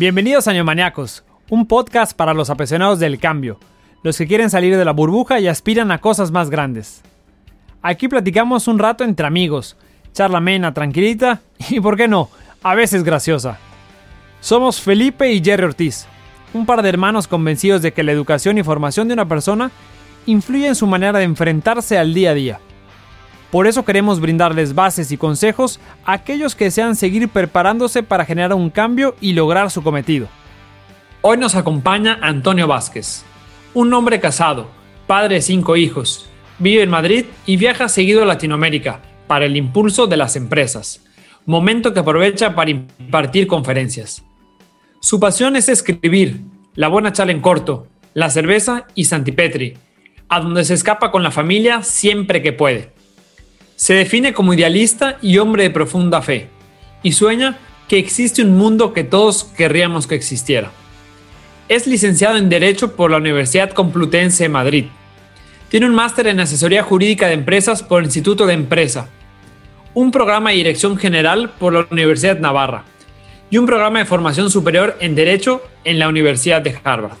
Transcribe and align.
Bienvenidos 0.00 0.48
a 0.48 0.54
Neomaniacos, 0.54 1.24
un 1.50 1.66
podcast 1.66 2.16
para 2.16 2.32
los 2.32 2.48
apasionados 2.48 2.98
del 3.00 3.18
cambio, 3.18 3.60
los 4.02 4.16
que 4.16 4.26
quieren 4.26 4.48
salir 4.48 4.78
de 4.78 4.84
la 4.86 4.94
burbuja 4.94 5.40
y 5.40 5.46
aspiran 5.46 5.92
a 5.92 5.98
cosas 5.98 6.30
más 6.30 6.48
grandes. 6.48 7.02
Aquí 7.82 8.08
platicamos 8.08 8.66
un 8.66 8.78
rato 8.78 9.04
entre 9.04 9.26
amigos, 9.26 9.76
charla 10.14 10.40
mena, 10.40 10.72
tranquilita 10.72 11.42
y, 11.68 11.80
por 11.80 11.98
qué 11.98 12.08
no, 12.08 12.30
a 12.62 12.74
veces 12.74 13.04
graciosa. 13.04 13.58
Somos 14.40 14.80
Felipe 14.80 15.30
y 15.34 15.44
Jerry 15.44 15.64
Ortiz, 15.64 16.06
un 16.54 16.64
par 16.64 16.80
de 16.80 16.88
hermanos 16.88 17.28
convencidos 17.28 17.82
de 17.82 17.92
que 17.92 18.02
la 18.02 18.12
educación 18.12 18.56
y 18.56 18.62
formación 18.62 19.06
de 19.06 19.12
una 19.12 19.28
persona 19.28 19.70
influye 20.24 20.66
en 20.66 20.76
su 20.76 20.86
manera 20.86 21.18
de 21.18 21.24
enfrentarse 21.24 21.98
al 21.98 22.14
día 22.14 22.30
a 22.30 22.34
día. 22.34 22.60
Por 23.50 23.66
eso 23.66 23.84
queremos 23.84 24.20
brindarles 24.20 24.74
bases 24.74 25.10
y 25.10 25.16
consejos 25.16 25.80
a 26.04 26.12
aquellos 26.12 26.54
que 26.54 26.66
desean 26.66 26.94
seguir 26.94 27.28
preparándose 27.28 28.02
para 28.02 28.24
generar 28.24 28.54
un 28.54 28.70
cambio 28.70 29.16
y 29.20 29.32
lograr 29.32 29.70
su 29.70 29.82
cometido. 29.82 30.28
Hoy 31.22 31.36
nos 31.36 31.56
acompaña 31.56 32.18
Antonio 32.22 32.68
Vázquez, 32.68 33.24
un 33.74 33.92
hombre 33.92 34.20
casado, 34.20 34.68
padre 35.06 35.36
de 35.36 35.42
cinco 35.42 35.76
hijos, 35.76 36.30
vive 36.58 36.82
en 36.82 36.90
Madrid 36.90 37.24
y 37.44 37.56
viaja 37.56 37.88
seguido 37.88 38.22
a 38.22 38.26
Latinoamérica 38.26 39.00
para 39.26 39.46
el 39.46 39.56
impulso 39.56 40.06
de 40.06 40.16
las 40.16 40.36
empresas, 40.36 41.04
momento 41.44 41.92
que 41.92 42.00
aprovecha 42.00 42.54
para 42.54 42.70
impartir 42.70 43.46
conferencias. 43.48 44.24
Su 45.00 45.18
pasión 45.18 45.56
es 45.56 45.68
escribir, 45.68 46.40
la 46.74 46.88
buena 46.88 47.12
charla 47.12 47.32
en 47.32 47.40
corto, 47.40 47.88
la 48.14 48.30
cerveza 48.30 48.86
y 48.94 49.04
Santipetri, 49.04 49.76
a 50.28 50.40
donde 50.40 50.64
se 50.64 50.74
escapa 50.74 51.10
con 51.10 51.22
la 51.22 51.30
familia 51.30 51.82
siempre 51.82 52.42
que 52.42 52.52
puede. 52.52 52.92
Se 53.80 53.94
define 53.94 54.34
como 54.34 54.52
idealista 54.52 55.16
y 55.22 55.38
hombre 55.38 55.62
de 55.62 55.70
profunda 55.70 56.20
fe, 56.20 56.50
y 57.02 57.12
sueña 57.12 57.56
que 57.88 57.98
existe 57.98 58.42
un 58.42 58.58
mundo 58.58 58.92
que 58.92 59.04
todos 59.04 59.44
querríamos 59.44 60.06
que 60.06 60.16
existiera. 60.16 60.70
Es 61.66 61.86
licenciado 61.86 62.36
en 62.36 62.50
Derecho 62.50 62.94
por 62.94 63.10
la 63.10 63.16
Universidad 63.16 63.70
Complutense 63.70 64.42
de 64.42 64.48
Madrid. 64.50 64.84
Tiene 65.70 65.86
un 65.86 65.94
máster 65.94 66.26
en 66.26 66.40
Asesoría 66.40 66.82
Jurídica 66.82 67.28
de 67.28 67.32
Empresas 67.32 67.82
por 67.82 68.00
el 68.00 68.04
Instituto 68.08 68.44
de 68.44 68.52
Empresa, 68.52 69.08
un 69.94 70.10
programa 70.10 70.50
de 70.50 70.56
Dirección 70.56 70.98
General 70.98 71.48
por 71.58 71.72
la 71.72 71.86
Universidad 71.90 72.38
Navarra 72.38 72.84
y 73.48 73.56
un 73.56 73.64
programa 73.64 74.00
de 74.00 74.04
formación 74.04 74.50
superior 74.50 74.98
en 75.00 75.14
Derecho 75.14 75.62
en 75.84 75.98
la 75.98 76.10
Universidad 76.10 76.60
de 76.60 76.78
Harvard. 76.84 77.16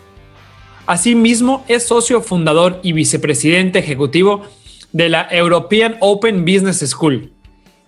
Asimismo, 0.86 1.64
es 1.68 1.86
socio 1.86 2.20
fundador 2.20 2.80
y 2.82 2.92
vicepresidente 2.92 3.78
ejecutivo 3.78 4.44
de 4.92 5.08
la 5.08 5.28
European 5.30 5.96
Open 6.00 6.44
Business 6.44 6.78
School, 6.88 7.32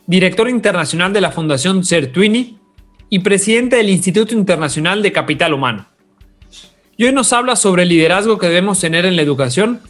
director 0.06 0.48
internacional 0.48 1.12
de 1.12 1.20
la 1.20 1.30
Fundación 1.30 1.84
Certuini 1.84 2.58
y 3.08 3.20
presidente 3.20 3.76
del 3.76 3.90
Instituto 3.90 4.34
Internacional 4.34 5.02
de 5.02 5.12
Capital 5.12 5.54
Humano. 5.54 5.86
Y 6.96 7.04
hoy 7.04 7.12
nos 7.12 7.32
habla 7.32 7.56
sobre 7.56 7.82
el 7.82 7.88
liderazgo 7.88 8.38
que 8.38 8.46
debemos 8.46 8.78
tener 8.80 9.04
en 9.04 9.16
la 9.16 9.22
educación 9.22 9.80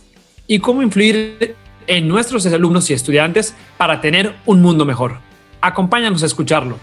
y 0.47 0.59
cómo 0.61 0.83
influir 0.83 1.57
en 1.87 2.09
nuestros 2.09 2.47
alumnos 2.47 2.91
y 2.91 2.95
estudiantes 2.95 3.55
para 3.77 4.01
tener 4.01 4.35
un 4.47 4.63
mundo 4.63 4.85
mejor. 4.85 5.19
Acompáñanos 5.61 6.23
a 6.23 6.27
escucharlo. 6.27 6.79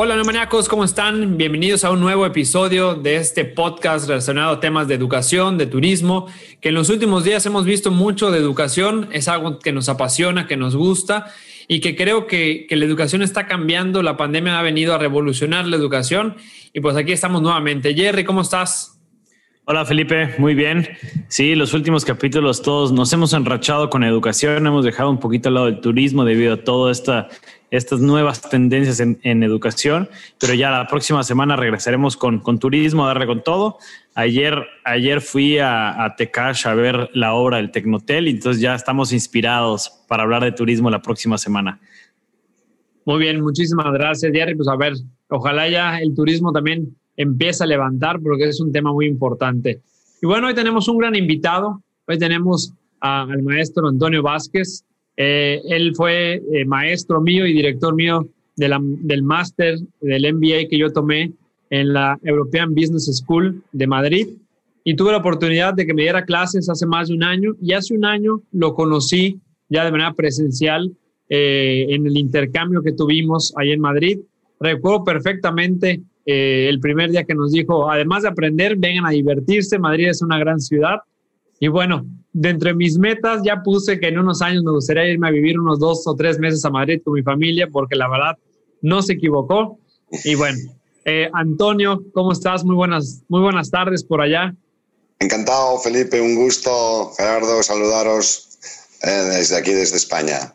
Hola 0.00 0.14
neumaniacos, 0.14 0.68
¿cómo 0.68 0.84
están? 0.84 1.36
Bienvenidos 1.36 1.82
a 1.82 1.90
un 1.90 1.98
nuevo 1.98 2.24
episodio 2.24 2.94
de 2.94 3.16
este 3.16 3.44
podcast 3.44 4.06
relacionado 4.06 4.52
a 4.52 4.60
temas 4.60 4.86
de 4.86 4.94
educación, 4.94 5.58
de 5.58 5.66
turismo, 5.66 6.28
que 6.60 6.68
en 6.68 6.76
los 6.76 6.88
últimos 6.88 7.24
días 7.24 7.44
hemos 7.46 7.64
visto 7.64 7.90
mucho 7.90 8.30
de 8.30 8.38
educación, 8.38 9.08
es 9.10 9.26
algo 9.26 9.58
que 9.58 9.72
nos 9.72 9.88
apasiona, 9.88 10.46
que 10.46 10.56
nos 10.56 10.76
gusta 10.76 11.26
y 11.66 11.80
que 11.80 11.96
creo 11.96 12.28
que, 12.28 12.66
que 12.68 12.76
la 12.76 12.84
educación 12.84 13.22
está 13.22 13.48
cambiando, 13.48 14.04
la 14.04 14.16
pandemia 14.16 14.60
ha 14.60 14.62
venido 14.62 14.94
a 14.94 14.98
revolucionar 14.98 15.66
la 15.66 15.74
educación 15.74 16.36
y 16.72 16.78
pues 16.80 16.94
aquí 16.94 17.10
estamos 17.10 17.42
nuevamente. 17.42 17.92
Jerry, 17.92 18.22
¿cómo 18.22 18.42
estás? 18.42 19.00
Hola 19.64 19.84
Felipe, 19.84 20.34
muy 20.38 20.54
bien. 20.54 20.88
Sí, 21.26 21.56
los 21.56 21.74
últimos 21.74 22.04
capítulos 22.04 22.62
todos 22.62 22.92
nos 22.92 23.12
hemos 23.12 23.32
enrachado 23.32 23.90
con 23.90 24.04
educación, 24.04 24.64
hemos 24.66 24.84
dejado 24.84 25.10
un 25.10 25.18
poquito 25.18 25.48
al 25.48 25.56
lado 25.56 25.66
del 25.66 25.80
turismo 25.80 26.24
debido 26.24 26.54
a 26.54 26.62
toda 26.62 26.92
esta 26.92 27.28
estas 27.70 28.00
nuevas 28.00 28.40
tendencias 28.48 29.00
en, 29.00 29.42
educación, 29.42 30.08
pero 30.38 30.54
ya 30.54 30.70
la 30.70 30.86
próxima 30.86 31.22
semana 31.22 31.56
regresaremos 31.56 32.16
con, 32.16 32.58
turismo, 32.58 33.04
a 33.04 33.08
darle 33.08 33.26
con 33.26 33.42
todo. 33.42 33.78
Ayer, 34.14 34.66
ayer 34.84 35.20
fui 35.20 35.58
a, 35.58 36.04
a 36.04 36.16
Tecash 36.16 36.66
a 36.66 36.74
ver 36.74 37.10
la 37.12 37.34
obra 37.34 37.58
del 37.58 37.70
Tecnotel 37.70 38.28
y 38.28 38.30
entonces 38.30 38.62
ya 38.62 38.74
estamos 38.74 39.12
inspirados 39.12 39.90
para 40.08 40.22
hablar 40.22 40.42
de 40.42 40.52
turismo 40.52 40.90
la 40.90 41.02
próxima 41.02 41.36
semana. 41.38 41.80
Muy 43.04 43.20
bien, 43.20 43.40
muchísimas 43.40 43.90
gracias, 43.92 44.30
Jerry. 44.32 44.54
Pues 44.54 44.68
a 44.68 44.76
ver, 44.76 44.92
ojalá 45.28 45.68
ya 45.68 45.98
el 45.98 46.14
turismo 46.14 46.52
también 46.52 46.94
empiece 47.16 47.64
a 47.64 47.66
levantar 47.66 48.20
porque 48.20 48.44
es 48.44 48.60
un 48.60 48.70
tema 48.70 48.92
muy 48.92 49.06
importante. 49.06 49.80
Y 50.20 50.26
bueno, 50.26 50.46
hoy 50.46 50.54
tenemos 50.54 50.88
un 50.88 50.98
gran 50.98 51.14
invitado. 51.14 51.82
Hoy 52.06 52.18
tenemos 52.18 52.72
al 53.00 53.42
maestro 53.42 53.88
Antonio 53.88 54.22
Vázquez. 54.22 54.84
Eh, 55.20 55.60
él 55.64 55.96
fue 55.96 56.34
eh, 56.52 56.64
maestro 56.64 57.20
mío 57.20 57.44
y 57.44 57.52
director 57.52 57.92
mío 57.92 58.28
del 58.54 59.22
máster 59.24 59.76
del 60.00 60.32
MBA 60.32 60.68
que 60.70 60.78
yo 60.78 60.92
tomé 60.92 61.32
en 61.70 61.92
la 61.92 62.16
European 62.22 62.72
Business 62.72 63.06
School 63.18 63.60
de 63.72 63.86
Madrid 63.88 64.28
y 64.84 64.94
tuve 64.94 65.10
la 65.10 65.18
oportunidad 65.18 65.74
de 65.74 65.86
que 65.86 65.92
me 65.92 66.02
diera 66.02 66.24
clases 66.24 66.68
hace 66.68 66.86
más 66.86 67.08
de 67.08 67.14
un 67.14 67.24
año 67.24 67.56
y 67.60 67.72
hace 67.72 67.94
un 67.94 68.04
año 68.04 68.42
lo 68.52 68.74
conocí 68.74 69.40
ya 69.68 69.84
de 69.84 69.90
manera 69.90 70.14
presencial 70.14 70.92
eh, 71.28 71.86
en 71.88 72.06
el 72.06 72.16
intercambio 72.16 72.80
que 72.80 72.92
tuvimos 72.92 73.52
ahí 73.56 73.72
en 73.72 73.80
Madrid. 73.80 74.20
Recuerdo 74.60 75.04
perfectamente 75.04 76.00
el 76.30 76.78
primer 76.78 77.10
día 77.10 77.24
que 77.24 77.34
nos 77.34 77.52
dijo, 77.52 77.90
además 77.90 78.22
de 78.22 78.28
aprender, 78.28 78.76
vengan 78.76 79.06
a 79.06 79.10
divertirse, 79.10 79.78
Madrid 79.78 80.08
es 80.08 80.20
una 80.20 80.38
gran 80.38 80.60
ciudad. 80.60 80.98
Y 81.60 81.68
bueno, 81.68 82.06
de 82.32 82.50
entre 82.50 82.74
mis 82.74 82.98
metas 82.98 83.40
ya 83.44 83.62
puse 83.62 83.98
que 83.98 84.08
en 84.08 84.18
unos 84.18 84.42
años 84.42 84.62
me 84.62 84.70
gustaría 84.70 85.08
irme 85.08 85.28
a 85.28 85.32
vivir 85.32 85.58
unos 85.58 85.78
dos 85.78 86.06
o 86.06 86.14
tres 86.14 86.38
meses 86.38 86.64
a 86.64 86.70
Madrid 86.70 87.00
con 87.04 87.14
mi 87.14 87.22
familia, 87.22 87.68
porque 87.70 87.96
la 87.96 88.08
verdad 88.08 88.38
no 88.82 89.02
se 89.02 89.14
equivocó. 89.14 89.78
Y 90.24 90.34
bueno, 90.34 90.58
eh, 91.04 91.28
Antonio, 91.32 92.02
¿cómo 92.12 92.32
estás? 92.32 92.64
Muy 92.64 92.76
buenas, 92.76 93.22
muy 93.28 93.40
buenas 93.40 93.70
tardes 93.70 94.04
por 94.04 94.20
allá. 94.20 94.54
Encantado, 95.18 95.78
Felipe, 95.78 96.20
un 96.20 96.36
gusto, 96.36 97.10
Gerardo, 97.16 97.62
saludaros 97.62 98.58
eh, 99.02 99.10
desde 99.10 99.56
aquí, 99.56 99.72
desde 99.72 99.96
España. 99.96 100.54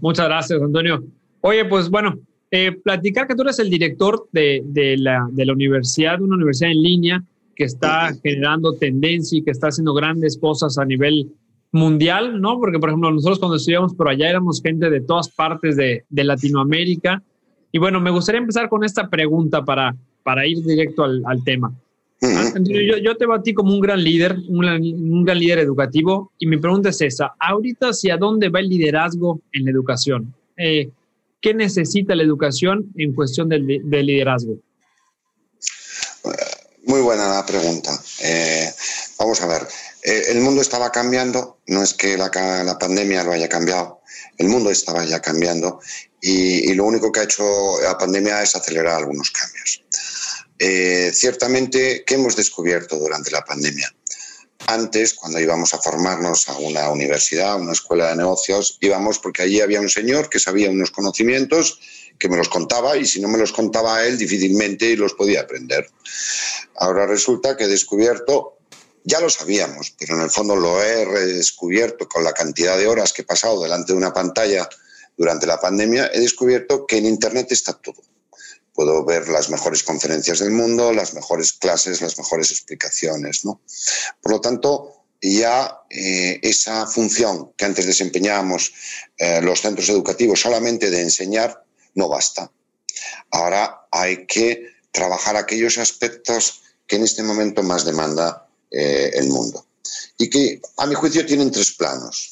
Muchas 0.00 0.26
gracias, 0.26 0.62
Antonio. 0.62 1.02
Oye, 1.40 1.64
pues 1.64 1.90
bueno, 1.90 2.18
eh, 2.50 2.72
platicar 2.72 3.26
que 3.26 3.34
tú 3.34 3.42
eres 3.42 3.58
el 3.58 3.68
director 3.68 4.28
de, 4.30 4.62
de, 4.64 4.96
la, 4.96 5.26
de 5.30 5.44
la 5.44 5.52
universidad, 5.52 6.20
una 6.20 6.36
universidad 6.36 6.70
en 6.70 6.82
línea, 6.82 7.24
que 7.54 7.64
está 7.64 8.12
generando 8.22 8.74
tendencia 8.74 9.38
y 9.38 9.42
que 9.42 9.50
está 9.50 9.68
haciendo 9.68 9.94
grandes 9.94 10.38
cosas 10.38 10.78
a 10.78 10.84
nivel 10.84 11.30
mundial, 11.72 12.40
¿no? 12.40 12.58
Porque, 12.58 12.78
por 12.78 12.90
ejemplo, 12.90 13.10
nosotros 13.10 13.38
cuando 13.38 13.56
estudiamos 13.56 13.94
por 13.94 14.08
allá 14.08 14.28
éramos 14.28 14.60
gente 14.62 14.90
de 14.90 15.00
todas 15.00 15.28
partes 15.30 15.76
de, 15.76 16.04
de 16.08 16.24
Latinoamérica. 16.24 17.22
Y 17.72 17.78
bueno, 17.78 18.00
me 18.00 18.10
gustaría 18.10 18.40
empezar 18.40 18.68
con 18.68 18.84
esta 18.84 19.08
pregunta 19.08 19.64
para, 19.64 19.96
para 20.22 20.46
ir 20.46 20.62
directo 20.62 21.04
al, 21.04 21.22
al 21.24 21.42
tema. 21.42 21.72
Yo, 22.20 22.98
yo, 22.98 23.16
te 23.16 23.26
veo 23.26 23.34
a 23.34 23.42
ti 23.42 23.52
como 23.52 23.74
un 23.74 23.80
gran 23.80 24.02
líder, 24.04 24.36
un, 24.48 24.64
un, 24.64 25.24
gran 25.24 25.40
líder 25.40 25.58
educativo, 25.58 26.30
y 26.38 26.46
mi 26.46 26.56
pregunta 26.56 26.90
es 26.90 27.00
esa, 27.00 27.32
ahorita 27.40 27.88
hacia 27.88 28.16
dónde 28.16 28.48
va 28.48 28.60
el 28.60 28.68
liderazgo 28.68 29.40
en 29.52 29.64
la 29.64 29.72
educación? 29.72 30.32
Eh, 30.56 30.90
¿Qué 31.40 31.52
necesita 31.52 32.14
la 32.14 32.22
educación 32.22 32.86
en 32.96 33.12
cuestión 33.12 33.48
del, 33.48 33.66
del 33.82 34.06
liderazgo? 34.06 34.54
Muy 36.92 37.00
buena 37.00 37.26
la 37.26 37.46
pregunta. 37.46 37.98
Eh, 38.18 38.70
vamos 39.16 39.40
a 39.40 39.46
ver, 39.46 39.66
eh, 40.02 40.24
el 40.28 40.42
mundo 40.42 40.60
estaba 40.60 40.92
cambiando, 40.92 41.56
no 41.68 41.82
es 41.82 41.94
que 41.94 42.18
la, 42.18 42.30
la, 42.64 42.78
pandemia 42.78 43.24
lo 43.24 43.32
haya 43.32 43.48
cambiado, 43.48 44.02
el 44.36 44.48
mundo 44.48 44.70
estaba 44.70 45.02
ya 45.06 45.18
cambiando 45.22 45.80
y, 46.20 46.70
y, 46.70 46.74
lo 46.74 46.84
único 46.84 47.10
que 47.10 47.20
ha 47.20 47.22
hecho 47.22 47.80
la 47.80 47.96
pandemia 47.96 48.42
es 48.42 48.54
acelerar 48.56 48.96
algunos 48.96 49.30
cambios. 49.30 49.82
Eh, 50.58 51.10
ciertamente, 51.14 52.04
¿qué 52.06 52.16
hemos 52.16 52.36
descubierto 52.36 52.98
durante 52.98 53.30
la 53.30 53.42
pandemia? 53.42 53.90
Antes, 54.66 55.14
cuando 55.14 55.40
íbamos 55.40 55.72
a 55.72 55.78
formarnos 55.78 56.46
a 56.50 56.58
una 56.58 56.90
universidad, 56.90 57.52
a 57.52 57.56
una 57.56 57.72
escuela 57.72 58.10
de 58.10 58.16
negocios, 58.16 58.76
íbamos 58.82 59.18
porque 59.18 59.40
allí 59.40 59.62
había 59.62 59.80
un 59.80 59.88
señor 59.88 60.28
que 60.28 60.38
sabía 60.38 60.68
unos 60.68 60.90
conocimientos 60.90 61.78
que 62.18 62.28
me 62.28 62.36
los 62.36 62.48
contaba 62.48 62.96
y 62.96 63.04
si 63.04 63.20
no 63.20 63.28
me 63.28 63.38
los 63.38 63.52
contaba 63.52 64.04
él 64.06 64.16
difícilmente 64.16 64.96
los 64.96 65.14
podía 65.14 65.40
aprender. 65.40 65.90
Ahora 66.76 67.06
resulta 67.06 67.56
que 67.56 67.64
he 67.64 67.68
descubierto, 67.68 68.58
ya 69.04 69.20
lo 69.20 69.30
sabíamos, 69.30 69.94
pero 69.98 70.16
en 70.16 70.22
el 70.22 70.30
fondo 70.30 70.56
lo 70.56 70.82
he 70.82 71.04
redescubierto 71.04 72.08
con 72.08 72.24
la 72.24 72.32
cantidad 72.32 72.76
de 72.76 72.86
horas 72.86 73.12
que 73.12 73.22
he 73.22 73.24
pasado 73.24 73.62
delante 73.62 73.92
de 73.92 73.98
una 73.98 74.12
pantalla 74.12 74.68
durante 75.16 75.46
la 75.46 75.60
pandemia, 75.60 76.10
he 76.12 76.20
descubierto 76.20 76.86
que 76.86 76.98
en 76.98 77.06
Internet 77.06 77.52
está 77.52 77.74
todo. 77.74 78.02
Puedo 78.74 79.04
ver 79.04 79.28
las 79.28 79.50
mejores 79.50 79.82
conferencias 79.82 80.38
del 80.38 80.50
mundo, 80.50 80.92
las 80.92 81.14
mejores 81.14 81.52
clases, 81.52 82.00
las 82.00 82.16
mejores 82.16 82.50
explicaciones. 82.50 83.44
¿no? 83.44 83.60
Por 84.22 84.32
lo 84.32 84.40
tanto, 84.40 85.04
ya 85.20 85.82
eh, 85.90 86.40
esa 86.42 86.86
función 86.86 87.52
que 87.56 87.66
antes 87.66 87.86
desempeñábamos 87.86 88.72
eh, 89.18 89.40
los 89.42 89.60
centros 89.60 89.88
educativos 89.90 90.40
solamente 90.40 90.90
de 90.90 91.02
enseñar 91.02 91.64
no 91.94 92.08
basta. 92.08 92.50
Ahora 93.30 93.86
hay 93.90 94.26
que 94.26 94.71
trabajar 94.92 95.36
aquellos 95.36 95.78
aspectos 95.78 96.62
que 96.86 96.96
en 96.96 97.04
este 97.04 97.22
momento 97.22 97.62
más 97.62 97.84
demanda 97.84 98.46
eh, 98.70 99.10
el 99.14 99.28
mundo 99.28 99.66
y 100.18 100.30
que 100.30 100.60
a 100.76 100.86
mi 100.86 100.94
juicio 100.94 101.26
tienen 101.26 101.50
tres 101.50 101.72
planos. 101.72 102.28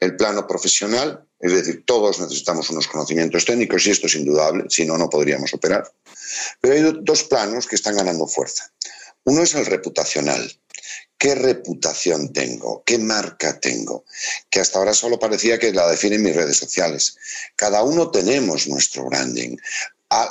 El 0.00 0.16
plano 0.16 0.46
profesional, 0.46 1.26
es 1.38 1.52
decir, 1.52 1.84
todos 1.86 2.18
necesitamos 2.20 2.70
unos 2.70 2.88
conocimientos 2.88 3.44
técnicos 3.44 3.86
y 3.86 3.90
esto 3.90 4.06
es 4.06 4.14
indudable, 4.14 4.64
si 4.70 4.86
no, 4.86 4.96
no 4.96 5.10
podríamos 5.10 5.52
operar. 5.52 5.92
Pero 6.60 6.74
hay 6.74 7.02
dos 7.02 7.24
planos 7.24 7.66
que 7.66 7.76
están 7.76 7.96
ganando 7.96 8.26
fuerza. 8.26 8.72
Uno 9.24 9.42
es 9.42 9.54
el 9.54 9.66
reputacional, 9.66 10.50
¿Qué 11.20 11.34
reputación 11.34 12.32
tengo? 12.32 12.82
¿Qué 12.82 12.96
marca 12.96 13.60
tengo? 13.60 14.06
Que 14.48 14.58
hasta 14.58 14.78
ahora 14.78 14.94
solo 14.94 15.18
parecía 15.18 15.58
que 15.58 15.70
la 15.70 15.86
definen 15.86 16.22
mis 16.22 16.34
redes 16.34 16.56
sociales. 16.56 17.18
Cada 17.56 17.82
uno 17.82 18.10
tenemos 18.10 18.66
nuestro 18.68 19.04
branding. 19.04 19.58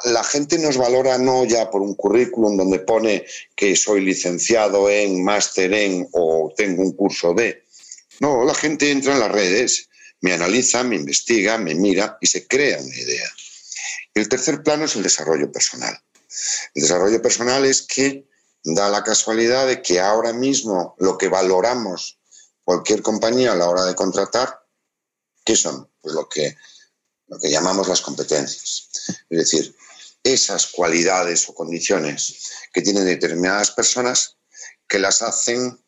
La 0.03 0.23
gente 0.23 0.57
nos 0.59 0.77
valora 0.77 1.17
no 1.17 1.45
ya 1.45 1.69
por 1.69 1.81
un 1.81 1.95
currículum 1.95 2.57
donde 2.57 2.79
pone 2.79 3.25
que 3.55 3.75
soy 3.75 4.01
licenciado 4.01 4.89
en, 4.89 5.23
máster 5.23 5.73
en 5.73 6.07
o 6.11 6.53
tengo 6.55 6.83
un 6.83 6.91
curso 6.93 7.33
de. 7.33 7.65
No, 8.19 8.43
la 8.43 8.53
gente 8.53 8.91
entra 8.91 9.13
en 9.13 9.21
las 9.21 9.31
redes, 9.31 9.89
me 10.19 10.33
analiza, 10.33 10.83
me 10.83 10.97
investiga, 10.97 11.57
me 11.57 11.75
mira 11.75 12.17
y 12.19 12.27
se 12.27 12.45
crea 12.45 12.79
una 12.79 12.95
idea. 12.95 13.29
El 14.13 14.27
tercer 14.27 14.61
plano 14.63 14.85
es 14.85 14.95
el 14.97 15.03
desarrollo 15.03 15.49
personal. 15.49 15.97
El 16.75 16.81
desarrollo 16.81 17.21
personal 17.21 17.65
es 17.65 17.81
que 17.81 18.27
da 18.63 18.89
la 18.89 19.03
casualidad 19.03 19.65
de 19.65 19.81
que 19.81 20.01
ahora 20.01 20.33
mismo 20.33 20.95
lo 20.99 21.17
que 21.17 21.29
valoramos 21.29 22.19
cualquier 22.65 23.01
compañía 23.01 23.53
a 23.53 23.55
la 23.55 23.69
hora 23.69 23.85
de 23.85 23.95
contratar, 23.95 24.59
¿qué 25.45 25.55
son? 25.55 25.89
Pues 26.01 26.13
lo 26.13 26.27
que, 26.27 26.57
lo 27.27 27.39
que 27.39 27.49
llamamos 27.49 27.87
las 27.87 28.01
competencias. 28.01 28.88
Es 29.29 29.37
decir, 29.37 29.75
esas 30.23 30.67
cualidades 30.67 31.47
o 31.49 31.53
condiciones 31.53 32.51
que 32.73 32.81
tienen 32.81 33.05
determinadas 33.05 33.71
personas 33.71 34.37
que 34.87 34.99
las 34.99 35.21
hacen 35.21 35.79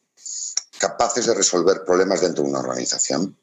capaces 0.78 1.26
de 1.26 1.34
resolver 1.34 1.84
problemas 1.86 2.22
dentro 2.22 2.44
de 2.44 2.50
una 2.50 2.60
organización. 2.60 3.38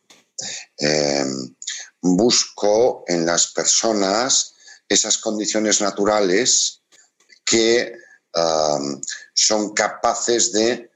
Em, 0.76 1.54
busco 2.00 3.04
en 3.06 3.26
las 3.26 3.48
personas 3.48 4.54
esas 4.88 5.18
condiciones 5.18 5.80
naturales 5.80 6.82
que 7.44 7.92
son 9.34 9.74
capaces 9.74 10.52
de 10.52 10.90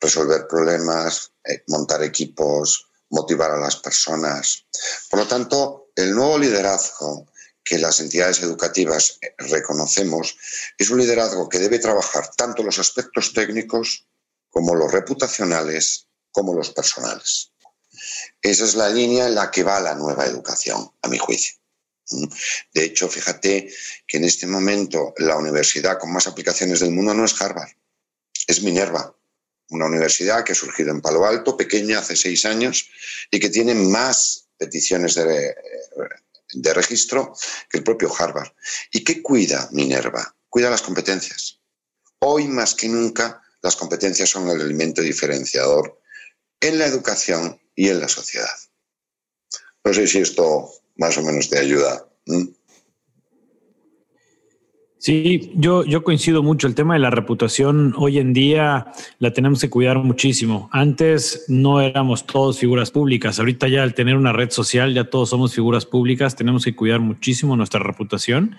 resolver 0.00 0.46
problemas, 0.46 1.32
eh, 1.44 1.62
montar 1.68 2.02
equipos, 2.02 2.88
motivar 3.10 3.52
a 3.52 3.58
las 3.58 3.76
personas. 3.76 4.64
Por 5.10 5.20
lo 5.20 5.26
tanto, 5.26 5.90
el 5.96 6.14
nuevo 6.14 6.38
liderazgo 6.38 7.26
que 7.68 7.78
las 7.78 8.00
entidades 8.00 8.40
educativas 8.40 9.18
eh, 9.20 9.34
reconocemos 9.36 10.38
es 10.78 10.88
un 10.88 10.98
liderazgo 10.98 11.50
que 11.50 11.58
debe 11.58 11.78
trabajar 11.78 12.30
tanto 12.34 12.62
los 12.62 12.78
aspectos 12.78 13.34
técnicos 13.34 14.06
como 14.48 14.74
los 14.74 14.90
reputacionales 14.90 16.06
como 16.32 16.54
los 16.54 16.70
personales. 16.70 17.52
Esa 18.40 18.64
es 18.64 18.74
la 18.74 18.88
línea 18.88 19.26
en 19.26 19.34
la 19.34 19.50
que 19.50 19.64
va 19.64 19.80
la 19.80 19.94
nueva 19.94 20.24
educación, 20.24 20.90
a 21.02 21.08
mi 21.08 21.18
juicio. 21.18 21.56
De 22.72 22.84
hecho, 22.84 23.06
fíjate 23.06 23.70
que 24.06 24.16
en 24.16 24.24
este 24.24 24.46
momento 24.46 25.12
la 25.18 25.36
universidad 25.36 25.98
con 25.98 26.10
más 26.10 26.26
aplicaciones 26.26 26.80
del 26.80 26.92
mundo 26.92 27.12
no 27.12 27.26
es 27.26 27.38
Harvard, 27.38 27.68
es 28.46 28.62
Minerva, 28.62 29.14
una 29.68 29.84
universidad 29.84 30.42
que 30.42 30.52
ha 30.52 30.54
surgido 30.54 30.90
en 30.90 31.02
Palo 31.02 31.26
Alto, 31.26 31.54
pequeña, 31.54 31.98
hace 31.98 32.16
seis 32.16 32.46
años, 32.46 32.88
y 33.30 33.38
que 33.38 33.50
tiene 33.50 33.74
más 33.74 34.48
peticiones 34.56 35.16
de, 35.16 35.54
de 36.52 36.74
registro 36.74 37.34
que 37.68 37.78
el 37.78 37.84
propio 37.84 38.12
Harvard. 38.16 38.52
¿Y 38.92 39.04
qué 39.04 39.22
cuida 39.22 39.68
Minerva? 39.72 40.34
Cuida 40.48 40.70
las 40.70 40.82
competencias. 40.82 41.60
Hoy 42.20 42.48
más 42.48 42.74
que 42.74 42.88
nunca 42.88 43.42
las 43.62 43.76
competencias 43.76 44.30
son 44.30 44.48
el 44.48 44.60
elemento 44.60 45.02
diferenciador 45.02 46.00
en 46.60 46.78
la 46.78 46.86
educación 46.86 47.60
y 47.74 47.88
en 47.88 48.00
la 48.00 48.08
sociedad. 48.08 48.56
No 49.84 49.94
sé 49.94 50.06
si 50.06 50.18
esto 50.18 50.72
más 50.96 51.16
o 51.16 51.22
menos 51.22 51.48
te 51.48 51.58
ayuda. 51.58 52.06
Sí, 54.98 55.52
yo, 55.54 55.84
yo 55.84 56.02
coincido 56.02 56.42
mucho. 56.42 56.66
El 56.66 56.74
tema 56.74 56.94
de 56.94 57.00
la 57.00 57.10
reputación 57.10 57.94
hoy 57.96 58.18
en 58.18 58.32
día 58.32 58.88
la 59.20 59.32
tenemos 59.32 59.60
que 59.60 59.70
cuidar 59.70 59.98
muchísimo. 59.98 60.68
Antes 60.72 61.44
no 61.46 61.80
éramos 61.80 62.26
todos 62.26 62.58
figuras 62.58 62.90
públicas. 62.90 63.38
Ahorita 63.38 63.68
ya 63.68 63.84
al 63.84 63.94
tener 63.94 64.16
una 64.16 64.32
red 64.32 64.50
social 64.50 64.92
ya 64.94 65.04
todos 65.04 65.30
somos 65.30 65.54
figuras 65.54 65.86
públicas. 65.86 66.34
Tenemos 66.34 66.64
que 66.64 66.74
cuidar 66.74 66.98
muchísimo 66.98 67.56
nuestra 67.56 67.78
reputación. 67.78 68.56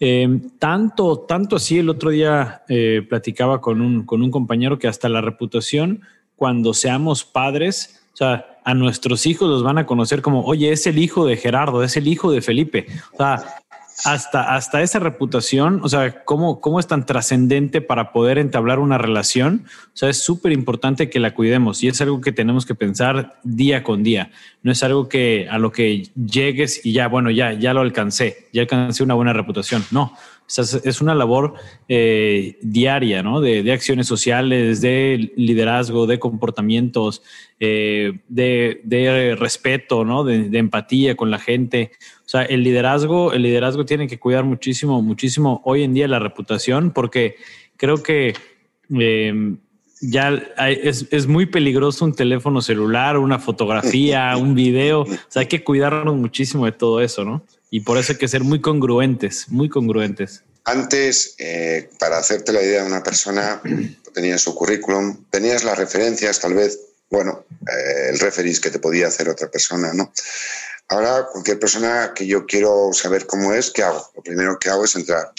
Eh, 0.00 0.40
tanto, 0.58 1.18
tanto 1.18 1.56
así, 1.56 1.78
el 1.78 1.90
otro 1.90 2.08
día 2.08 2.62
eh, 2.70 3.04
platicaba 3.06 3.60
con 3.60 3.82
un, 3.82 4.06
con 4.06 4.22
un 4.22 4.30
compañero 4.30 4.78
que 4.78 4.88
hasta 4.88 5.10
la 5.10 5.20
reputación, 5.20 6.00
cuando 6.36 6.72
seamos 6.72 7.22
padres, 7.22 8.02
o 8.14 8.16
sea, 8.16 8.58
a 8.64 8.72
nuestros 8.72 9.26
hijos 9.26 9.46
los 9.48 9.62
van 9.62 9.76
a 9.76 9.84
conocer 9.84 10.22
como, 10.22 10.42
oye, 10.44 10.72
es 10.72 10.86
el 10.86 10.98
hijo 10.98 11.26
de 11.26 11.36
Gerardo, 11.36 11.84
es 11.84 11.98
el 11.98 12.08
hijo 12.08 12.32
de 12.32 12.40
Felipe. 12.40 12.86
O 13.12 13.18
sea, 13.18 13.44
hasta, 14.04 14.54
hasta 14.54 14.82
esa 14.82 14.98
reputación, 14.98 15.80
o 15.82 15.88
sea, 15.88 16.24
cómo, 16.24 16.60
cómo 16.60 16.80
es 16.80 16.86
tan 16.86 17.06
trascendente 17.06 17.80
para 17.80 18.12
poder 18.12 18.38
entablar 18.38 18.78
una 18.78 18.98
relación. 18.98 19.64
O 19.86 19.96
sea, 19.96 20.08
es 20.08 20.22
súper 20.22 20.52
importante 20.52 21.10
que 21.10 21.20
la 21.20 21.34
cuidemos 21.34 21.82
y 21.82 21.88
es 21.88 22.00
algo 22.00 22.20
que 22.20 22.32
tenemos 22.32 22.66
que 22.66 22.74
pensar 22.74 23.38
día 23.42 23.82
con 23.82 24.02
día. 24.02 24.30
No 24.62 24.72
es 24.72 24.82
algo 24.82 25.08
que 25.08 25.48
a 25.50 25.58
lo 25.58 25.72
que 25.72 26.10
llegues 26.14 26.84
y 26.84 26.92
ya, 26.92 27.08
bueno, 27.08 27.30
ya, 27.30 27.52
ya 27.52 27.74
lo 27.74 27.80
alcancé, 27.80 28.48
ya 28.52 28.62
alcancé 28.62 29.02
una 29.02 29.14
buena 29.14 29.32
reputación. 29.32 29.84
No, 29.90 30.14
es 30.58 31.00
una 31.00 31.14
labor 31.14 31.54
eh, 31.88 32.58
diaria, 32.60 33.22
¿no? 33.22 33.40
De, 33.40 33.70
acciones 33.72 34.06
sociales, 34.06 34.80
de 34.80 35.32
liderazgo, 35.36 36.06
de 36.06 36.18
comportamientos, 36.18 37.22
eh, 37.60 38.18
de, 38.28 39.36
respeto, 39.38 40.04
¿no? 40.04 40.24
De, 40.24 40.58
empatía 40.58 41.16
con 41.16 41.30
la 41.30 41.38
gente. 41.38 41.92
O 42.24 42.28
sea, 42.28 42.42
el 42.42 42.64
liderazgo, 42.64 43.32
el 43.32 43.42
liderazgo 43.42 43.84
tiene 43.84 44.08
que 44.08 44.18
cuidar 44.18 44.44
muchísimo, 44.44 45.00
muchísimo 45.02 45.62
hoy 45.64 45.84
en 45.84 45.94
día 45.94 46.08
la 46.08 46.18
reputación, 46.18 46.90
porque 46.90 47.36
creo 47.76 48.02
que 48.02 48.34
em, 48.90 49.58
ya 50.00 50.34
es, 50.68 51.06
es, 51.10 51.26
muy 51.28 51.46
peligroso 51.46 52.04
un 52.04 52.14
teléfono 52.14 52.60
celular, 52.60 53.18
una 53.18 53.38
fotografía, 53.38 54.36
un 54.36 54.54
video. 54.54 55.02
O 55.02 55.06
sea, 55.28 55.40
hay 55.40 55.46
que 55.46 55.62
cuidarnos 55.62 56.16
muchísimo 56.16 56.64
de 56.64 56.72
todo 56.72 57.00
eso, 57.00 57.24
¿no? 57.24 57.44
Y 57.70 57.80
por 57.80 57.98
eso 57.98 58.12
hay 58.12 58.18
que 58.18 58.28
ser 58.28 58.42
muy 58.42 58.60
congruentes, 58.60 59.46
muy 59.48 59.68
congruentes. 59.68 60.42
Antes, 60.64 61.34
eh, 61.38 61.88
para 61.98 62.18
hacerte 62.18 62.52
la 62.52 62.62
idea 62.62 62.82
de 62.82 62.88
una 62.88 63.02
persona, 63.02 63.62
tenías 64.14 64.42
su 64.42 64.54
currículum, 64.54 65.24
tenías 65.30 65.64
las 65.64 65.78
referencias, 65.78 66.40
tal 66.40 66.54
vez, 66.54 66.80
bueno, 67.10 67.44
eh, 67.62 68.10
el 68.10 68.18
referís 68.18 68.60
que 68.60 68.70
te 68.70 68.78
podía 68.78 69.06
hacer 69.06 69.28
otra 69.28 69.50
persona, 69.50 69.92
¿no? 69.94 70.12
Ahora, 70.88 71.28
cualquier 71.30 71.60
persona 71.60 72.12
que 72.14 72.26
yo 72.26 72.46
quiero 72.46 72.90
saber 72.92 73.26
cómo 73.26 73.54
es, 73.54 73.70
¿qué 73.70 73.84
hago? 73.84 74.10
Lo 74.16 74.22
primero 74.22 74.58
que 74.58 74.68
hago 74.68 74.84
es 74.84 74.96
entrar 74.96 75.32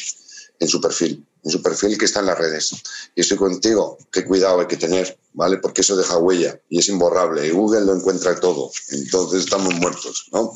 en 0.60 0.68
su 0.68 0.80
perfil 0.80 1.26
en 1.44 1.52
su 1.52 1.62
perfil 1.62 1.98
que 1.98 2.06
está 2.06 2.20
en 2.20 2.28
las 2.28 2.38
redes. 2.38 2.72
Y 3.16 3.22
estoy 3.22 3.38
contigo, 3.38 3.98
qué 4.12 4.24
cuidado 4.26 4.60
hay 4.60 4.68
que 4.68 4.78
tener, 4.78 5.18
¿vale? 5.34 5.58
Porque 5.58 5.82
eso 5.82 5.96
deja 5.96 6.18
huella 6.18 6.60
y 6.70 6.80
es 6.80 6.88
imborrable. 6.90 7.48
Y 7.48 7.52
Google 7.52 7.82
lo 7.82 7.96
encuentra 7.96 8.40
todo. 8.40 8.72
Entonces 8.90 9.46
estamos 9.46 9.74
muertos, 9.76 10.28
¿no? 10.32 10.54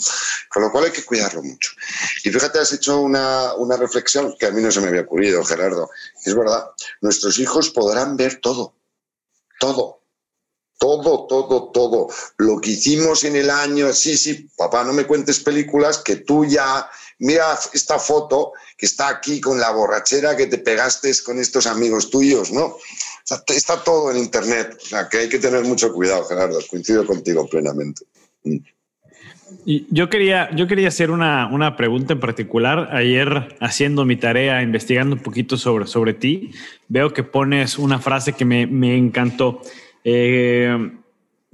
Con 0.50 0.64
lo 0.64 0.72
cual 0.72 0.86
hay 0.86 0.92
que 0.92 1.04
cuidarlo 1.04 1.42
mucho. 1.42 1.72
Y 2.24 2.30
fíjate, 2.30 2.60
has 2.60 2.74
hecho 2.74 3.00
una, 3.00 3.54
una 3.56 3.78
reflexión 3.78 4.36
que 4.40 4.46
a 4.46 4.52
mí 4.52 4.62
no 4.62 4.72
se 4.72 4.82
me 4.82 4.88
había 4.88 5.02
ocurrido, 5.02 5.44
Gerardo. 5.44 5.90
Es 6.24 6.36
verdad, 6.36 6.70
nuestros 7.02 7.40
hijos 7.40 7.70
podrán 7.70 8.16
ver 8.16 8.40
todo, 8.42 8.76
todo. 9.60 10.02
Todo, 10.78 11.26
todo, 11.26 11.72
todo. 11.72 12.10
Lo 12.38 12.60
que 12.60 12.72
hicimos 12.72 13.24
en 13.24 13.38
el 13.38 13.50
año, 13.50 13.94
sí, 13.94 14.18
sí, 14.18 14.50
papá, 14.58 14.84
no 14.84 14.92
me 14.92 15.08
cuentes 15.08 15.40
películas 15.40 16.00
que 16.00 16.18
tú 16.18 16.46
ya 16.46 16.90
mira 17.20 17.58
esta 17.74 18.00
foto 18.00 18.54
que 18.78 18.86
está 18.86 19.10
aquí 19.10 19.40
con 19.40 19.60
la 19.60 19.72
borrachera 19.72 20.36
que 20.36 20.48
te 20.48 20.58
pegaste 20.58 21.12
con 21.26 21.40
estos 21.40 21.68
amigos 21.68 22.10
tuyos, 22.10 22.52
¿no? 22.52 22.66
O 22.66 22.80
sea, 23.24 23.44
está 23.48 23.84
todo 23.84 24.12
en 24.12 24.18
Internet, 24.18 24.78
o 24.82 24.86
sea, 24.86 25.10
que 25.10 25.18
hay 25.18 25.30
que 25.30 25.40
tener 25.40 25.64
mucho 25.64 25.92
cuidado, 25.94 26.26
Gerardo, 26.26 26.60
coincido 26.70 27.06
contigo 27.06 27.48
plenamente. 27.48 28.06
Mm. 28.44 28.58
Yo 29.66 30.10
quería, 30.10 30.50
yo 30.56 30.68
quería 30.68 30.88
hacer 30.88 31.12
una, 31.12 31.48
una, 31.48 31.76
pregunta 31.76 32.14
en 32.14 32.20
particular. 32.20 32.90
Ayer, 32.92 33.56
haciendo 33.62 34.04
mi 34.04 34.16
tarea, 34.16 34.62
investigando 34.62 35.16
un 35.16 35.22
poquito 35.22 35.58
sobre, 35.58 35.88
sobre 35.88 36.14
ti, 36.14 36.52
veo 36.88 37.14
que 37.14 37.24
pones 37.24 37.78
una 37.78 38.00
frase 38.00 38.34
que 38.34 38.44
me, 38.44 38.68
me 38.68 38.98
encantó. 38.98 39.62
Eh, 40.04 40.92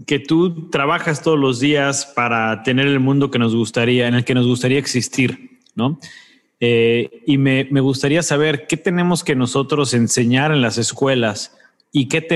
que 0.05 0.19
tú 0.19 0.69
trabajas 0.69 1.21
todos 1.21 1.39
los 1.39 1.59
días 1.59 2.05
para 2.05 2.63
tener 2.63 2.87
el 2.87 2.99
mundo 2.99 3.29
que 3.29 3.39
nos 3.39 3.55
gustaría, 3.55 4.07
en 4.07 4.15
el 4.15 4.25
que 4.25 4.33
nos 4.33 4.47
gustaría 4.47 4.79
existir, 4.79 5.50
¿no? 5.81 5.99
Eh, 6.59 7.23
y 7.25 7.39
me, 7.39 7.63
gustaría 7.81 8.21
saber 8.21 8.67
qué 8.67 8.77
tenemos 8.77 9.23
que 9.23 9.35
nosotros 9.35 9.95
enseñar 9.95 10.51
en 10.51 10.61
las 10.61 10.77
escuelas 10.77 11.53
y 11.91 12.07
qué, 12.07 12.27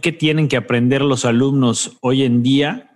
qué 0.00 0.12
tienen 0.12 0.48
que 0.48 0.56
aprender 0.56 1.02
los 1.02 1.24
alumnos 1.24 1.96
hoy 2.00 2.22
en 2.22 2.44
día 2.44 2.92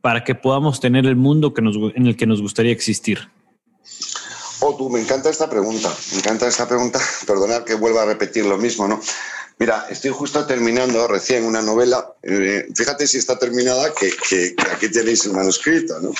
para 0.00 0.24
que 0.24 0.34
podamos 0.34 0.80
tener 0.80 1.04
el 1.04 1.16
mundo 1.16 1.52
que 1.52 1.60
nos, 1.60 1.76
en 1.94 2.06
el 2.06 2.16
que 2.16 2.26
nos 2.26 2.40
gustaría 2.40 2.72
existir? 2.72 3.28
Oh, 4.60 4.74
tú, 4.74 4.88
me 4.88 5.00
encanta 5.00 5.28
esta 5.28 5.50
pregunta, 5.50 5.94
me 6.12 6.18
encanta 6.18 6.48
esta 6.48 6.66
pregunta. 6.66 6.98
Perdonad 7.26 7.64
que 7.64 7.74
vuelva 7.74 8.02
a 8.02 8.06
repetir 8.06 8.46
lo 8.46 8.56
mismo, 8.56 8.88
¿no? 8.88 9.00
Mira, 9.58 9.86
estoy 9.90 10.12
justo 10.12 10.46
terminando 10.46 11.06
recién 11.08 11.44
una 11.44 11.60
novela. 11.60 12.14
Eh, 12.22 12.66
fíjate 12.74 13.06
si 13.06 13.18
está 13.18 13.38
terminada, 13.38 13.92
que, 13.94 14.10
que, 14.28 14.54
aquí 14.72 14.88
tenéis 14.88 15.24
el 15.26 15.32
manuscrito, 15.32 16.00
¿no? 16.00 16.12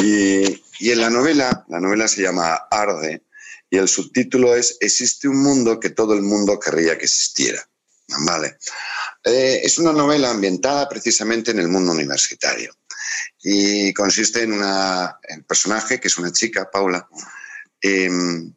Y, 0.00 0.90
en 0.90 1.00
la 1.00 1.10
novela, 1.10 1.64
la 1.68 1.80
novela 1.80 2.08
se 2.08 2.22
llama 2.22 2.54
Arde, 2.70 3.22
y 3.70 3.76
el 3.78 3.88
subtítulo 3.88 4.54
es 4.54 4.76
Existe 4.80 5.28
un 5.28 5.42
mundo 5.42 5.80
que 5.80 5.90
todo 5.90 6.14
el 6.14 6.22
mundo 6.22 6.58
querría 6.58 6.98
que 6.98 7.04
existiera. 7.04 7.66
Vale. 8.26 8.58
Eh, 9.24 9.60
es 9.64 9.78
una 9.78 9.92
novela 9.92 10.30
ambientada 10.30 10.88
precisamente 10.88 11.52
en 11.52 11.58
el 11.58 11.68
mundo 11.68 11.92
universitario 11.92 12.74
y 13.42 13.92
consiste 13.92 14.42
en 14.42 14.52
una, 14.52 15.18
el 15.22 15.44
personaje, 15.44 16.00
que 16.00 16.08
es 16.08 16.18
una 16.18 16.32
chica, 16.32 16.70
Paula, 16.70 17.06
em, 17.80 18.52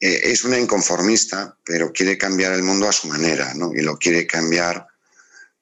eh, 0.00 0.20
es 0.24 0.44
una 0.44 0.58
inconformista, 0.58 1.56
pero 1.64 1.92
quiere 1.92 2.18
cambiar 2.18 2.52
el 2.52 2.62
mundo 2.62 2.88
a 2.88 2.92
su 2.92 3.06
manera. 3.08 3.52
Y 3.74 3.82
lo 3.82 3.96
quiere 3.96 4.26
cambiar 4.26 4.86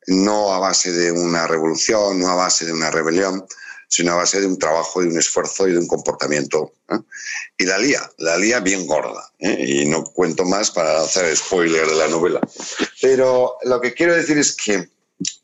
no 0.07 0.53
a 0.53 0.59
base 0.59 0.93
de 0.93 1.13
una 1.13 1.47
revolución, 1.47 2.19
no 2.21 2.29
a 2.29 2.35
base 2.35 2.65
de 2.65 2.73
una 2.73 2.91
rebelión, 2.91 3.47
sino 3.93 4.13
a 4.13 4.17
base 4.17 4.41
de 4.41 4.47
un 4.47 4.59
trabajo, 4.59 5.03
de 5.03 5.09
un 5.09 5.19
esfuerzo 5.19 5.69
y 5.69 5.73
de 5.73 5.79
un 5.79 5.87
comportamiento. 5.87 6.73
Y 7.59 7.67
la 7.67 7.77
lía, 7.77 8.11
la 8.17 8.39
lía 8.39 8.61
bien 8.61 8.87
gorda. 8.87 9.31
¿eh? 9.39 9.67
Y 9.69 9.85
no 9.85 10.03
cuento 10.03 10.47
más 10.47 10.71
para 10.71 11.03
hacer 11.03 11.37
spoiler 11.37 11.87
de 11.87 11.97
la 11.97 12.09
novela. 12.09 12.41
Pero 13.03 13.59
lo 13.65 13.83
que 13.83 13.93
quiero 13.93 14.15
decir 14.15 14.39
es 14.39 14.57
que, 14.57 14.89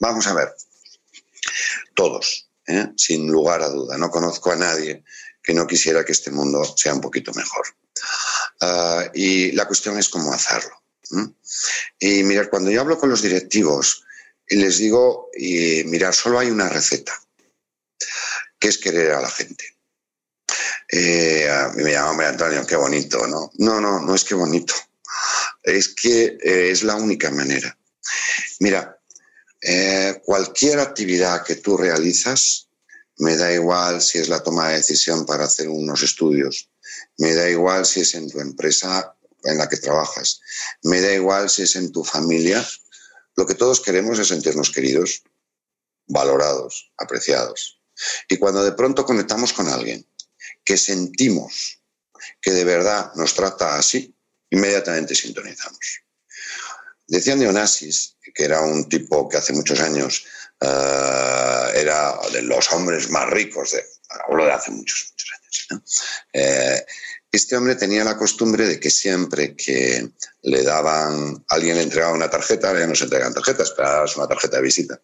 vamos 0.00 0.26
a 0.28 0.32
ver, 0.32 0.48
todos, 1.92 2.48
¿eh? 2.66 2.86
sin 2.96 3.30
lugar 3.30 3.60
a 3.60 3.68
duda, 3.68 3.98
no 3.98 4.10
conozco 4.10 4.50
a 4.50 4.56
nadie 4.56 5.04
que 5.42 5.52
no 5.52 5.66
quisiera 5.66 6.02
que 6.02 6.12
este 6.12 6.30
mundo 6.30 6.64
sea 6.74 6.94
un 6.94 7.02
poquito 7.02 7.34
mejor. 7.34 7.66
Ah, 8.62 9.10
y 9.12 9.52
la 9.52 9.66
cuestión 9.66 9.98
es 9.98 10.08
cómo 10.08 10.32
hacerlo. 10.32 10.74
Y 11.98 12.22
mirar, 12.22 12.48
cuando 12.48 12.70
yo 12.70 12.80
hablo 12.80 12.98
con 12.98 13.10
los 13.10 13.20
directivos 13.20 14.04
les 14.46 14.78
digo, 14.78 15.28
y 15.36 15.84
mirar, 15.84 16.14
solo 16.14 16.38
hay 16.38 16.50
una 16.50 16.70
receta 16.70 17.12
que 18.58 18.68
es 18.68 18.78
querer 18.78 19.12
a 19.12 19.20
la 19.20 19.30
gente. 19.30 19.64
Eh, 20.90 21.48
me 21.76 21.92
llama 21.92 22.10
hombre 22.10 22.26
Antonio, 22.26 22.66
qué 22.66 22.76
bonito, 22.76 23.26
¿no? 23.26 23.50
No, 23.58 23.80
no, 23.80 24.00
no 24.00 24.14
es 24.14 24.24
que 24.24 24.34
bonito. 24.34 24.74
Es 25.62 25.88
que 25.88 26.38
eh, 26.42 26.70
es 26.70 26.82
la 26.82 26.96
única 26.96 27.30
manera. 27.30 27.76
Mira, 28.60 28.98
eh, 29.60 30.20
cualquier 30.24 30.80
actividad 30.80 31.44
que 31.44 31.56
tú 31.56 31.76
realizas, 31.76 32.68
me 33.18 33.36
da 33.36 33.52
igual 33.52 34.00
si 34.00 34.18
es 34.18 34.28
la 34.28 34.42
toma 34.42 34.68
de 34.68 34.76
decisión 34.76 35.26
para 35.26 35.44
hacer 35.44 35.68
unos 35.68 36.02
estudios, 36.02 36.70
me 37.18 37.34
da 37.34 37.48
igual 37.48 37.84
si 37.84 38.00
es 38.00 38.14
en 38.14 38.30
tu 38.30 38.40
empresa 38.40 39.14
en 39.44 39.58
la 39.58 39.68
que 39.68 39.76
trabajas, 39.76 40.40
me 40.82 41.00
da 41.00 41.12
igual 41.12 41.50
si 41.50 41.62
es 41.62 41.76
en 41.76 41.90
tu 41.90 42.04
familia, 42.04 42.66
lo 43.36 43.46
que 43.46 43.54
todos 43.54 43.80
queremos 43.80 44.18
es 44.18 44.28
sentirnos 44.28 44.70
queridos, 44.70 45.22
valorados, 46.06 46.92
apreciados. 46.96 47.77
Y 48.28 48.36
cuando 48.36 48.64
de 48.64 48.72
pronto 48.72 49.04
conectamos 49.04 49.52
con 49.52 49.68
alguien 49.68 50.06
que 50.64 50.76
sentimos 50.76 51.78
que 52.40 52.52
de 52.52 52.64
verdad 52.64 53.12
nos 53.14 53.34
trata 53.34 53.76
así, 53.76 54.14
inmediatamente 54.50 55.14
sintonizamos. 55.14 56.02
Decían 57.06 57.38
de 57.38 57.48
que 58.34 58.44
era 58.44 58.60
un 58.60 58.88
tipo 58.88 59.28
que 59.28 59.38
hace 59.38 59.52
muchos 59.52 59.80
años 59.80 60.24
uh, 60.60 61.70
era 61.74 62.14
de 62.32 62.42
los 62.42 62.70
hombres 62.72 63.08
más 63.10 63.28
ricos, 63.30 63.72
de, 63.72 63.84
hablo 64.26 64.44
de 64.44 64.52
hace 64.52 64.70
muchos, 64.70 65.10
muchos 65.10 65.30
años. 65.32 66.04
Eh, 66.32 66.86
este 67.30 67.56
hombre 67.56 67.74
tenía 67.74 68.04
la 68.04 68.16
costumbre 68.16 68.66
de 68.66 68.80
que 68.80 68.90
siempre 68.90 69.54
que 69.54 70.10
le 70.42 70.62
daban, 70.62 71.44
alguien 71.48 71.76
le 71.76 71.82
entregaba 71.82 72.14
una 72.14 72.30
tarjeta, 72.30 72.78
ya 72.78 72.86
no 72.86 72.94
se 72.94 73.04
entregan 73.04 73.34
tarjetas, 73.34 73.72
pero 73.76 74.04
una 74.16 74.28
tarjeta 74.28 74.56
de 74.56 74.62
visita, 74.62 75.00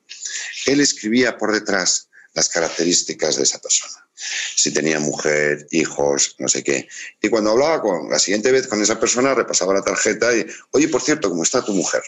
él 0.67 0.81
escribía 0.81 1.37
por 1.37 1.53
detrás 1.53 2.09
las 2.35 2.49
características 2.49 3.37
de 3.37 3.45
esa 3.45 3.61
persona. 3.61 4.07
Si 4.57 4.73
tenía 4.73 4.99
mujer, 4.99 5.67
hijos, 5.71 6.35
no 6.39 6.49
sé 6.49 6.63
qué. 6.63 6.89
Y 7.23 7.29
cuando 7.29 7.53
hablaba 7.53 7.81
con 7.81 8.11
la 8.11 8.19
siguiente 8.19 8.51
vez 8.51 8.67
con 8.67 8.83
esa 8.83 8.99
persona, 8.99 9.35
repasaba 9.35 9.73
la 9.73 9.83
tarjeta 9.83 10.37
y, 10.37 10.45
oye, 10.73 10.89
por 10.89 11.01
cierto, 11.01 11.31
¿cómo 11.31 11.45
está 11.45 11.65
tu 11.65 11.73
mujer? 11.73 12.03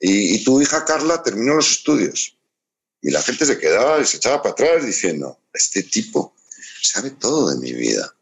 Y, 0.00 0.42
tu 0.44 0.60
hija 0.60 0.84
Carla 0.84 1.22
terminó 1.22 1.54
los 1.54 1.70
estudios. 1.70 2.36
Y 3.02 3.10
la 3.10 3.22
gente 3.22 3.46
se 3.46 3.58
quedaba 3.58 4.00
y 4.00 4.06
se 4.06 4.16
echaba 4.16 4.42
para 4.42 4.52
atrás 4.52 4.84
diciendo, 4.84 5.38
este 5.52 5.82
tipo 5.84 6.34
sabe 6.82 7.10
todo 7.10 7.50
de 7.50 7.58
mi 7.58 7.72
vida. 7.72 8.14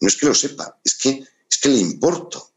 No 0.00 0.08
es 0.08 0.16
que 0.16 0.26
lo 0.26 0.34
sepa, 0.34 0.78
es 0.84 0.94
que, 0.94 1.24
es 1.50 1.58
que 1.58 1.68
le 1.68 1.78
importo. 1.78 2.50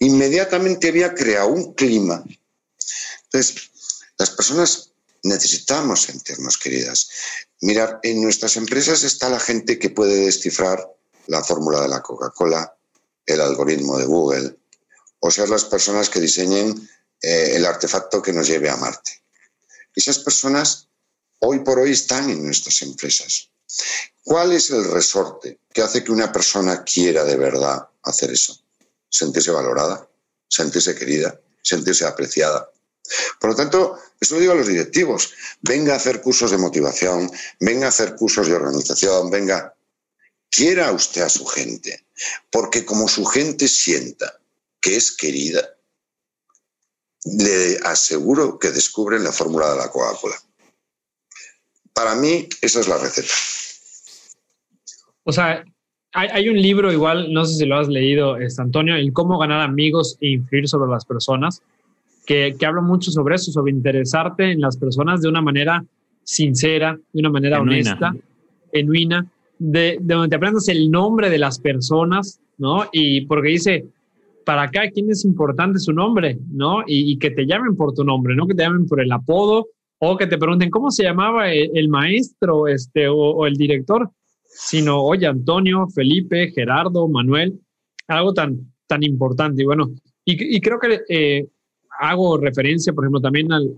Inmediatamente 0.00 0.88
había 0.88 1.14
creado 1.14 1.48
un 1.48 1.74
clima. 1.74 2.24
Entonces, 3.24 3.70
las 4.18 4.30
personas 4.30 4.90
necesitamos 5.22 6.02
sentirnos 6.02 6.58
queridas. 6.58 7.08
Mirar, 7.60 8.00
en 8.02 8.22
nuestras 8.22 8.56
empresas 8.56 9.02
está 9.02 9.28
la 9.28 9.40
gente 9.40 9.78
que 9.78 9.90
puede 9.90 10.24
descifrar 10.24 10.90
la 11.26 11.44
fórmula 11.44 11.82
de 11.82 11.88
la 11.88 12.02
Coca-Cola, 12.02 12.74
el 13.26 13.40
algoritmo 13.40 13.98
de 13.98 14.06
Google, 14.06 14.56
o 15.20 15.30
ser 15.30 15.48
las 15.48 15.64
personas 15.64 16.08
que 16.08 16.20
diseñen 16.20 16.88
eh, 17.22 17.52
el 17.54 17.66
artefacto 17.66 18.22
que 18.22 18.32
nos 18.32 18.46
lleve 18.46 18.70
a 18.70 18.76
Marte. 18.76 19.22
Esas 19.94 20.18
personas 20.20 20.88
hoy 21.40 21.60
por 21.60 21.78
hoy 21.78 21.92
están 21.92 22.30
en 22.30 22.44
nuestras 22.44 22.80
empresas. 22.82 23.50
¿Cuál 24.24 24.52
es 24.52 24.70
el 24.70 24.84
resorte 24.84 25.60
que 25.72 25.82
hace 25.82 26.02
que 26.02 26.12
una 26.12 26.32
persona 26.32 26.82
quiera 26.84 27.24
de 27.24 27.36
verdad 27.36 27.88
hacer 28.02 28.30
eso? 28.30 28.58
Sentirse 29.08 29.50
valorada, 29.50 30.08
sentirse 30.48 30.94
querida, 30.94 31.40
sentirse 31.62 32.06
apreciada. 32.06 32.70
Por 33.40 33.50
lo 33.50 33.56
tanto, 33.56 33.98
eso 34.20 34.34
lo 34.34 34.40
digo 34.40 34.52
a 34.52 34.56
los 34.56 34.66
directivos. 34.66 35.32
Venga 35.62 35.94
a 35.94 35.96
hacer 35.96 36.20
cursos 36.20 36.50
de 36.50 36.58
motivación, 36.58 37.30
venga 37.58 37.86
a 37.86 37.88
hacer 37.90 38.14
cursos 38.16 38.46
de 38.46 38.54
organización, 38.54 39.30
venga. 39.30 39.74
Quiera 40.50 40.90
usted 40.92 41.22
a 41.22 41.28
su 41.28 41.44
gente, 41.46 42.04
porque 42.50 42.84
como 42.84 43.08
su 43.08 43.24
gente 43.24 43.68
sienta 43.68 44.40
que 44.80 44.96
es 44.96 45.12
querida, 45.12 45.76
le 47.24 47.78
aseguro 47.84 48.58
que 48.58 48.70
descubren 48.70 49.22
la 49.22 49.32
fórmula 49.32 49.70
de 49.70 49.76
la 49.78 49.90
Coca-Cola. 49.90 50.36
Para 51.92 52.14
mí, 52.14 52.48
esa 52.62 52.80
es 52.80 52.88
la 52.88 52.98
receta. 52.98 53.32
O 55.24 55.32
sea, 55.32 55.64
hay, 56.12 56.48
un 56.48 56.60
libro 56.60 56.92
igual, 56.92 57.32
no 57.32 57.44
sé 57.44 57.54
si 57.54 57.66
lo 57.66 57.78
has 57.78 57.88
leído, 57.88 58.36
este, 58.36 58.62
Antonio, 58.62 58.96
el 58.96 59.12
cómo 59.12 59.38
ganar 59.38 59.60
amigos 59.60 60.16
e 60.20 60.30
influir 60.30 60.68
sobre 60.68 60.90
las 60.90 61.04
personas 61.04 61.62
que, 62.30 62.64
habla 62.64 62.80
mucho 62.80 63.10
sobre 63.10 63.34
eso, 63.34 63.50
sobre 63.50 63.72
interesarte 63.72 64.52
en 64.52 64.60
las 64.60 64.76
personas 64.76 65.20
de 65.20 65.28
una 65.28 65.42
manera 65.42 65.84
sincera, 66.22 66.96
de 67.12 67.20
una 67.20 67.30
manera 67.30 67.60
honesta, 67.60 68.14
genuina, 68.72 69.26
de, 69.58 69.98
donde 70.00 70.28
te 70.28 70.36
aprendas 70.36 70.68
el 70.68 70.92
nombre 70.92 71.28
de 71.28 71.38
las 71.38 71.58
personas, 71.58 72.40
¿no? 72.56 72.88
Y 72.92 73.22
porque 73.22 73.48
dice, 73.48 73.84
para 74.44 74.70
cada 74.70 74.90
quien 74.90 75.10
es 75.10 75.24
importante 75.24 75.80
su 75.80 75.92
nombre, 75.92 76.38
¿no? 76.52 76.84
Y, 76.86 77.18
que 77.18 77.32
te 77.32 77.46
llamen 77.46 77.74
por 77.74 77.94
tu 77.94 78.04
nombre, 78.04 78.36
no 78.36 78.46
que 78.46 78.54
te 78.54 78.62
llamen 78.62 78.86
por 78.86 79.00
el 79.00 79.10
apodo 79.10 79.66
o 79.98 80.16
que 80.16 80.28
te 80.28 80.38
pregunten 80.38 80.70
cómo 80.70 80.92
se 80.92 81.02
llamaba 81.02 81.52
el, 81.52 81.88
maestro 81.88 82.68
este, 82.68 83.08
o, 83.08 83.44
el 83.44 83.54
director, 83.54 84.08
sino, 84.44 85.02
oye, 85.02 85.26
Antonio, 85.26 85.88
Felipe, 85.88 86.52
Gerardo, 86.52 87.08
Manuel, 87.08 87.58
algo 88.06 88.32
tan, 88.32 88.72
tan 88.86 89.02
importante. 89.02 89.62
Y 89.62 89.64
bueno, 89.64 89.90
y, 90.24 90.56
y 90.56 90.60
creo 90.60 90.78
que 90.78 91.00
eh, 91.08 91.48
hago 92.00 92.38
referencia, 92.38 92.94
por 92.94 93.04
ejemplo, 93.04 93.20
también 93.20 93.52
al, 93.52 93.68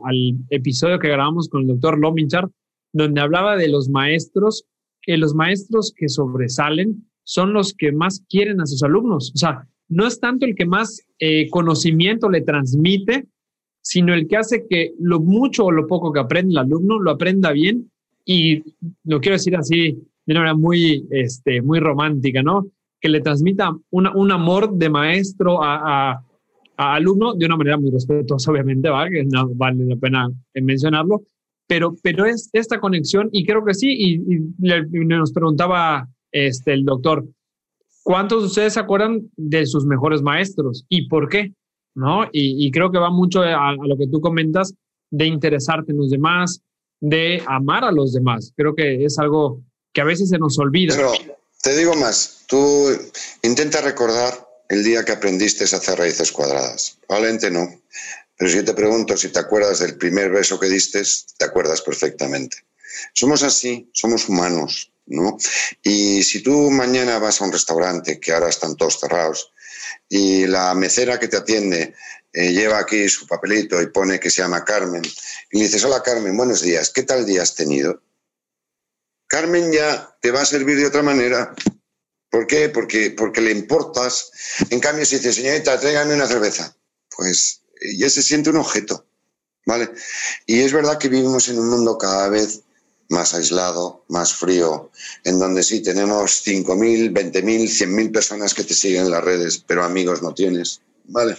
episodio 0.50 0.98
que 0.98 1.08
grabamos 1.08 1.48
con 1.48 1.62
el 1.62 1.68
doctor 1.68 1.98
Lominchar, 1.98 2.48
donde 2.92 3.20
hablaba 3.20 3.56
de 3.56 3.68
los 3.68 3.88
maestros, 3.88 4.64
que 5.02 5.16
los 5.16 5.34
maestros 5.34 5.92
que 5.96 6.08
sobresalen 6.08 7.04
son 7.24 7.52
los 7.52 7.74
que 7.74 7.90
más 7.90 8.24
quieren 8.28 8.60
a 8.60 8.66
sus 8.66 8.82
alumnos. 8.84 9.32
O 9.34 9.38
sea, 9.38 9.66
no 9.88 10.06
es 10.06 10.20
tanto 10.20 10.46
el 10.46 10.54
que 10.54 10.66
más 10.66 11.04
eh, 11.18 11.50
conocimiento 11.50 12.30
le 12.30 12.42
transmite, 12.42 13.26
sino 13.80 14.14
el 14.14 14.28
que 14.28 14.36
hace 14.36 14.66
que 14.68 14.92
lo 15.00 15.18
mucho 15.18 15.64
o 15.64 15.72
lo 15.72 15.88
poco 15.88 16.12
que 16.12 16.20
aprende 16.20 16.52
el 16.52 16.58
alumno 16.58 17.00
lo 17.00 17.10
aprenda 17.10 17.50
bien 17.50 17.90
y 18.24 18.62
lo 19.02 19.20
quiero 19.20 19.34
decir 19.34 19.56
así 19.56 19.98
de 20.26 20.32
una 20.32 20.40
manera 20.40 20.56
muy, 20.56 21.08
este, 21.10 21.60
muy 21.60 21.80
romántica, 21.80 22.40
¿no? 22.42 22.68
Que 23.00 23.08
le 23.08 23.20
transmita 23.20 23.76
un 23.90 24.30
amor 24.30 24.72
de 24.74 24.88
maestro 24.88 25.58
a, 25.60 26.24
alumno 26.76 27.34
de 27.34 27.46
una 27.46 27.56
manera 27.56 27.76
muy 27.76 27.90
respetuosa, 27.90 28.50
obviamente, 28.50 28.88
¿vale? 28.88 29.10
que 29.10 29.24
no 29.24 29.48
vale 29.54 29.84
la 29.84 29.96
pena 29.96 30.30
mencionarlo, 30.54 31.22
pero, 31.66 31.94
pero 32.02 32.24
es 32.24 32.50
esta 32.52 32.80
conexión 32.80 33.28
y 33.32 33.46
creo 33.46 33.64
que 33.64 33.74
sí, 33.74 33.88
y, 33.92 34.18
nos 34.58 35.32
preguntaba 35.32 36.08
este, 36.30 36.72
el 36.72 36.84
doctor, 36.84 37.24
¿cuántos 38.02 38.42
de 38.42 38.46
ustedes 38.46 38.74
se 38.74 38.80
acuerdan 38.80 39.30
de 39.36 39.66
sus 39.66 39.86
mejores 39.86 40.22
maestros 40.22 40.84
y 40.88 41.08
por 41.08 41.28
qué? 41.28 41.52
¿no? 41.94 42.28
Y, 42.32 42.70
creo 42.70 42.90
que 42.90 42.98
va 42.98 43.10
mucho 43.10 43.42
a, 43.42 43.74
lo 43.74 43.96
que 43.96 44.06
tú 44.06 44.20
comentas 44.20 44.74
de 45.10 45.26
interesarte 45.26 45.92
en 45.92 45.98
los 45.98 46.10
demás, 46.10 46.60
de 47.00 47.42
amar 47.46 47.84
a 47.84 47.92
los 47.92 48.12
demás. 48.12 48.52
Creo 48.56 48.74
que 48.74 49.04
es 49.04 49.18
algo 49.18 49.60
que 49.92 50.00
a 50.00 50.04
veces 50.04 50.30
se 50.30 50.38
nos 50.38 50.58
olvida. 50.58 50.94
Pero 50.96 51.12
te 51.62 51.76
digo 51.76 51.94
más, 51.94 52.44
tú 52.48 52.88
intenta 53.42 53.80
recordar 53.82 54.32
el 54.72 54.82
día 54.82 55.04
que 55.04 55.12
aprendiste 55.12 55.64
a 55.64 55.76
hacer 55.76 55.98
raíces 55.98 56.32
cuadradas. 56.32 56.96
Probablemente 57.06 57.50
no. 57.50 57.82
Pero 58.38 58.50
si 58.50 58.56
yo 58.56 58.64
te 58.64 58.72
pregunto 58.72 59.18
si 59.18 59.28
te 59.28 59.38
acuerdas 59.38 59.80
del 59.80 59.98
primer 59.98 60.30
beso 60.30 60.58
que 60.58 60.66
diste, 60.66 61.02
te 61.36 61.44
acuerdas 61.44 61.82
perfectamente. 61.82 62.56
Somos 63.12 63.42
así, 63.42 63.90
somos 63.92 64.30
humanos, 64.30 64.90
¿no? 65.04 65.36
Y 65.82 66.22
si 66.22 66.42
tú 66.42 66.70
mañana 66.70 67.18
vas 67.18 67.40
a 67.40 67.44
un 67.44 67.52
restaurante, 67.52 68.18
que 68.18 68.32
ahora 68.32 68.48
están 68.48 68.74
todos 68.76 68.98
cerrados, 68.98 69.52
y 70.08 70.46
la 70.46 70.72
mecera 70.72 71.20
que 71.20 71.28
te 71.28 71.36
atiende 71.36 71.94
eh, 72.32 72.52
lleva 72.52 72.78
aquí 72.78 73.10
su 73.10 73.26
papelito 73.26 73.80
y 73.82 73.88
pone 73.88 74.18
que 74.18 74.30
se 74.30 74.40
llama 74.40 74.64
Carmen, 74.64 75.02
y 75.50 75.58
le 75.58 75.64
dices, 75.64 75.84
hola 75.84 76.02
Carmen, 76.02 76.34
buenos 76.34 76.62
días, 76.62 76.88
¿qué 76.88 77.02
tal 77.02 77.26
día 77.26 77.42
has 77.42 77.54
tenido? 77.54 78.02
Carmen 79.26 79.70
ya 79.70 80.16
te 80.22 80.30
va 80.30 80.40
a 80.40 80.46
servir 80.46 80.78
de 80.78 80.86
otra 80.86 81.02
manera. 81.02 81.54
¿Por 82.32 82.46
qué? 82.46 82.70
Porque, 82.70 83.10
porque 83.10 83.42
le 83.42 83.50
importas. 83.50 84.30
En 84.70 84.80
cambio, 84.80 85.04
si 85.04 85.16
dice, 85.16 85.34
señorita, 85.34 85.78
tráigame 85.78 86.14
una 86.14 86.26
cerveza, 86.26 86.74
pues 87.14 87.60
ya 87.98 88.08
se 88.08 88.22
siente 88.22 88.48
un 88.48 88.56
objeto. 88.56 89.04
¿Vale? 89.66 89.90
Y 90.46 90.60
es 90.60 90.72
verdad 90.72 90.98
que 90.98 91.10
vivimos 91.10 91.48
en 91.48 91.58
un 91.58 91.68
mundo 91.68 91.98
cada 91.98 92.30
vez 92.30 92.62
más 93.10 93.34
aislado, 93.34 94.04
más 94.08 94.34
frío, 94.34 94.90
en 95.24 95.38
donde 95.38 95.62
sí 95.62 95.80
tenemos 95.82 96.42
5.000, 96.44 97.12
20.000, 97.12 97.68
100.000 97.68 98.12
personas 98.12 98.54
que 98.54 98.64
te 98.64 98.72
siguen 98.72 99.02
en 99.02 99.10
las 99.10 99.22
redes, 99.22 99.62
pero 99.66 99.84
amigos 99.84 100.22
no 100.22 100.32
tienes. 100.32 100.80
¿Vale? 101.04 101.36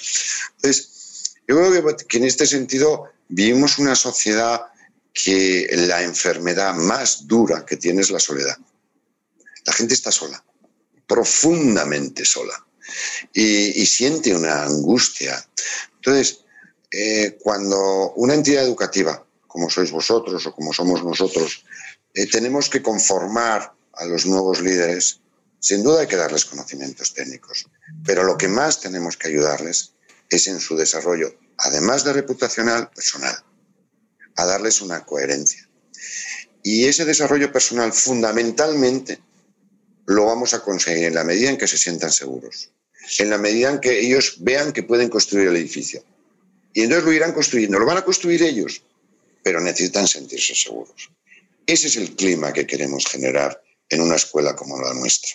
Entonces, 0.58 1.34
yo 1.48 1.56
creo 1.58 1.98
que, 2.08 2.18
en 2.18 2.26
este 2.26 2.46
sentido 2.46 3.10
vivimos 3.30 3.80
una 3.80 3.96
sociedad 3.96 4.62
que 5.12 5.68
la 5.88 6.04
enfermedad 6.04 6.76
más 6.76 7.28
dura 7.28 7.66
que 7.66 7.78
tiene 7.78 8.02
es 8.02 8.12
la 8.12 8.20
soledad. 8.20 8.58
La 9.66 9.74
gente 9.74 9.96
está 9.96 10.12
sola, 10.12 10.44
profundamente 11.08 12.26
sola, 12.26 12.54
y, 13.34 13.86
siente 13.86 14.36
una 14.36 14.64
angustia. 14.64 15.44
Entonces, 15.96 16.42
eh, 16.92 17.38
cuando 17.42 18.14
una 18.16 18.34
entidad 18.34 18.64
educativa 18.64 19.26
como 19.48 19.70
sois 19.70 19.92
vosotros 19.92 20.46
o 20.48 20.56
como 20.56 20.74
somos 20.74 21.04
nosotros, 21.04 21.64
eh, 22.16 22.26
tenemos 22.26 22.70
que 22.70 22.82
conformar 22.82 23.72
a 23.94 24.06
los 24.06 24.26
nuevos 24.26 24.62
líderes, 24.62 25.22
sin 25.60 25.84
duda 25.84 26.02
hay 26.02 26.08
que 26.08 26.16
darles 26.16 26.46
conocimientos 26.46 27.14
técnicos, 27.14 27.70
pero 28.04 28.24
lo 28.24 28.36
que 28.36 28.48
más 28.48 28.82
tenemos 28.82 29.16
que 29.16 29.28
ayudarles 29.28 29.94
es 30.30 30.48
en 30.48 30.60
su 30.60 30.76
desarrollo, 30.76 31.36
además 31.58 32.04
de 32.04 32.14
reputacional, 32.14 32.90
personal, 32.90 33.36
a 34.36 34.46
darles 34.46 34.82
una 34.82 35.06
coherencia. 35.06 35.70
Y 36.64 36.86
ese 36.86 37.06
desarrollo 37.06 37.52
personal 37.52 37.94
fundamentalmente 37.94 39.22
lo 40.06 40.26
vamos 40.26 40.54
a 40.54 40.62
conseguir 40.62 41.06
en 41.06 41.16
la 41.16 41.24
medida 41.24 41.50
en 41.50 41.58
que 41.58 41.68
se 41.68 41.78
sientan 41.78 42.12
seguros, 42.12 42.70
en 43.20 43.30
la 43.30 43.38
medida 43.38 43.70
en 43.70 43.80
que 43.80 44.00
ellos 44.00 44.38
vean 44.40 44.74
que 44.74 44.84
pueden 44.84 45.10
construir 45.10 45.48
el 45.48 45.56
edificio. 45.56 46.04
Y 46.74 46.82
entonces 46.82 47.06
lo 47.06 47.14
irán 47.14 47.34
construyendo, 47.34 47.80
lo 47.80 47.86
van 47.86 47.98
a 47.98 48.06
construir 48.06 48.42
ellos, 48.44 48.84
pero 49.44 49.62
necesitan 49.62 50.08
sentirse 50.08 50.56
seguros. 50.56 51.12
Ese 51.66 51.88
es 51.88 51.96
el 51.98 52.16
clima 52.16 52.52
que 52.52 52.68
queremos 52.68 53.06
generar 53.06 53.62
en 53.90 54.02
una 54.02 54.16
escuela 54.16 54.56
como 54.56 54.82
la 54.82 54.94
nuestra. 54.94 55.32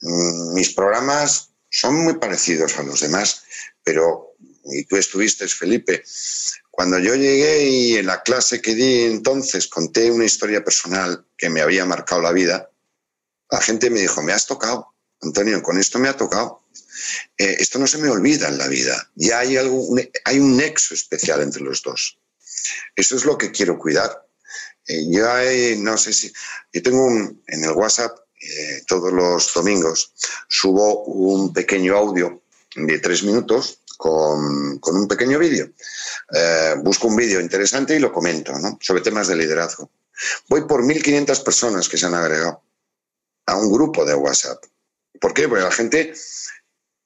Mm, 0.00 0.54
mis 0.54 0.72
programas 0.72 1.50
son 1.68 1.96
muy 1.96 2.14
parecidos 2.14 2.78
a 2.78 2.82
los 2.82 3.00
demás, 3.00 3.42
pero, 3.82 4.34
y 4.64 4.84
tú 4.84 4.96
estuviste, 4.96 5.46
Felipe, 5.48 6.02
cuando 6.70 6.98
yo 6.98 7.14
llegué 7.16 7.68
y 7.68 7.96
en 7.96 8.06
la 8.06 8.22
clase 8.22 8.62
que 8.62 8.74
di 8.74 9.02
entonces 9.02 9.66
conté 9.66 10.10
una 10.10 10.24
historia 10.24 10.62
personal 10.62 11.26
que 11.36 11.50
me 11.50 11.60
había 11.60 11.84
marcado 11.84 12.22
la 12.22 12.32
vida, 12.32 12.70
la 13.50 13.60
gente 13.60 13.90
me 13.90 14.00
dijo, 14.00 14.22
me 14.22 14.32
has 14.32 14.46
tocado, 14.46 14.94
Antonio, 15.20 15.62
con 15.62 15.78
esto 15.78 15.98
me 15.98 16.08
ha 16.08 16.16
tocado. 16.16 16.62
Eh, 17.36 17.56
esto 17.58 17.78
no 17.78 17.86
se 17.86 17.98
me 17.98 18.08
olvida 18.08 18.48
en 18.48 18.58
la 18.58 18.68
vida. 18.68 19.10
Ya 19.14 19.40
hay, 19.40 19.56
algo, 19.56 19.84
hay 20.24 20.38
un 20.38 20.56
nexo 20.56 20.94
especial 20.94 21.42
entre 21.42 21.62
los 21.62 21.82
dos. 21.82 22.18
Eso 22.94 23.16
es 23.16 23.24
lo 23.24 23.38
que 23.38 23.50
quiero 23.50 23.78
cuidar. 23.78 24.26
Eh, 24.86 25.06
yo 25.10 25.26
no 25.78 25.96
sé 25.98 26.12
si, 26.12 26.32
yo 26.72 26.82
tengo 26.82 27.08
en 27.08 27.64
el 27.64 27.72
WhatsApp 27.72 28.18
eh, 28.40 28.82
todos 28.86 29.12
los 29.12 29.52
domingos 29.52 30.12
subo 30.48 31.04
un 31.04 31.52
pequeño 31.52 31.96
audio 31.96 32.42
de 32.76 32.98
tres 33.00 33.24
minutos 33.24 33.80
con, 33.96 34.78
un 34.80 35.08
pequeño 35.08 35.38
vídeo. 35.38 35.70
Eh, 36.32 36.74
busco 36.78 37.08
un 37.08 37.16
vídeo 37.16 37.40
interesante 37.40 37.96
y 37.96 37.98
lo 37.98 38.12
comento 38.12 38.52
sobre 38.80 39.02
temas 39.02 39.26
de 39.26 39.36
liderazgo. 39.36 39.90
Voy 40.48 40.66
por 40.66 40.84
1.500 40.84 41.42
personas 41.42 41.88
que 41.88 41.98
se 41.98 42.06
han 42.06 42.14
agregado 42.14 42.62
a 43.48 43.56
un 43.56 43.72
grupo 43.72 44.04
de 44.04 44.14
WhatsApp. 44.14 44.62
¿Por 45.20 45.34
qué? 45.34 45.48
Porque 45.48 45.64
la 45.64 45.72
gente 45.72 46.12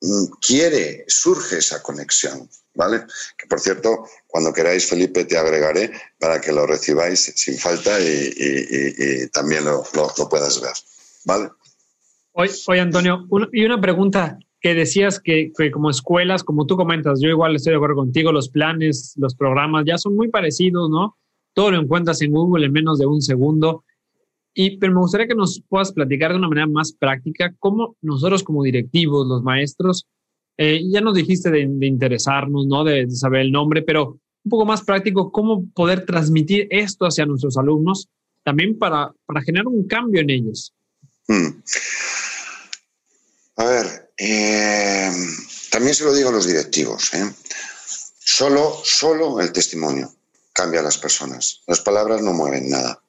mm, 0.01 0.25
quiere, 0.41 1.05
surge 1.09 1.59
esa 1.59 1.83
conexión. 1.83 2.49
¿vale? 2.75 3.05
Que 3.39 3.47
por 3.47 3.61
cierto, 3.61 4.05
cuando 4.27 4.53
queráis, 4.53 4.89
Felipe, 4.89 5.25
te 5.25 5.37
agregaré 5.37 5.93
para 6.19 6.41
que 6.41 6.53
lo 6.53 6.67
recibáis 6.67 7.33
sin 7.37 7.59
falta 7.59 7.99
y, 8.01 9.29
también 9.33 9.65
lo, 9.65 9.83
puedas 10.29 10.61
ver, 10.61 10.73
¿vale? 11.25 11.51
Oye, 12.33 12.81
Antonio, 12.81 13.27
y 13.53 13.65
una 13.65 13.81
pregunta 13.81 14.39
que 14.61 14.75
decías 14.75 15.21
que, 15.21 15.53
como 15.73 15.91
escuelas, 15.91 16.45
como 16.45 16.67
tú 16.67 16.77
comentas, 16.77 17.21
yo 17.21 17.29
igual 17.29 17.57
estoy 17.57 17.73
de 17.73 17.77
acuerdo 17.77 17.97
contigo, 17.97 18.33
los 18.33 18.49
planes, 18.49 19.15
los 19.17 19.35
programas 19.35 19.85
ya 19.87 19.99
son 19.99 20.15
muy 20.15 20.29
parecidos, 20.29 20.89
¿no? 20.89 21.17
Todo 21.53 21.73
lo 21.73 21.81
encuentras 21.81 22.23
en 22.23 22.31
Google 22.31 22.67
en 22.67 22.73
menos 22.73 22.99
de 22.99 23.07
un 23.07 23.21
segundo. 23.21 23.85
Y, 24.55 24.77
pero 24.79 24.93
me 24.93 25.01
gustaría 25.01 25.27
que 25.27 25.35
nos 25.35 25.63
puedas 25.69 25.93
platicar 25.93 26.33
de 26.33 26.39
una 26.39 26.49
manera 26.49 26.67
más 26.67 26.93
práctica 26.93 27.55
cómo 27.59 27.97
nosotros 28.03 28.43
como 28.43 28.63
directivos, 28.63 29.27
los 29.27 29.43
maestros, 29.43 30.07
eh, 30.59 30.83
ya 30.91 31.01
nos 31.01 31.15
dijiste 31.15 31.51
de, 31.51 31.61
interesarnos, 31.61 32.67
¿no? 32.67 32.85
De, 32.85 33.09
saber 33.11 33.43
el 33.43 33.53
nombre, 33.53 33.83
pero 33.83 34.19
un 34.45 34.51
poco 34.51 34.67
más 34.67 34.83
práctico, 34.83 35.33
¿cómo 35.33 35.65
poder 35.75 36.05
transmitir 36.05 36.67
esto 36.71 37.07
hacia 37.07 37.27
nuestros 37.27 37.57
alumnos 37.57 38.09
también 38.45 38.79
para, 38.79 39.13
para 39.25 39.43
generar 39.43 39.67
un 39.69 39.87
cambio 39.87 40.21
en 40.21 40.31
ellos? 40.31 40.75
Hmm. 41.29 41.63
A 43.57 43.65
ver, 43.65 44.13
eh, 44.19 45.11
también 45.71 45.95
se 45.95 46.05
lo 46.05 46.13
digo 46.13 46.29
a 46.29 46.33
los 46.33 46.47
directivos, 46.47 47.15
¿eh? 47.15 47.25
Solo, 48.19 48.81
solo 48.85 49.41
el 49.41 49.53
testimonio 49.53 50.13
cambia 50.53 50.81
a 50.81 50.83
las 50.85 50.99
personas. 50.99 51.63
Las 51.67 51.81
palabras 51.81 52.23
no 52.23 52.33
mueven 52.33 52.69
nada, 52.69 53.03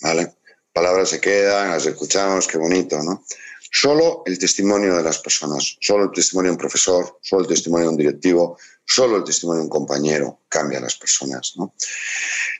¿vale? 0.00 0.34
Palabras 0.74 1.10
se 1.10 1.20
quedan, 1.20 1.70
las 1.70 1.86
escuchamos, 1.86 2.48
qué 2.48 2.58
bonito, 2.58 3.00
¿no? 3.00 3.24
Solo 3.70 4.24
el 4.26 4.36
testimonio 4.40 4.96
de 4.96 5.04
las 5.04 5.20
personas, 5.20 5.76
solo 5.80 6.06
el 6.06 6.10
testimonio 6.10 6.50
de 6.50 6.54
un 6.54 6.58
profesor, 6.58 7.18
solo 7.22 7.42
el 7.42 7.48
testimonio 7.48 7.86
de 7.86 7.90
un 7.92 7.96
directivo, 7.96 8.58
solo 8.84 9.18
el 9.18 9.22
testimonio 9.22 9.60
de 9.60 9.64
un 9.66 9.70
compañero 9.70 10.40
cambia 10.48 10.78
a 10.78 10.82
las 10.82 10.96
personas. 10.96 11.54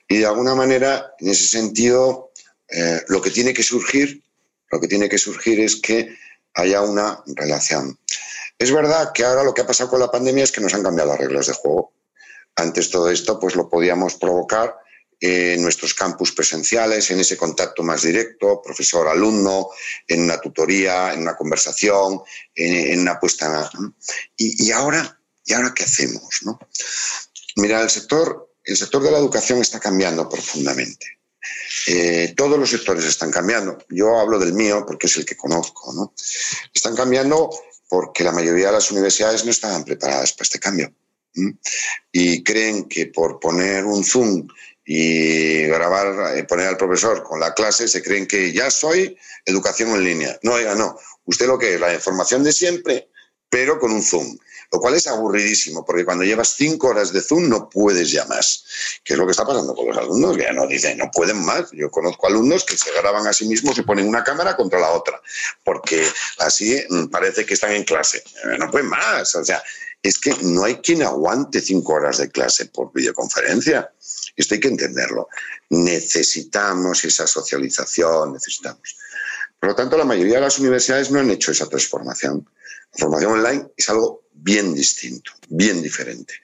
Y 0.08 0.18
de 0.18 0.26
alguna 0.26 0.54
manera, 0.54 1.12
en 1.18 1.28
ese 1.28 1.48
sentido, 1.48 2.30
eh, 2.68 3.02
lo 3.08 3.20
que 3.20 3.30
tiene 3.30 3.52
que 3.52 3.64
surgir, 3.64 4.22
lo 4.70 4.80
que 4.80 4.86
tiene 4.86 5.08
que 5.08 5.18
surgir 5.18 5.58
es 5.58 5.74
que 5.74 6.16
haya 6.54 6.82
una 6.82 7.20
relación. 7.34 7.98
Es 8.56 8.72
verdad 8.72 9.10
que 9.12 9.24
ahora 9.24 9.42
lo 9.42 9.54
que 9.54 9.62
ha 9.62 9.66
pasado 9.66 9.90
con 9.90 9.98
la 9.98 10.12
pandemia 10.12 10.44
es 10.44 10.52
que 10.52 10.60
nos 10.60 10.72
han 10.72 10.84
cambiado 10.84 11.10
las 11.10 11.18
reglas 11.18 11.48
de 11.48 11.54
juego. 11.54 11.92
Antes 12.54 12.90
todo 12.90 13.10
esto, 13.10 13.40
pues 13.40 13.56
lo 13.56 13.68
podíamos 13.68 14.14
provocar 14.14 14.83
en 15.20 15.62
nuestros 15.62 15.94
campus 15.94 16.32
presenciales, 16.32 17.10
en 17.10 17.20
ese 17.20 17.36
contacto 17.36 17.82
más 17.82 18.02
directo, 18.02 18.60
profesor-alumno, 18.62 19.70
en 20.06 20.22
una 20.22 20.40
tutoría, 20.40 21.12
en 21.12 21.22
una 21.22 21.36
conversación, 21.36 22.20
en, 22.54 23.00
una 23.00 23.18
puesta. 23.18 23.70
Y, 24.36 24.66
y, 24.66 24.70
ahora, 24.70 25.18
¿y 25.44 25.52
ahora 25.52 25.72
qué 25.74 25.84
hacemos? 25.84 26.40
No? 26.42 26.58
Mira, 27.56 27.80
el 27.82 27.90
sector, 27.90 28.54
el 28.64 28.76
sector 28.76 29.02
de 29.02 29.10
la 29.10 29.18
educación 29.18 29.60
está 29.60 29.80
cambiando 29.80 30.28
profundamente. 30.28 31.06
Eh, 31.86 32.34
todos 32.36 32.58
los 32.58 32.70
sectores 32.70 33.04
están 33.04 33.30
cambiando. 33.30 33.78
Yo 33.90 34.18
hablo 34.18 34.38
del 34.38 34.54
mío 34.54 34.84
porque 34.86 35.06
es 35.06 35.16
el 35.16 35.24
que 35.24 35.36
conozco. 35.36 35.92
¿no? 35.92 36.14
Están 36.72 36.96
cambiando 36.96 37.50
porque 37.88 38.24
la 38.24 38.32
mayoría 38.32 38.66
de 38.66 38.72
las 38.72 38.90
universidades 38.90 39.44
no 39.44 39.50
estaban 39.50 39.84
preparadas 39.84 40.32
para 40.32 40.44
este 40.44 40.58
cambio. 40.58 40.92
Y 42.12 42.44
creen 42.44 42.88
que 42.88 43.06
por 43.06 43.40
poner 43.40 43.84
un 43.84 44.04
Zoom 44.04 44.46
y 44.84 45.64
grabar, 45.66 46.36
eh, 46.36 46.44
poner 46.44 46.68
al 46.68 46.76
profesor 46.76 47.22
con 47.22 47.40
la 47.40 47.54
clase, 47.54 47.88
se 47.88 48.02
creen 48.02 48.26
que 48.26 48.52
ya 48.52 48.70
soy 48.70 49.16
educación 49.44 49.90
en 49.90 50.04
línea. 50.04 50.38
No, 50.42 50.52
oiga, 50.52 50.74
no. 50.74 50.98
Usted 51.24 51.46
lo 51.46 51.58
que 51.58 51.74
es 51.74 51.80
la 51.80 51.94
información 51.94 52.44
de 52.44 52.52
siempre, 52.52 53.08
pero 53.48 53.78
con 53.78 53.92
un 53.92 54.02
Zoom. 54.02 54.36
Lo 54.72 54.80
cual 54.80 54.94
es 54.94 55.06
aburridísimo, 55.06 55.84
porque 55.84 56.04
cuando 56.04 56.24
llevas 56.24 56.54
cinco 56.56 56.88
horas 56.88 57.12
de 57.12 57.20
Zoom 57.20 57.48
no 57.48 57.68
puedes 57.68 58.10
ya 58.10 58.24
más. 58.24 58.64
Que 59.04 59.12
es 59.12 59.18
lo 59.18 59.24
que 59.24 59.30
está 59.30 59.46
pasando 59.46 59.74
con 59.74 59.86
los 59.86 59.96
alumnos, 59.96 60.36
ya 60.36 60.52
no 60.52 60.66
dicen, 60.66 60.98
no 60.98 61.10
pueden 61.12 61.44
más. 61.44 61.70
Yo 61.72 61.90
conozco 61.90 62.26
alumnos 62.26 62.64
que 62.64 62.76
se 62.76 62.90
graban 62.92 63.26
a 63.26 63.32
sí 63.32 63.46
mismos 63.46 63.78
y 63.78 63.82
ponen 63.82 64.08
una 64.08 64.24
cámara 64.24 64.56
contra 64.56 64.80
la 64.80 64.90
otra, 64.90 65.20
porque 65.62 66.04
así 66.38 66.76
mm, 66.88 67.04
parece 67.06 67.46
que 67.46 67.54
están 67.54 67.72
en 67.72 67.84
clase. 67.84 68.18
Eh, 68.18 68.58
no 68.58 68.70
pueden 68.70 68.88
más. 68.88 69.34
O 69.36 69.44
sea, 69.44 69.62
es 70.02 70.18
que 70.18 70.34
no 70.42 70.64
hay 70.64 70.76
quien 70.76 71.02
aguante 71.02 71.60
cinco 71.60 71.94
horas 71.94 72.18
de 72.18 72.30
clase 72.30 72.66
por 72.66 72.92
videoconferencia. 72.92 73.90
Esto 74.36 74.54
hay 74.54 74.60
que 74.60 74.68
entenderlo. 74.68 75.28
Necesitamos 75.70 77.04
esa 77.04 77.26
socialización, 77.26 78.32
necesitamos. 78.32 78.96
Por 79.58 79.70
lo 79.70 79.74
tanto, 79.74 79.96
la 79.96 80.04
mayoría 80.04 80.34
de 80.34 80.42
las 80.42 80.58
universidades 80.58 81.10
no 81.10 81.20
han 81.20 81.30
hecho 81.30 81.52
esa 81.52 81.68
transformación. 81.68 82.48
La 82.92 82.98
formación 82.98 83.32
online 83.32 83.66
es 83.76 83.88
algo 83.88 84.24
bien 84.32 84.74
distinto, 84.74 85.32
bien 85.48 85.82
diferente. 85.82 86.34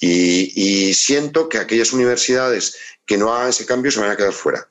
Y, 0.00 0.94
siento 0.94 1.48
que 1.48 1.58
aquellas 1.58 1.92
universidades 1.92 2.76
que 3.04 3.18
no 3.18 3.34
hagan 3.34 3.50
ese 3.50 3.66
cambio 3.66 3.90
se 3.90 4.00
van 4.00 4.10
a 4.10 4.16
quedar 4.16 4.32
fuera. 4.32 4.68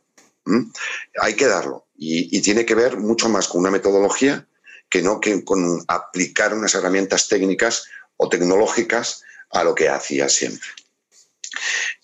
Hay 1.22 1.36
que 1.36 1.48
darlo. 1.48 1.88
Y, 1.98 2.42
tiene 2.42 2.66
que 2.66 2.76
ver 2.76 2.98
mucho 2.98 3.28
más 3.30 3.48
con 3.48 3.62
una 3.62 3.72
metodología 3.72 4.48
que 4.90 5.02
no 5.02 5.20
que 5.20 5.44
con 5.44 5.84
aplicar 5.88 6.54
unas 6.54 6.74
herramientas 6.74 7.28
técnicas 7.28 7.86
o 8.18 8.30
tecnológicas 8.30 9.24
a 9.52 9.64
lo 9.64 9.76
que 9.76 9.90
hacía 9.90 10.30
siempre. 10.30 10.70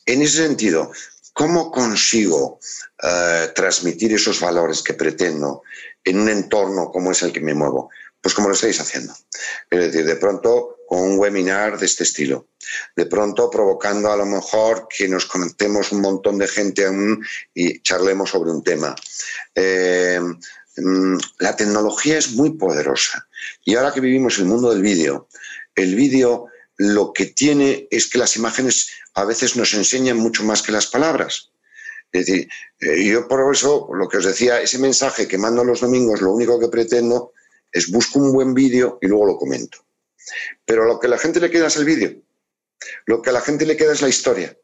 En 0.06 0.22
ese 0.22 0.38
sentido, 0.38 0.92
¿cómo 1.34 1.72
consigo 1.72 2.60
eh, 3.02 3.52
transmitir 3.56 4.14
esos 4.14 4.40
valores 4.40 4.82
que 4.82 4.94
pretendo 4.94 5.64
en 6.04 6.20
un 6.20 6.30
entorno 6.30 6.92
como 6.92 7.12
es 7.12 7.24
el 7.24 7.34
que 7.34 7.42
me 7.42 7.54
muevo? 7.54 7.90
Pues 8.22 8.34
como 8.34 8.48
lo 8.48 8.56
estáis 8.56 8.80
haciendo. 8.80 9.14
Es 9.70 9.80
decir, 9.80 10.06
de 10.06 10.16
pronto 10.16 10.76
con 10.88 11.00
un 11.00 11.20
webinar 11.20 11.80
de 11.80 11.86
este 11.86 12.04
estilo. 12.04 12.48
De 12.96 13.06
pronto 13.06 13.50
provocando 13.50 14.12
a 14.12 14.18
lo 14.18 14.26
mejor 14.26 14.88
que 14.88 15.08
nos 15.08 15.26
conectemos 15.26 15.92
un 15.92 16.02
montón 16.02 16.38
de 16.38 16.48
gente 16.48 16.86
aún 16.86 17.26
y 17.54 17.82
charlemos 17.82 18.30
sobre 18.30 18.52
un 18.52 18.64
tema. 18.64 18.96
Eh, 19.54 20.20
mm, 20.78 21.18
la 21.40 21.56
tecnología 21.56 22.18
es 22.18 22.32
muy 22.32 22.52
poderosa. 22.52 23.28
Y 23.64 23.76
ahora 23.76 23.94
que 23.94 24.02
vivimos 24.02 24.38
el 24.38 24.46
mundo 24.46 24.70
del 24.72 24.82
vídeo, 24.82 25.28
el 25.76 25.96
vídeo 25.96 26.48
lo 26.78 27.14
que 27.14 27.28
tiene 27.28 27.88
es 27.90 28.10
que 28.10 28.18
las 28.18 28.36
imágenes 28.36 28.90
a 29.14 29.26
veces 29.26 29.56
nos 29.56 29.74
enseñan 29.74 30.18
mucho 30.18 30.44
más 30.44 30.62
que 30.62 30.72
las 30.72 30.88
palabras. 30.88 31.52
Es 32.12 32.26
decir, 32.26 32.50
eh, 32.80 33.04
yo 33.06 33.28
por 33.28 33.54
eso, 33.54 33.90
lo 33.94 34.08
que 34.08 34.18
os 34.18 34.26
decía, 34.26 34.62
ese 34.62 34.80
mensaje 34.80 35.28
que 35.28 35.38
mando 35.38 35.64
los 35.64 35.82
domingos, 35.82 36.22
lo 36.22 36.32
único 36.32 36.60
que 36.60 36.68
pretendo 36.68 37.34
es 37.72 37.92
busco 37.92 38.20
un 38.20 38.32
buen 38.32 38.54
vídeo 38.54 38.98
y 39.02 39.08
luego 39.08 39.26
lo 39.26 39.38
comento. 39.38 39.86
Pero 40.66 40.86
lo 40.86 41.00
que 41.00 41.08
a 41.08 41.10
la 41.10 41.18
gente 41.18 41.40
le 41.40 41.52
queda 41.52 41.68
es 41.68 41.76
el 41.76 41.86
vídeo. 41.86 42.16
Lo 43.06 43.22
que 43.22 43.30
a 43.30 43.34
la 43.34 43.42
gente 43.42 43.66
le 43.66 43.76
queda 43.78 43.94
es 43.94 44.02
la 44.02 44.10
historia. 44.10 44.58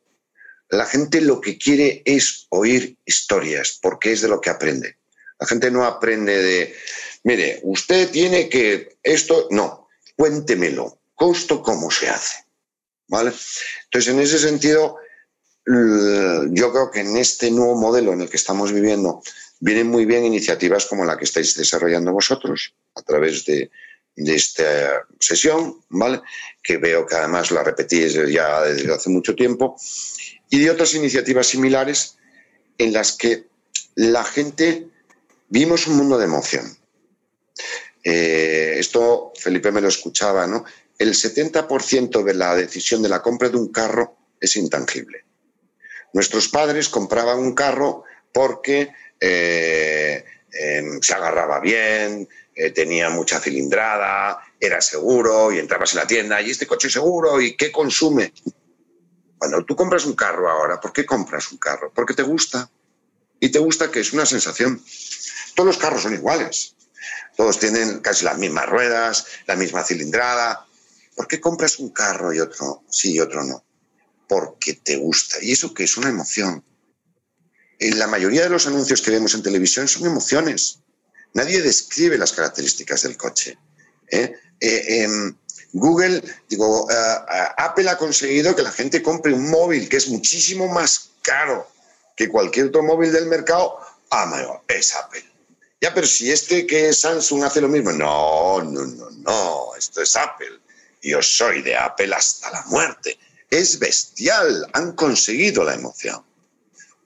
La 0.69 0.85
gente 0.85 1.19
lo 1.19 1.41
que 1.41 1.57
quiere 1.57 2.01
es 2.05 2.47
oír 2.49 2.97
historias, 3.05 3.77
porque 3.81 4.13
es 4.13 4.21
de 4.21 4.29
lo 4.29 4.39
que 4.39 4.49
aprende. 4.49 4.97
La 5.39 5.47
gente 5.47 5.71
no 5.71 5.85
aprende 5.85 6.41
de, 6.41 6.75
mire, 7.23 7.59
usted 7.63 8.09
tiene 8.09 8.47
que 8.47 8.97
esto, 9.03 9.47
no, 9.51 9.89
cuéntemelo, 10.15 11.00
costo 11.21 11.61
cómo 11.61 11.91
se 11.91 12.09
hace. 12.09 12.37
¿Vale? 13.07 13.31
Entonces, 13.83 14.11
en 14.11 14.19
ese 14.19 14.39
sentido, 14.39 14.97
yo 15.67 16.71
creo 16.71 16.89
que 16.89 17.01
en 17.01 17.15
este 17.15 17.51
nuevo 17.51 17.75
modelo 17.75 18.13
en 18.13 18.21
el 18.21 18.29
que 18.29 18.37
estamos 18.37 18.73
viviendo, 18.73 19.21
vienen 19.59 19.87
muy 19.87 20.05
bien 20.05 20.25
iniciativas 20.25 20.87
como 20.87 21.05
la 21.05 21.17
que 21.17 21.25
estáis 21.25 21.55
desarrollando 21.55 22.11
vosotros 22.11 22.73
a 22.95 23.03
través 23.03 23.45
de, 23.45 23.69
esta 24.15 25.05
sesión, 25.19 25.79
¿vale? 25.89 26.21
Que 26.63 26.77
veo 26.77 27.05
que 27.05 27.15
además 27.15 27.51
la 27.51 27.63
repetís 27.63 28.13
ya 28.29 28.61
desde 28.63 28.91
hace 28.91 29.09
mucho 29.11 29.35
tiempo, 29.35 29.75
y 30.49 30.59
de 30.59 30.71
otras 30.71 30.95
iniciativas 30.95 31.47
similares 31.47 32.17
en 32.79 32.93
las 32.93 33.11
que 33.13 33.45
la 33.93 34.23
gente 34.23 34.87
vimos 35.49 35.85
un 35.85 35.97
mundo 35.97 36.17
de 36.17 36.25
emoción. 36.25 36.65
Eh, 38.03 38.50
esto 38.81 39.31
Felipe 39.39 39.71
me 39.71 39.81
lo 39.81 39.87
escuchaba, 39.87 40.45
¿no? 40.45 40.65
El 40.97 41.13
70% 41.13 42.23
de 42.23 42.33
la 42.33 42.55
decisión 42.55 43.01
de 43.01 43.09
la 43.09 43.21
compra 43.21 43.49
de 43.49 43.57
un 43.57 43.71
carro 43.71 44.17
es 44.39 44.55
intangible. 44.55 45.25
Nuestros 46.13 46.49
padres 46.49 46.89
compraban 46.89 47.39
un 47.39 47.55
carro 47.55 48.03
porque 48.33 48.93
eh, 49.19 50.23
em, 50.51 51.01
se 51.01 51.13
agarraba 51.13 51.59
bien, 51.59 52.27
eh, 52.53 52.71
tenía 52.71 53.09
mucha 53.09 53.39
cilindrada, 53.39 54.39
era 54.59 54.81
seguro 54.81 55.51
y 55.51 55.59
entrabas 55.59 55.93
en 55.93 55.99
la 55.99 56.07
tienda 56.07 56.41
y 56.41 56.51
este 56.51 56.67
coche 56.67 56.87
es 56.87 56.93
seguro 56.93 57.41
y 57.41 57.55
qué 57.55 57.71
consume. 57.71 58.33
Cuando 59.37 59.63
tú 59.65 59.75
compras 59.75 60.05
un 60.05 60.13
carro 60.13 60.49
ahora, 60.49 60.79
¿por 60.79 60.93
qué 60.93 61.05
compras 61.05 61.51
un 61.51 61.57
carro? 61.57 61.91
Porque 61.95 62.13
te 62.13 62.23
gusta. 62.23 62.69
Y 63.39 63.49
te 63.49 63.57
gusta 63.57 63.89
que 63.89 64.01
es 64.01 64.13
una 64.13 64.25
sensación. 64.27 64.79
Todos 65.55 65.65
los 65.65 65.77
carros 65.77 66.03
son 66.03 66.13
iguales. 66.13 66.75
Todos 67.41 67.57
tienen 67.57 68.01
casi 68.01 68.23
las 68.23 68.37
mismas 68.37 68.69
ruedas, 68.69 69.25
la 69.47 69.55
misma 69.55 69.83
cilindrada. 69.83 70.63
¿Por 71.15 71.27
qué 71.27 71.41
compras 71.41 71.79
un 71.79 71.89
carro 71.89 72.31
y 72.31 72.39
otro 72.39 72.83
sí 72.87 73.13
y 73.13 73.19
otro 73.19 73.43
no? 73.43 73.65
Porque 74.27 74.75
te 74.75 74.97
gusta. 74.97 75.37
Y 75.41 75.53
eso 75.53 75.73
que 75.73 75.85
es 75.85 75.97
una 75.97 76.09
emoción 76.09 76.63
la 77.79 78.05
mayoría 78.05 78.43
de 78.43 78.49
los 78.51 78.67
anuncios 78.67 79.01
que 79.01 79.09
vemos 79.09 79.33
en 79.33 79.41
televisión 79.41 79.87
son 79.87 80.05
emociones. 80.05 80.81
Nadie 81.33 81.63
describe 81.63 82.15
las 82.15 82.31
características 82.31 83.01
del 83.01 83.17
coche. 83.17 83.57
¿eh? 84.11 84.35
Eh, 84.59 85.07
Google, 85.73 86.21
digo, 86.47 86.87
eh, 86.91 86.95
Apple 87.57 87.89
ha 87.89 87.97
conseguido 87.97 88.55
que 88.55 88.61
la 88.61 88.71
gente 88.71 89.01
compre 89.01 89.33
un 89.33 89.49
móvil 89.49 89.89
que 89.89 89.97
es 89.97 90.09
muchísimo 90.09 90.67
más 90.67 91.09
caro 91.23 91.67
que 92.15 92.29
cualquier 92.29 92.67
otro 92.67 92.83
móvil 92.83 93.11
del 93.11 93.25
mercado. 93.25 93.79
Ah, 94.11 94.31
es 94.67 94.93
Apple. 94.93 95.30
Ya, 95.81 95.93
pero 95.93 96.05
si 96.05 96.31
este 96.31 96.65
que 96.67 96.89
es 96.89 97.01
Samsung 97.01 97.43
hace 97.43 97.59
lo 97.59 97.67
mismo. 97.67 97.91
No, 97.91 98.61
no, 98.63 98.85
no, 98.85 99.09
no. 99.09 99.75
Esto 99.77 100.01
es 100.01 100.15
Apple. 100.15 100.59
Yo 101.01 101.21
soy 101.21 101.63
de 101.63 101.75
Apple 101.75 102.13
hasta 102.13 102.51
la 102.51 102.63
muerte. 102.67 103.17
Es 103.49 103.79
bestial. 103.79 104.67
Han 104.73 104.93
conseguido 104.93 105.63
la 105.63 105.73
emoción 105.73 106.23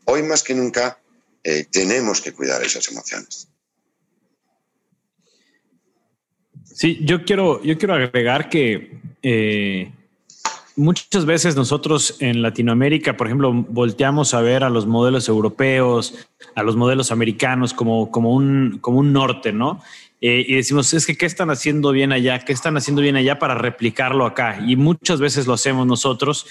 hoy 0.06 0.24
más 0.24 0.44
que 0.44 0.54
nunca 0.54 1.00
eh, 1.44 1.66
tenemos 1.70 2.22
que 2.22 2.32
cuidar 2.32 2.64
esas 2.64 2.88
emociones. 2.90 3.48
Sí, 6.64 7.00
yo 7.02 7.24
quiero, 7.24 7.62
yo 7.64 7.78
quiero 7.78 7.94
agregar 7.94 8.50
que 8.50 9.00
eh, 9.22 9.92
muchas 10.76 11.26
veces 11.26 11.56
nosotros 11.56 12.18
en 12.20 12.42
Latinoamérica, 12.42 13.18
por 13.18 13.28
ejemplo, 13.28 13.52
volteamos 13.54 14.34
a 14.34 14.42
ver 14.42 14.64
a 14.64 14.70
los 14.70 14.86
modelos 14.86 15.28
europeos, 15.28 16.28
a 16.56 16.64
los 16.64 16.76
modelos 16.76 17.12
americanos 17.12 17.74
como, 17.74 18.12
como, 18.12 18.34
un, 18.34 18.80
como 18.82 19.00
un 19.00 19.14
norte, 19.14 19.52
¿no? 19.54 19.82
Eh, 20.22 20.46
y 20.48 20.56
decimos, 20.56 20.94
es 20.94 21.06
que, 21.06 21.18
¿qué 21.18 21.26
están 21.26 21.50
haciendo 21.50 21.92
bien 21.92 22.12
allá? 22.12 22.40
¿Qué 22.40 22.54
están 22.54 22.78
haciendo 22.78 23.02
bien 23.02 23.16
allá 23.16 23.38
para 23.40 23.56
replicarlo 23.56 24.26
acá? 24.26 24.64
Y 24.66 24.76
muchas 24.76 25.20
veces 25.20 25.48
lo 25.48 25.54
hacemos 25.54 25.86
nosotros. 25.86 26.48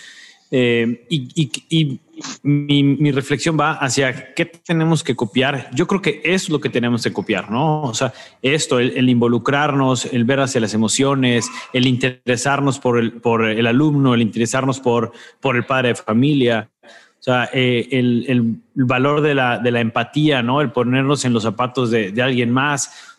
y, 0.50 2.00
mi, 2.42 3.11
reflexión 3.12 3.59
va 3.59 3.72
hacia 3.72 4.35
qué 4.35 4.44
tenemos 4.44 5.03
que 5.03 5.16
copiar. 5.16 5.70
Yo 5.74 5.87
creo 5.87 6.00
que 6.00 6.20
es 6.24 6.48
lo 6.48 6.61
que 6.61 6.68
tenemos 6.68 7.03
que 7.03 7.12
copiar, 7.12 7.50
¿no? 7.50 7.83
O 7.83 7.94
sea, 7.94 8.12
esto, 8.42 8.79
el, 8.79 9.09
involucrarnos, 9.09 10.07
el 10.07 10.24
ver 10.24 10.40
hacia 10.40 10.61
las 10.61 10.74
emociones, 10.74 11.48
el 11.72 11.87
interesarnos 11.87 12.79
por 12.79 12.98
el, 12.98 13.20
el 13.57 13.66
alumno, 13.66 14.14
el 14.14 14.22
interesarnos 14.22 14.81
por, 14.81 15.12
el 15.42 15.66
padre 15.66 15.88
de 15.88 15.94
familia. 15.94 16.70
O 16.83 17.22
sea, 17.24 17.48
eh, 17.53 17.88
el, 17.90 18.27
el, 18.29 18.57
valor 18.87 19.20
de 19.20 19.35
la, 19.35 19.81
empatía, 19.81 20.42
¿no? 20.42 20.61
El 20.61 20.72
ponernos 20.72 21.24
en 21.24 21.33
los 21.33 21.42
zapatos 21.42 21.90
de, 21.90 22.14
alguien 22.22 22.50
más. 22.50 23.14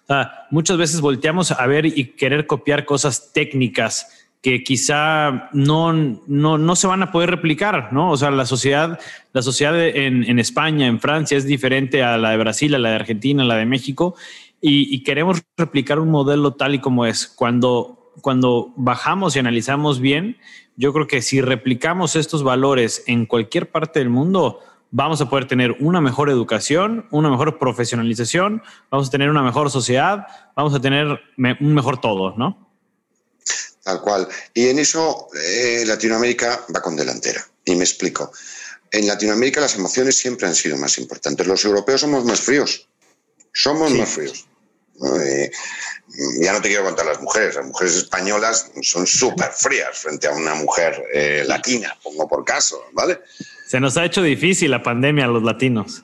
Muchas 0.52 0.78
veces 0.78 1.02
volteamos 1.02 1.52
a 1.52 1.66
ver 1.66 1.86
y 1.86 2.12
querer 2.12 2.46
copiar 2.46 2.86
cosas 2.86 3.32
técnicas 3.34 4.25
que 4.46 4.64
quizá 4.64 5.50
no, 5.54 5.92
no, 5.92 6.60
no, 6.60 6.76
se 6.76 6.86
van 6.86 7.02
a 7.02 7.12
poder 7.12 7.32
replicar, 7.32 7.92
¿no? 7.92 8.12
O 8.12 8.18
sea, 8.18 8.30
la 8.30 8.46
sociedad, 8.46 9.00
la 9.34 9.42
sociedad 9.42 9.84
en, 9.84 10.24
en, 10.24 10.38
España, 10.38 10.86
en 10.86 11.00
Francia 11.00 11.36
es 11.36 11.46
diferente 11.46 12.04
a 12.04 12.16
la 12.20 12.30
de 12.30 12.38
Brasil, 12.38 12.76
a 12.76 12.78
la 12.78 12.90
de 12.90 12.96
Argentina, 12.96 13.42
a 13.42 13.48
la 13.48 13.56
de 13.56 13.66
México, 13.66 14.14
y, 14.62 15.02
queremos 15.02 15.42
replicar 15.58 15.98
un 15.98 16.12
modelo 16.12 16.54
tal 16.54 16.76
y 16.76 16.80
como 16.80 17.08
es. 17.08 17.28
Cuando, 17.28 18.12
cuando 18.22 18.72
bajamos 18.76 19.36
y 19.36 19.40
analizamos 19.40 20.00
bien, 20.00 20.38
yo 20.76 20.94
creo 20.94 21.08
que 21.08 21.24
si 21.24 21.42
replicamos 21.42 22.16
estos 22.16 22.44
valores 22.44 23.04
en 23.08 23.26
cualquier 23.26 23.72
parte 23.72 23.98
del 23.98 24.12
mundo, 24.12 24.60
vamos 24.92 25.22
a 25.22 25.28
poder 25.28 25.48
tener 25.48 25.76
una 25.80 26.02
mejor 26.02 26.30
educación, 26.30 27.08
una 27.10 27.32
mejor 27.32 27.58
profesionalización, 27.58 28.62
vamos 28.92 29.08
a 29.08 29.12
tener 29.12 29.32
una 29.32 29.42
mejor 29.42 29.72
sociedad, 29.72 30.28
vamos 30.56 30.76
a 30.76 30.82
tener 30.82 31.20
un 31.36 31.74
mejor 31.74 32.00
todo, 32.00 32.36
¿no? 32.38 32.65
Tal 33.86 34.02
cual. 34.02 34.28
Y 34.52 34.68
en 34.70 34.80
eso 34.80 35.30
eh, 35.40 35.84
Latinoamérica 35.86 36.66
va 36.76 36.82
con 36.82 36.96
delantera. 36.96 37.48
Y 37.64 37.76
me 37.76 37.84
explico. 37.84 38.32
En 38.90 39.06
Latinoamérica 39.06 39.62
las 39.62 39.76
emociones 39.76 40.18
siempre 40.18 40.48
han 40.48 40.56
sido 40.56 40.76
más 40.76 40.98
importantes. 40.98 41.46
Los 41.46 41.64
europeos 41.66 42.02
somos 42.02 42.26
más 42.26 42.42
fríos. 42.42 42.90
Somos 43.54 43.92
más 43.92 44.10
fríos. 44.10 44.48
Eh, 45.04 45.52
ya 46.42 46.54
no 46.54 46.62
te 46.62 46.70
quiero 46.70 46.84
contar 46.84 47.06
las 47.06 47.22
mujeres. 47.22 47.54
Las 47.54 47.66
mujeres 47.68 47.96
españolas 47.96 48.72
son 48.82 49.06
súper 49.06 49.52
frías 49.52 49.96
frente 49.96 50.26
a 50.26 50.32
una 50.32 50.56
mujer 50.56 51.04
eh, 51.14 51.44
latina, 51.46 51.96
pongo 52.02 52.28
por 52.28 52.44
caso, 52.44 52.82
¿vale? 52.94 53.20
Se 53.68 53.80
nos 53.80 53.98
ha 53.98 54.06
hecho 54.06 54.24
difícil 54.24 54.72
la 54.72 54.82
pandemia 54.82 55.26
a 55.26 55.28
los 55.28 55.44
latinos. 55.44 56.04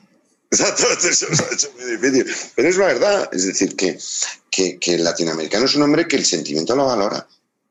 Exacto, 0.52 0.84
se 1.00 1.28
nos 1.28 1.40
ha 1.40 1.52
hecho 1.52 1.72
muy 1.80 1.96
difícil. 1.96 2.32
Pero 2.54 2.68
es 2.68 2.76
la 2.76 2.86
verdad. 2.86 3.30
Es 3.32 3.44
decir, 3.44 3.74
que, 3.74 3.98
que, 4.52 4.78
que 4.78 4.94
el 4.94 5.02
latinoamericano 5.02 5.64
es 5.64 5.74
un 5.74 5.82
hombre 5.82 6.06
que 6.06 6.14
el 6.14 6.24
sentimiento 6.24 6.76
lo 6.76 6.86
valora 6.86 7.26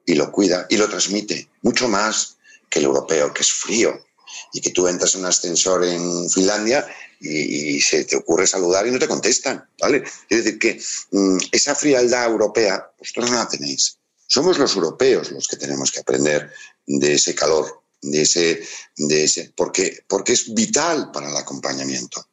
y 0.05 0.15
lo 0.15 0.31
cuida 0.31 0.65
y 0.69 0.77
lo 0.77 0.89
transmite 0.89 1.49
mucho 1.61 1.87
más 1.87 2.37
que 2.69 2.79
el 2.79 2.85
europeo, 2.85 3.33
que 3.33 3.41
es 3.41 3.51
frío. 3.51 4.05
Y 4.53 4.61
que 4.61 4.71
tú 4.71 4.87
entras 4.87 5.13
en 5.15 5.21
un 5.21 5.27
ascensor 5.27 5.83
en 5.83 6.29
Finlandia 6.29 6.87
y, 7.19 7.79
se 7.81 8.05
te 8.05 8.15
ocurre 8.15 8.47
saludar 8.47 8.87
y 8.87 8.91
no 8.91 8.99
te 8.99 9.07
contestan, 9.07 9.67
¿vale? 9.79 10.03
Es 10.29 10.43
decir, 10.43 10.57
que 10.57 10.81
mm, 11.11 11.37
esa 11.51 11.75
frialdad 11.75 12.25
europea, 12.25 12.89
vosotros 12.97 13.29
no 13.29 13.37
la 13.37 13.47
tenéis. 13.47 13.97
Somos 14.27 14.57
los 14.57 14.75
europeos 14.75 15.31
los 15.31 15.47
que 15.47 15.57
tenemos 15.57 15.91
que 15.91 15.99
aprender 15.99 16.51
de 16.87 17.13
ese 17.13 17.35
calor, 17.35 17.81
de 18.01 18.21
ese, 18.21 18.65
de 18.95 19.23
ese 19.25 19.51
porque, 19.55 20.03
porque 20.07 20.33
es 20.33 20.53
vital 20.53 21.11
para 21.11 21.29
el 21.29 21.35
acompañamiento. 21.35 22.25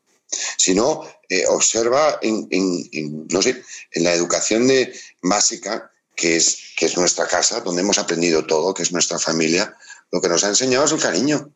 Si 0.56 0.74
no, 0.74 1.04
eh, 1.28 1.44
observa 1.48 2.18
en, 2.22 2.48
no 3.30 3.42
sé, 3.42 3.62
en 3.92 4.04
la 4.04 4.12
educación 4.12 4.66
de, 4.66 4.94
básica, 5.22 5.90
que 6.18 6.34
es, 6.34 6.74
que 6.76 6.86
es 6.86 6.96
nuestra 6.98 7.28
casa, 7.28 7.60
donde 7.60 7.80
hemos 7.80 7.96
aprendido 7.96 8.44
todo, 8.44 8.74
que 8.74 8.82
es 8.82 8.90
nuestra 8.90 9.20
familia, 9.20 9.74
lo 10.10 10.20
que 10.20 10.28
nos 10.28 10.42
ha 10.42 10.48
enseñado 10.48 10.84
es 10.84 10.92
el 10.92 11.00
cariño, 11.00 11.54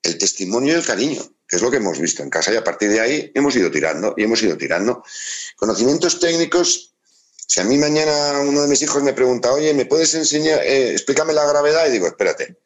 el 0.00 0.16
testimonio 0.16 0.74
y 0.74 0.76
el 0.76 0.86
cariño, 0.86 1.22
que 1.48 1.56
es 1.56 1.62
lo 1.62 1.72
que 1.72 1.78
hemos 1.78 1.98
visto 1.98 2.22
en 2.22 2.30
casa 2.30 2.52
y 2.52 2.56
a 2.56 2.62
partir 2.62 2.88
de 2.88 3.00
ahí 3.00 3.32
hemos 3.34 3.56
ido 3.56 3.68
tirando 3.68 4.14
y 4.16 4.22
hemos 4.22 4.40
ido 4.42 4.56
tirando. 4.56 5.02
Conocimientos 5.56 6.20
técnicos, 6.20 6.94
si 7.48 7.60
a 7.60 7.64
mí 7.64 7.76
mañana 7.78 8.38
uno 8.46 8.62
de 8.62 8.68
mis 8.68 8.80
hijos 8.80 9.02
me 9.02 9.12
pregunta, 9.12 9.52
oye, 9.52 9.74
¿me 9.74 9.86
puedes 9.86 10.14
enseñar, 10.14 10.60
eh, 10.62 10.92
explícame 10.92 11.32
la 11.32 11.44
gravedad? 11.44 11.88
Y 11.88 11.90
digo, 11.90 12.06
espérate, 12.06 12.58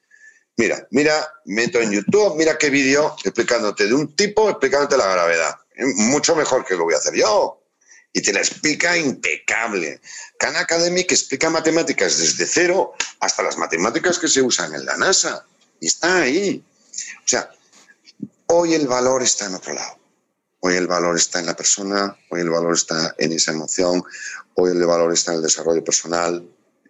mira, 0.58 0.86
mira, 0.90 1.26
meto 1.46 1.80
en 1.80 1.90
YouTube, 1.90 2.36
mira 2.36 2.58
qué 2.58 2.68
vídeo 2.68 3.16
explicándote 3.24 3.86
de 3.86 3.94
un 3.94 4.14
tipo, 4.14 4.50
explicándote 4.50 4.98
la 4.98 5.06
gravedad. 5.06 5.56
Mucho 5.96 6.36
mejor 6.36 6.66
que 6.66 6.76
lo 6.76 6.84
voy 6.84 6.92
a 6.92 6.98
hacer 6.98 7.14
yo. 7.14 7.59
Y 8.12 8.22
te 8.22 8.32
la 8.32 8.40
explica 8.40 8.96
impecable. 8.96 10.00
Khan 10.38 10.56
Academic 10.56 11.12
explica 11.12 11.48
matemáticas 11.48 12.18
desde 12.18 12.46
cero 12.46 12.94
hasta 13.20 13.42
las 13.42 13.56
matemáticas 13.56 14.18
que 14.18 14.28
se 14.28 14.42
usan 14.42 14.74
en 14.74 14.84
la 14.84 14.96
NASA. 14.96 15.46
Y 15.80 15.86
está 15.86 16.22
ahí. 16.22 16.64
O 17.24 17.28
sea, 17.28 17.50
hoy 18.46 18.74
el 18.74 18.88
valor 18.88 19.22
está 19.22 19.46
en 19.46 19.54
otro 19.54 19.74
lado. 19.74 19.98
Hoy 20.60 20.74
el 20.74 20.86
valor 20.86 21.16
está 21.16 21.38
en 21.38 21.46
la 21.46 21.56
persona, 21.56 22.14
hoy 22.28 22.40
el 22.40 22.50
valor 22.50 22.74
está 22.74 23.14
en 23.16 23.32
esa 23.32 23.52
emoción, 23.52 24.04
hoy 24.54 24.72
el 24.72 24.84
valor 24.84 25.12
está 25.12 25.30
en 25.32 25.38
el 25.38 25.42
desarrollo 25.42 25.82
personal, 25.82 26.46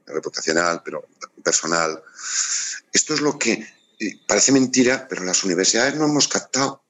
reputacional, 0.07 0.83
pero 0.85 1.07
personal. 1.45 2.03
Esto 2.93 3.15
es 3.15 3.21
lo 3.21 3.39
que 3.39 3.53
eh, 3.53 4.21
parece 4.27 4.51
mentira, 4.51 5.07
pero 5.09 5.23
las 5.23 5.45
universidades 5.45 5.95
no 5.95 6.07
hemos 6.07 6.27
captado 6.27 6.83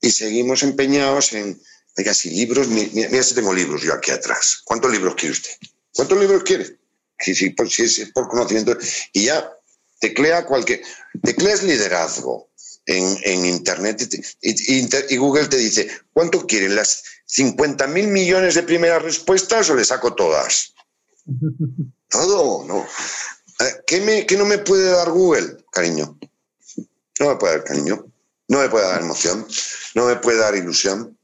y 0.00 0.10
seguimos 0.10 0.62
empeñados 0.62 1.32
en, 1.32 1.60
oiga, 1.96 2.14
si 2.14 2.30
libros, 2.30 2.68
mira, 2.68 3.22
si 3.22 3.34
tengo 3.34 3.52
libros 3.52 3.82
yo 3.82 3.94
aquí 3.94 4.10
atrás. 4.10 4.62
¿Cuántos 4.64 4.90
libros 4.90 5.14
quiere 5.14 5.32
usted? 5.32 5.50
¿Cuántos 5.94 6.18
libros 6.18 6.42
quiere? 6.42 6.78
Si, 7.18 7.34
si, 7.34 7.54
si 7.68 8.02
es 8.02 8.10
por 8.12 8.28
conocimiento. 8.28 8.76
Y 9.12 9.26
ya 9.26 9.52
teclea 10.00 10.44
cualquier, 10.46 10.82
tecleas 11.22 11.62
liderazgo 11.62 12.50
en, 12.86 13.16
en 13.22 13.46
Internet 13.46 14.02
y, 14.40 14.84
y, 15.10 15.16
Google 15.16 15.46
te 15.46 15.56
dice, 15.56 15.88
¿cuánto 16.12 16.46
quieren? 16.46 16.74
¿Las 16.74 17.04
50 17.26 17.86
mil 17.86 18.08
millones 18.08 18.56
de 18.56 18.64
primeras 18.64 19.02
respuestas 19.02 19.70
o 19.70 19.76
le 19.76 19.84
saco 19.84 20.14
todas? 20.14 20.74
Todo, 22.08 22.64
¿no? 22.66 22.86
Eh, 23.60 23.82
¿Qué, 23.86 24.00
me, 24.00 24.26
¿Qué 24.26 24.36
no 24.36 24.44
me 24.44 24.58
puede 24.58 24.90
dar 24.90 25.10
Google, 25.10 25.56
cariño? 25.70 26.18
No 27.20 27.28
me 27.28 27.36
puede 27.36 27.58
dar 27.58 27.64
cariño, 27.64 28.04
no 28.48 28.58
me 28.58 28.68
puede 28.68 28.86
dar 28.86 29.00
emoción, 29.00 29.46
no 29.94 30.06
me 30.06 30.16
puede 30.16 30.38
dar 30.38 30.56
ilusión. 30.56 31.16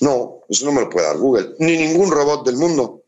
No, 0.00 0.40
eso 0.48 0.66
no 0.66 0.72
me 0.72 0.82
lo 0.82 0.90
puede 0.90 1.06
dar 1.06 1.16
Google, 1.16 1.54
ni 1.58 1.76
ningún 1.76 2.10
robot 2.10 2.46
del 2.46 2.56
mundo. 2.56 3.04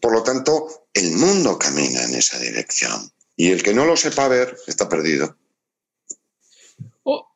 Por 0.00 0.12
lo 0.12 0.22
tanto, 0.22 0.68
el 0.94 1.12
mundo 1.12 1.58
camina 1.58 2.04
en 2.04 2.14
esa 2.14 2.38
dirección. 2.38 3.10
Y 3.36 3.50
el 3.50 3.62
que 3.62 3.74
no 3.74 3.84
lo 3.84 3.96
sepa 3.96 4.28
ver 4.28 4.56
está 4.66 4.88
perdido. 4.88 5.36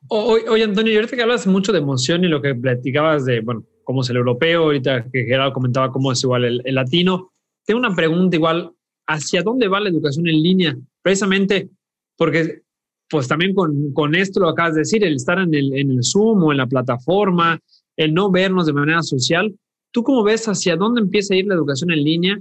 Oye, 0.08 0.64
Antonio, 0.64 0.94
ahorita 0.94 1.16
que 1.16 1.22
hablas 1.22 1.46
mucho 1.46 1.72
de 1.72 1.78
emoción 1.78 2.24
y 2.24 2.28
lo 2.28 2.42
que 2.42 2.54
platicabas 2.54 3.24
de, 3.24 3.40
bueno, 3.40 3.64
cómo 3.84 4.02
es 4.02 4.10
el 4.10 4.16
europeo, 4.16 4.64
ahorita 4.64 5.06
que 5.10 5.24
Gerardo 5.24 5.54
comentaba 5.54 5.90
cómo 5.90 6.12
es 6.12 6.22
igual 6.22 6.44
el, 6.44 6.74
latino, 6.74 7.32
tengo 7.64 7.80
una 7.80 7.94
pregunta 7.94 8.36
igual, 8.36 8.72
¿hacia 9.06 9.42
dónde 9.42 9.68
va 9.68 9.80
la 9.80 9.88
educación 9.88 10.28
en 10.28 10.42
línea? 10.42 10.76
Precisamente 11.00 11.70
porque, 12.16 12.60
pues 13.08 13.26
también 13.26 13.54
con, 13.54 13.92
con 13.94 14.14
esto 14.14 14.40
lo 14.40 14.50
acabas 14.50 14.74
de 14.74 14.80
decir, 14.80 15.02
el 15.04 15.16
estar 15.16 15.38
en 15.38 15.54
el, 15.54 15.76
en 15.76 15.90
el 15.92 16.04
Zoom 16.04 16.42
o 16.42 16.52
en 16.52 16.58
la 16.58 16.66
plataforma, 16.66 17.58
el 17.96 18.14
no 18.14 18.30
vernos 18.30 18.66
de 18.66 18.72
manera 18.72 19.02
social, 19.02 19.54
¿tú 19.90 20.02
cómo 20.02 20.22
ves 20.22 20.46
hacia 20.46 20.76
dónde 20.76 21.00
empieza 21.00 21.34
a 21.34 21.36
ir 21.36 21.46
la 21.46 21.54
educación 21.54 21.90
en 21.90 22.04
línea 22.04 22.40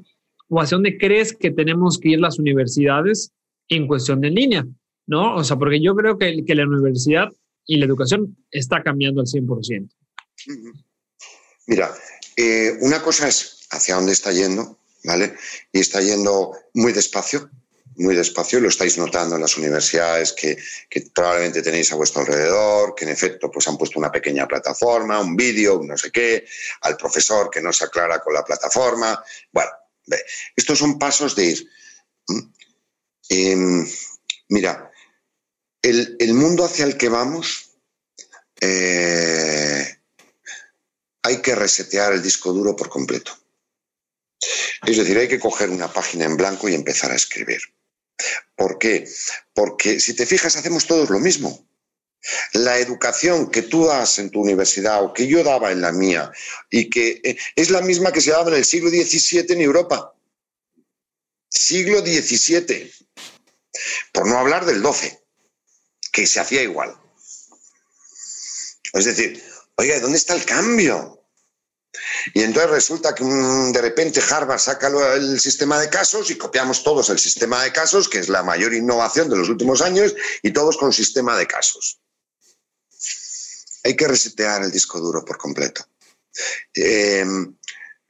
o 0.49 0.61
hacia 0.61 0.75
dónde 0.75 0.97
crees 0.97 1.33
que 1.33 1.51
tenemos 1.51 1.97
que 1.97 2.09
ir 2.09 2.19
las 2.19 2.39
universidades 2.39 3.31
en 3.69 3.87
cuestión 3.87 4.21
de 4.21 4.29
en 4.29 4.35
línea? 4.35 4.67
¿No? 5.07 5.35
O 5.35 5.43
sea, 5.43 5.57
porque 5.57 5.81
yo 5.81 5.95
creo 5.95 6.17
que, 6.17 6.43
que 6.45 6.55
la 6.55 6.67
universidad 6.67 7.29
y 7.65 7.77
la 7.77 7.85
educación 7.85 8.37
está 8.51 8.83
cambiando 8.83 9.21
al 9.21 9.27
100%. 9.27 9.89
Mira, 11.67 11.91
eh, 12.37 12.77
una 12.81 13.01
cosa 13.01 13.27
es 13.27 13.67
hacia 13.71 13.95
dónde 13.95 14.13
está 14.13 14.31
yendo, 14.31 14.77
¿vale? 15.03 15.35
Y 15.71 15.79
está 15.79 16.01
yendo 16.01 16.53
muy 16.73 16.91
despacio, 16.93 17.49
muy 17.95 18.15
despacio, 18.15 18.59
lo 18.59 18.69
estáis 18.69 18.97
notando 18.97 19.35
en 19.35 19.41
las 19.41 19.57
universidades 19.57 20.33
que, 20.33 20.57
probablemente 21.13 21.61
tenéis 21.61 21.91
a 21.91 21.95
vuestro 21.95 22.21
alrededor, 22.21 22.95
que 22.95 23.05
en 23.05 23.11
efecto 23.11 23.51
pues 23.51 23.67
han 23.67 23.77
puesto 23.77 23.99
una 23.99 24.11
pequeña 24.11 24.47
plataforma, 24.47 25.19
un 25.19 25.35
vídeo, 25.35 25.81
no 25.83 25.97
sé 25.97 26.11
qué, 26.11 26.45
al 26.81 26.97
profesor 26.97 27.49
que 27.49 27.61
no 27.61 27.73
se 27.73 27.85
aclara 27.85 28.21
con 28.21 28.33
la 28.33 28.43
plataforma. 28.43 29.21
Bueno, 29.51 29.71
ve, 30.07 30.23
estos 30.55 30.79
son 30.79 30.97
pasos 30.97 31.35
de 31.35 31.45
ir. 31.45 31.69
Eh, 33.29 33.85
mira, 34.49 34.91
el, 35.81 36.15
el, 36.19 36.33
mundo 36.33 36.65
hacia 36.65 36.85
el 36.85 36.97
que 36.97 37.09
vamos 37.09 37.71
eh, 38.59 39.97
hay 41.23 41.41
que 41.41 41.55
resetear 41.55 42.13
el 42.13 42.21
disco 42.21 42.53
duro 42.53 42.75
por 42.75 42.89
completo. 42.89 43.37
Es 44.85 44.97
decir, 44.97 45.17
hay 45.17 45.27
que 45.27 45.39
coger 45.39 45.69
una 45.69 45.91
página 45.91 46.25
en 46.25 46.37
blanco 46.37 46.67
y 46.67 46.73
empezar 46.73 47.11
a 47.11 47.15
escribir. 47.15 47.61
¿Por 48.55 48.77
qué? 48.77 49.07
Porque 49.53 49.99
si 49.99 50.13
te 50.13 50.25
fijas, 50.25 50.55
hacemos 50.55 50.85
todos 50.85 51.09
lo 51.09 51.19
mismo. 51.19 51.67
La 52.53 52.77
educación 52.77 53.49
que 53.49 53.63
tú 53.63 53.85
das 53.85 54.19
en 54.19 54.29
tu 54.29 54.41
universidad 54.41 55.03
o 55.03 55.13
que 55.13 55.27
yo 55.27 55.43
daba 55.43 55.71
en 55.71 55.81
la 55.81 55.91
mía 55.91 56.31
y 56.69 56.89
que 56.89 57.19
eh, 57.23 57.37
es 57.55 57.71
la 57.71 57.81
misma 57.81 58.11
que 58.11 58.21
se 58.21 58.31
daba 58.31 58.49
en 58.51 58.57
el 58.57 58.65
siglo 58.65 58.89
XVII 58.89 59.45
en 59.49 59.61
Europa. 59.61 60.13
Siglo 61.49 61.99
XVII. 61.99 62.93
Por 64.13 64.27
no 64.27 64.37
hablar 64.37 64.65
del 64.65 64.83
XII, 64.83 65.17
que 66.11 66.27
se 66.27 66.39
hacía 66.39 66.61
igual. 66.61 66.95
Es 68.93 69.05
decir, 69.05 69.43
oiga, 69.75 69.99
¿dónde 69.99 70.17
está 70.17 70.35
el 70.35 70.45
cambio? 70.45 71.20
Y 72.33 72.41
entonces 72.41 72.71
resulta 72.71 73.15
que 73.15 73.23
mm, 73.23 73.71
de 73.71 73.81
repente 73.81 74.21
Harvard 74.29 74.59
saca 74.59 74.87
el 75.15 75.39
sistema 75.39 75.79
de 75.79 75.89
casos 75.89 76.29
y 76.31 76.37
copiamos 76.37 76.83
todos 76.83 77.09
el 77.09 77.19
sistema 77.19 77.63
de 77.63 77.71
casos, 77.71 78.09
que 78.09 78.19
es 78.19 78.29
la 78.29 78.43
mayor 78.43 78.73
innovación 78.73 79.29
de 79.29 79.37
los 79.37 79.49
últimos 79.49 79.81
años, 79.81 80.13
y 80.41 80.51
todos 80.51 80.77
con 80.77 80.93
sistema 80.93 81.37
de 81.37 81.47
casos. 81.47 81.99
Hay 83.83 83.95
que 83.95 84.07
resetear 84.07 84.63
el 84.63 84.71
disco 84.71 84.99
duro 84.99 85.25
por 85.25 85.37
completo. 85.37 85.85
Eh, 86.73 87.25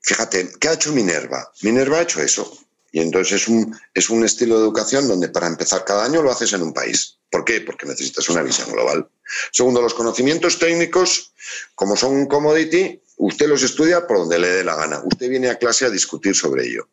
fíjate, 0.02 0.52
¿qué 0.60 0.68
ha 0.68 0.74
hecho 0.74 0.92
Minerva? 0.92 1.52
Minerva 1.62 1.98
ha 1.98 2.02
hecho 2.04 2.22
eso. 2.22 2.58
Y 2.92 3.00
entonces 3.00 3.42
es 3.42 3.48
un, 3.48 3.78
es 3.94 4.10
un 4.10 4.26
estilo 4.26 4.56
de 4.56 4.64
educación 4.64 5.08
donde 5.08 5.30
para 5.30 5.48
empezar 5.48 5.86
cada 5.86 6.04
año 6.04 6.22
lo 6.22 6.32
haces 6.32 6.52
en 6.54 6.62
un 6.62 6.74
país. 6.74 7.20
¿Por 7.30 7.46
qué? 7.46 7.62
Porque 7.62 7.86
necesitas 7.86 8.28
una 8.30 8.44
visión 8.44 8.70
global. 8.72 9.10
Segundo, 9.52 9.82
los 9.82 9.94
conocimientos 9.94 10.60
técnicos, 10.60 11.34
como 11.74 11.96
son 11.96 12.12
un 12.14 12.26
commodity, 12.26 13.02
usted 13.18 13.48
los 13.48 13.64
estudia 13.64 14.06
por 14.06 14.18
donde 14.18 14.40
le 14.40 14.50
dé 14.50 14.64
la 14.64 14.76
gana. 14.76 15.02
Usted 15.06 15.30
viene 15.30 15.50
a 15.50 15.58
clase 15.58 15.86
a 15.86 15.90
discutir 15.90 16.36
sobre 16.36 16.68
ello, 16.68 16.90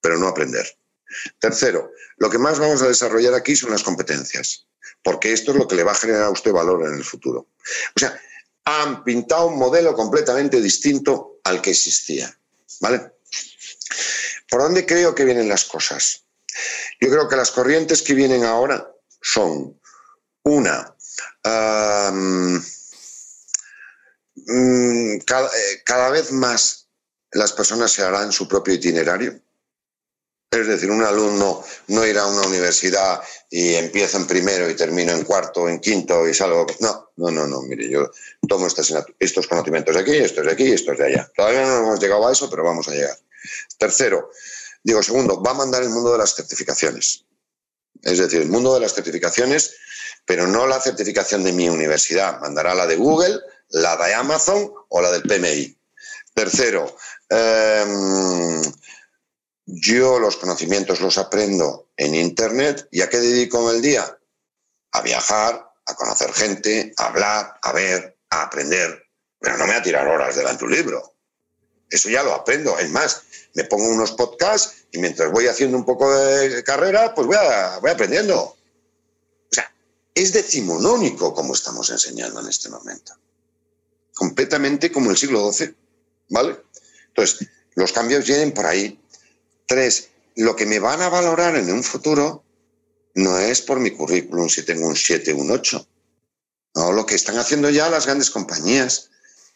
pero 0.00 0.18
no 0.18 0.26
aprender. 0.26 0.66
Tercero, 1.38 1.92
lo 2.16 2.30
que 2.30 2.38
más 2.38 2.58
vamos 2.58 2.80
a 2.80 2.88
desarrollar 2.88 3.34
aquí 3.34 3.54
son 3.54 3.70
las 3.70 3.82
competencias, 3.82 4.66
porque 5.02 5.34
esto 5.34 5.52
es 5.52 5.58
lo 5.58 5.68
que 5.68 5.76
le 5.76 5.84
va 5.84 5.92
a 5.92 5.96
generar 5.96 6.22
a 6.22 6.30
usted 6.30 6.52
valor 6.52 6.86
en 6.86 6.94
el 6.94 7.04
futuro. 7.04 7.48
O 7.94 7.98
sea, 7.98 8.18
han 8.64 9.04
pintado 9.04 9.48
un 9.48 9.58
modelo 9.58 9.94
completamente 9.94 10.60
distinto 10.62 11.40
al 11.44 11.60
que 11.60 11.70
existía. 11.70 12.34
¿Vale? 12.80 13.12
¿Por 14.52 14.60
dónde 14.60 14.84
creo 14.84 15.14
que 15.14 15.24
vienen 15.24 15.48
las 15.48 15.64
cosas? 15.64 16.26
Yo 17.00 17.08
creo 17.08 17.26
que 17.26 17.36
las 17.36 17.50
corrientes 17.50 18.02
que 18.02 18.12
vienen 18.12 18.44
ahora 18.44 18.86
son 19.22 19.80
una, 20.42 20.94
mm, 22.12 22.56
eh, 24.46 25.22
cada, 25.24 26.10
vez 26.10 26.32
más 26.32 26.86
las 27.30 27.54
personas 27.54 27.92
se 27.92 28.02
harán 28.02 28.30
su 28.30 28.46
propio 28.46 28.74
itinerario. 28.74 29.40
Es 30.50 30.66
decir, 30.66 30.90
un 30.90 31.02
alumno 31.02 31.64
no 31.86 32.04
irá 32.04 32.24
a 32.24 32.26
una 32.26 32.46
universidad 32.46 33.22
y 33.48 33.72
empieza 33.72 34.18
en 34.18 34.26
primero 34.26 34.68
y 34.68 34.74
termino 34.74 35.12
en 35.12 35.24
cuarto, 35.24 35.66
en 35.66 35.80
quinto 35.80 36.28
y 36.28 36.34
salgo. 36.34 36.66
No, 36.80 37.10
no, 37.16 37.30
no, 37.30 37.46
no. 37.46 37.62
Mire, 37.62 37.88
yo 37.88 38.10
tomo 38.46 38.66
estos 38.66 39.46
conocimientos 39.46 39.94
de 39.94 40.00
aquí, 40.02 40.14
estos 40.14 40.44
de 40.44 40.52
aquí, 40.52 40.70
estos 40.72 40.98
de 40.98 41.06
allá. 41.06 41.32
Todavía 41.34 41.64
no 41.64 41.78
hemos 41.78 42.00
llegado 42.00 42.28
a 42.28 42.32
eso, 42.32 42.50
pero 42.50 42.64
vamos 42.64 42.86
a 42.88 42.90
llegar. 42.90 43.16
Tercero, 43.78 44.30
Digo, 44.82 45.02
segundo, 45.02 45.40
va 45.40 45.52
a 45.52 45.54
mandar 45.54 45.82
el 45.82 45.90
mundo 45.90 46.12
de 46.12 46.18
las 46.18 46.34
certificaciones. 46.34 47.24
Es 48.02 48.18
decir, 48.18 48.42
el 48.42 48.48
mundo 48.48 48.74
de 48.74 48.80
las 48.80 48.94
certificaciones, 48.94 49.76
pero 50.24 50.46
no 50.46 50.66
la 50.66 50.80
certificación 50.80 51.44
de 51.44 51.52
mi 51.52 51.68
universidad. 51.68 52.40
Mandará 52.40 52.74
la 52.74 52.86
de 52.86 52.96
Google, 52.96 53.38
la 53.68 53.96
de 53.96 54.14
Amazon 54.14 54.72
o 54.88 55.00
la 55.00 55.12
del 55.12 55.22
PMI. 55.22 55.78
Tercero, 56.34 56.96
em, 57.28 58.62
yo 59.66 60.18
los 60.18 60.36
conocimientos 60.36 61.00
los 61.00 61.16
aprendo 61.18 61.90
en 61.96 62.14
Internet. 62.14 62.88
¿Y 62.90 63.02
a 63.02 63.08
qué 63.08 63.18
dedico 63.18 63.70
el 63.70 63.80
día? 63.80 64.18
A 64.92 65.02
viajar, 65.02 65.70
a 65.86 65.94
conocer 65.94 66.32
gente, 66.32 66.92
a 66.96 67.06
hablar, 67.06 67.58
a 67.62 67.72
ver, 67.72 68.18
a 68.30 68.42
aprender. 68.42 69.04
Pero 69.38 69.56
no 69.56 69.64
me 69.64 69.72
voy 69.72 69.80
a 69.80 69.82
tirar 69.82 70.08
horas 70.08 70.34
delante 70.34 70.60
de 70.60 70.64
un 70.64 70.72
libro. 70.72 71.11
Eso 71.92 72.08
ya 72.08 72.22
lo 72.22 72.32
aprendo. 72.32 72.78
Es 72.78 72.90
más, 72.90 73.22
me 73.54 73.64
pongo 73.64 73.88
unos 73.88 74.12
podcasts 74.12 74.86
y 74.90 74.98
mientras 74.98 75.30
voy 75.30 75.46
haciendo 75.46 75.76
un 75.76 75.84
poco 75.84 76.10
de 76.10 76.64
carrera, 76.64 77.14
pues 77.14 77.26
voy, 77.26 77.36
aprendiendo. 77.90 78.38
O 78.40 78.56
sea, 79.50 79.72
es 80.14 80.32
decimonónico 80.32 81.34
como 81.34 81.52
estamos 81.52 81.90
enseñando 81.90 82.40
en 82.40 82.48
este 82.48 82.70
momento. 82.70 83.14
Completamente 84.14 84.90
como 84.90 85.10
el 85.10 85.18
siglo 85.18 85.52
XII. 85.52 85.74
¿Vale? 86.30 86.62
Entonces, 87.08 87.46
los 87.74 87.92
cambios 87.92 88.26
vienen 88.26 88.52
por 88.52 88.64
ahí. 88.64 88.98
Tres, 89.66 90.08
lo 90.36 90.56
que 90.56 90.64
me 90.64 90.78
van 90.78 91.02
a 91.02 91.10
valorar 91.10 91.56
en 91.56 91.70
un 91.70 91.84
futuro 91.84 92.42
no 93.14 93.38
es 93.38 93.60
por 93.60 93.80
mi 93.80 93.90
currículum 93.90 94.48
si 94.48 94.62
tengo 94.62 94.88
un 94.88 94.96
7 94.96 95.34
o 95.34 95.36
un 95.36 95.50
8. 95.50 95.86
No, 96.74 96.92
lo 96.92 97.04
que 97.04 97.16
están 97.16 97.36
haciendo 97.36 97.68
ya 97.68 97.90
las 97.90 98.06
grandes 98.06 98.30
compañías. 98.30 99.10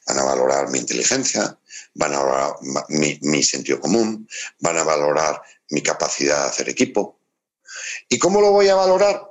Van 0.07 0.19
a 0.19 0.25
valorar 0.25 0.71
mi 0.71 0.79
inteligencia, 0.79 1.59
van 1.95 2.15
a 2.15 2.19
valorar 2.19 2.57
mi, 2.89 3.43
sentido 3.43 3.81
común, 3.81 4.29
van 4.61 4.79
a 4.79 4.85
valorar 4.85 5.43
mi 5.71 5.83
capacidad 5.83 6.43
de 6.43 6.49
hacer 6.51 6.69
equipo. 6.69 7.21
¿Y 8.09 8.19
cómo 8.19 8.41
lo 8.41 8.51
voy 8.51 8.69
a 8.69 8.75
valorar? 8.75 9.23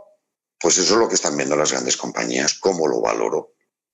Pues 0.60 0.78
eso 0.78 0.94
es 0.94 1.00
lo 1.00 1.08
que 1.08 1.16
están 1.16 1.38
viendo 1.38 1.56
las 1.56 1.72
grandes 1.72 1.98
compañías, 1.98 2.56
cómo 2.56 2.88
lo 2.88 3.02
valoro. 3.02 3.54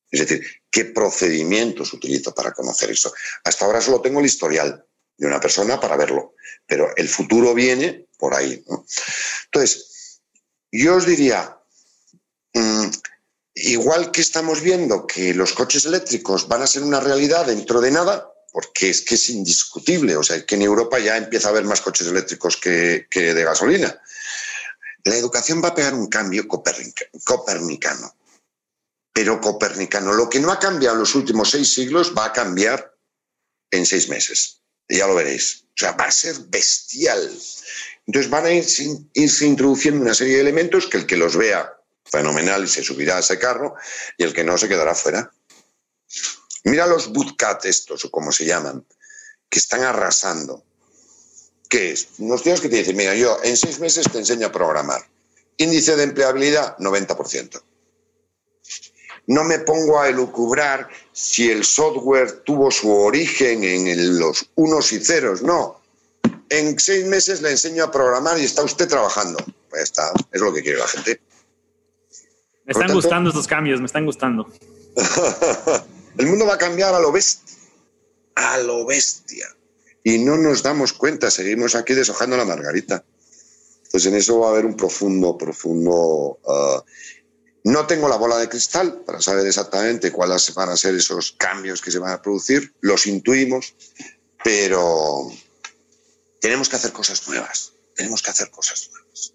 Es 0.09 0.21
decir, 0.21 0.45
qué 0.69 0.85
procedimientos 0.85 1.93
utilizo 1.93 2.33
para 2.35 2.51
conocer 2.51 2.91
eso. 2.91 3.13
Hasta 3.43 3.65
ahora 3.65 3.81
solo 3.81 4.01
tengo 4.01 4.19
el 4.19 4.25
historial 4.25 4.85
de 5.17 5.27
una 5.27 5.39
persona 5.39 5.79
para 5.79 5.95
verlo, 5.95 6.35
pero 6.65 6.95
el 6.97 7.07
futuro 7.07 7.53
viene 7.53 8.07
por 8.17 8.33
ahí. 8.35 8.63
Entonces, 9.45 10.19
yo 10.71 10.95
os 10.95 11.05
diría, 11.05 11.57
mm, 12.53 12.87
igual 13.55 14.11
que 14.11 14.21
estamos 14.21 14.61
viendo 14.61 15.05
que 15.05 15.33
los 15.33 15.53
coches 15.53 15.85
eléctricos 15.85 16.47
van 16.47 16.61
a 16.61 16.67
ser 16.67 16.83
una 16.83 16.99
realidad 16.99 17.45
dentro 17.45 17.81
de 17.81 17.91
nada, 17.91 18.30
porque 18.51 18.89
es 18.89 19.01
que 19.01 19.15
es 19.15 19.29
indiscutible, 19.29 20.15
o 20.15 20.23
sea, 20.23 20.45
que 20.45 20.55
en 20.55 20.63
Europa 20.63 20.99
ya 20.99 21.17
empieza 21.17 21.47
a 21.47 21.51
haber 21.51 21.63
más 21.63 21.81
coches 21.81 22.07
eléctricos 22.07 22.57
que, 22.57 23.07
de 23.11 23.43
gasolina. 23.43 23.99
La 25.03 25.15
educación 25.15 25.63
va 25.63 25.69
a 25.69 25.75
pegar 25.75 25.93
un 25.93 26.07
cambio 26.07 26.47
copernicano, 26.47 28.15
pero 29.13 29.39
copernicano. 29.39 30.13
Lo 30.13 30.29
que 30.29 30.39
no 30.39 30.51
ha 30.51 30.59
cambiado 30.59 30.95
en 30.95 30.99
los 30.99 31.15
últimos 31.15 31.51
seis 31.51 31.73
siglos 31.73 32.13
va 32.15 32.25
a 32.25 32.33
cambiar 32.33 32.95
en 33.71 33.85
seis 33.85 34.09
meses. 34.09 34.61
Ya 34.89 35.07
lo 35.07 35.15
veréis. 35.15 35.63
O 35.69 35.77
sea, 35.77 35.93
va 35.93 36.05
a 36.05 36.11
ser 36.11 36.35
bestial. 36.49 37.31
Entonces 38.05 38.29
van 38.29 38.45
a 38.45 38.51
irse 38.51 39.45
introduciendo 39.45 40.01
una 40.01 40.13
serie 40.13 40.35
de 40.35 40.41
elementos 40.41 40.87
que 40.87 40.97
el 40.97 41.05
que 41.05 41.15
los 41.15 41.37
vea 41.37 41.73
fenomenal 42.05 42.65
y 42.65 42.67
se 42.67 42.83
subirá 42.83 43.17
a 43.17 43.19
ese 43.21 43.39
carro 43.39 43.75
y 44.17 44.23
el 44.23 44.33
que 44.33 44.43
no 44.43 44.57
se 44.57 44.67
quedará 44.67 44.93
fuera. 44.93 45.31
Mira 46.63 46.85
los 46.87 47.11
bootcat 47.11 47.65
estos, 47.65 48.05
o 48.05 48.11
como 48.11 48.31
se 48.31 48.45
llaman, 48.45 48.85
que 49.49 49.59
están 49.59 49.83
arrasando. 49.83 50.63
¿Qué 51.69 51.91
es? 51.91 52.09
Unos 52.19 52.43
tíos 52.43 52.61
que 52.61 52.69
te 52.69 52.77
dicen, 52.77 52.95
mira, 52.95 53.15
yo 53.15 53.37
en 53.43 53.57
seis 53.57 53.79
meses 53.79 54.05
te 54.11 54.19
enseño 54.19 54.47
a 54.47 54.51
programar. 54.51 55.01
Índice 55.57 55.95
de 55.95 56.03
empleabilidad, 56.03 56.77
90%. 56.77 57.61
No 59.27 59.43
me 59.43 59.59
pongo 59.59 59.99
a 59.99 60.09
elucubrar 60.09 60.89
si 61.11 61.49
el 61.49 61.63
software 61.63 62.43
tuvo 62.43 62.71
su 62.71 62.91
origen 62.91 63.63
en 63.63 64.19
los 64.19 64.49
unos 64.55 64.91
y 64.91 64.99
ceros, 64.99 65.41
no. 65.41 65.79
En 66.49 66.77
seis 66.79 67.05
meses 67.05 67.41
le 67.41 67.51
enseño 67.51 67.85
a 67.85 67.91
programar 67.91 68.37
y 68.39 68.43
está 68.43 68.63
usted 68.63 68.87
trabajando. 68.87 69.37
Pues 69.69 69.83
está, 69.83 70.11
es 70.31 70.41
lo 70.41 70.53
que 70.53 70.61
quiere 70.61 70.79
la 70.79 70.87
gente. 70.87 71.21
Me 72.65 72.73
están 72.73 72.93
gustando 72.93 73.29
estos 73.29 73.47
cambios, 73.47 73.79
me 73.79 73.85
están 73.85 74.05
gustando. 74.05 74.51
el 76.17 76.27
mundo 76.27 76.45
va 76.45 76.55
a 76.55 76.57
cambiar 76.57 76.93
a 76.93 76.99
lo 76.99 77.11
bestia. 77.11 77.55
A 78.35 78.57
lo 78.59 78.85
bestia. 78.85 79.47
Y 80.03 80.17
no 80.19 80.37
nos 80.37 80.63
damos 80.63 80.93
cuenta, 80.93 81.29
seguimos 81.29 81.75
aquí 81.75 81.93
deshojando 81.93 82.37
la 82.37 82.45
margarita. 82.45 83.03
Pues 83.91 84.05
en 84.05 84.15
eso 84.15 84.39
va 84.39 84.47
a 84.47 84.51
haber 84.51 84.65
un 84.65 84.75
profundo, 84.75 85.37
profundo... 85.37 86.39
Ah, 86.47 86.83
no 87.63 87.85
tengo 87.85 88.09
la 88.09 88.15
bola 88.15 88.37
de 88.39 88.49
cristal 88.49 89.03
para 89.05 89.21
saber 89.21 89.45
exactamente 89.45 90.11
cuáles 90.11 90.51
van 90.55 90.69
a 90.69 90.77
ser 90.77 90.95
esos 90.95 91.33
cambios 91.33 91.79
que 91.79 91.91
se 91.91 91.99
van 91.99 92.13
a 92.13 92.21
producir. 92.21 92.73
Los 92.81 93.05
intuimos, 93.05 93.75
pero 94.43 95.31
tenemos 96.39 96.69
que 96.69 96.77
hacer 96.77 96.91
cosas 96.91 97.27
nuevas. 97.27 97.73
Tenemos 97.95 98.23
que 98.23 98.31
hacer 98.31 98.49
cosas 98.49 98.89
nuevas. 98.91 99.33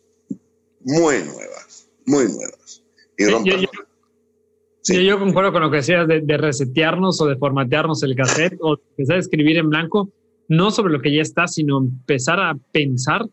Muy 0.81 1.23
nuevas, 1.23 1.87
muy 2.05 2.25
nuevas 2.25 2.83
yo, 3.19 3.41
concuerdo 5.19 5.53
con 5.53 5.63
lo 5.63 5.71
que 5.71 5.79
decías 5.79 6.07
de, 6.07 6.37
resetearnos 6.37 7.21
o 7.21 7.27
de 7.27 7.37
formatearnos 7.37 8.03
el 8.03 8.15
cassette 8.15 8.57
o 8.61 8.79
empezar 8.91 9.17
a 9.17 9.21
escribir 9.21 9.59
en 9.59 9.71
blanco, 9.71 10.11
no 10.49 10.71
sobre 10.71 10.93
lo 10.93 11.01
que 11.01 11.15
ya 11.15 11.23
está, 11.23 11.47
sino 11.47 11.79
empezar 11.79 12.41
a 12.41 12.57
pensar 12.73 13.27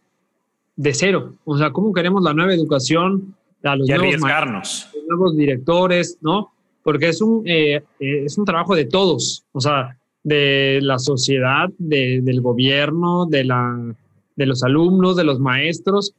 de 0.75 0.93
cero. 0.93 1.35
O 1.45 1.57
sea, 1.57 1.71
cómo 1.71 1.93
queremos 1.93 2.23
la 2.23 2.33
nueva 2.33 2.53
educación, 2.53 3.35
a 3.63 3.75
los, 3.75 3.87
nuevos, 3.87 4.05
arriesgarnos. 4.05 4.89
los 4.93 5.03
nuevos 5.07 5.37
directores, 5.37 6.17
¿no? 6.21 6.51
Porque 6.83 7.09
es 7.09 7.21
un, 7.21 7.43
eh, 7.47 7.75
eh, 7.99 8.23
es 8.25 8.37
un 8.37 8.45
trabajo 8.45 8.75
de 8.75 8.85
todos, 8.85 9.45
o 9.53 9.61
sea, 9.61 9.97
de 10.23 10.79
la 10.81 10.97
sociedad, 10.99 11.69
del 11.77 12.41
gobierno, 12.41 13.25
de, 13.25 13.43
la, 13.43 13.95
de 14.35 14.45
los 14.45 14.63
alumnos, 14.63 15.15
de 15.15 15.23
los 15.23 15.39
maestros, 15.39 16.13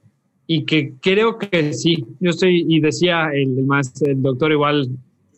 y 0.46 0.64
que 0.64 0.94
creo 1.00 1.38
que 1.38 1.72
sí, 1.72 2.04
yo 2.20 2.30
estoy, 2.30 2.64
y 2.68 2.80
decía 2.80 3.30
el, 3.32 3.64
más, 3.64 4.00
el 4.02 4.22
doctor 4.22 4.52
igual, 4.52 4.90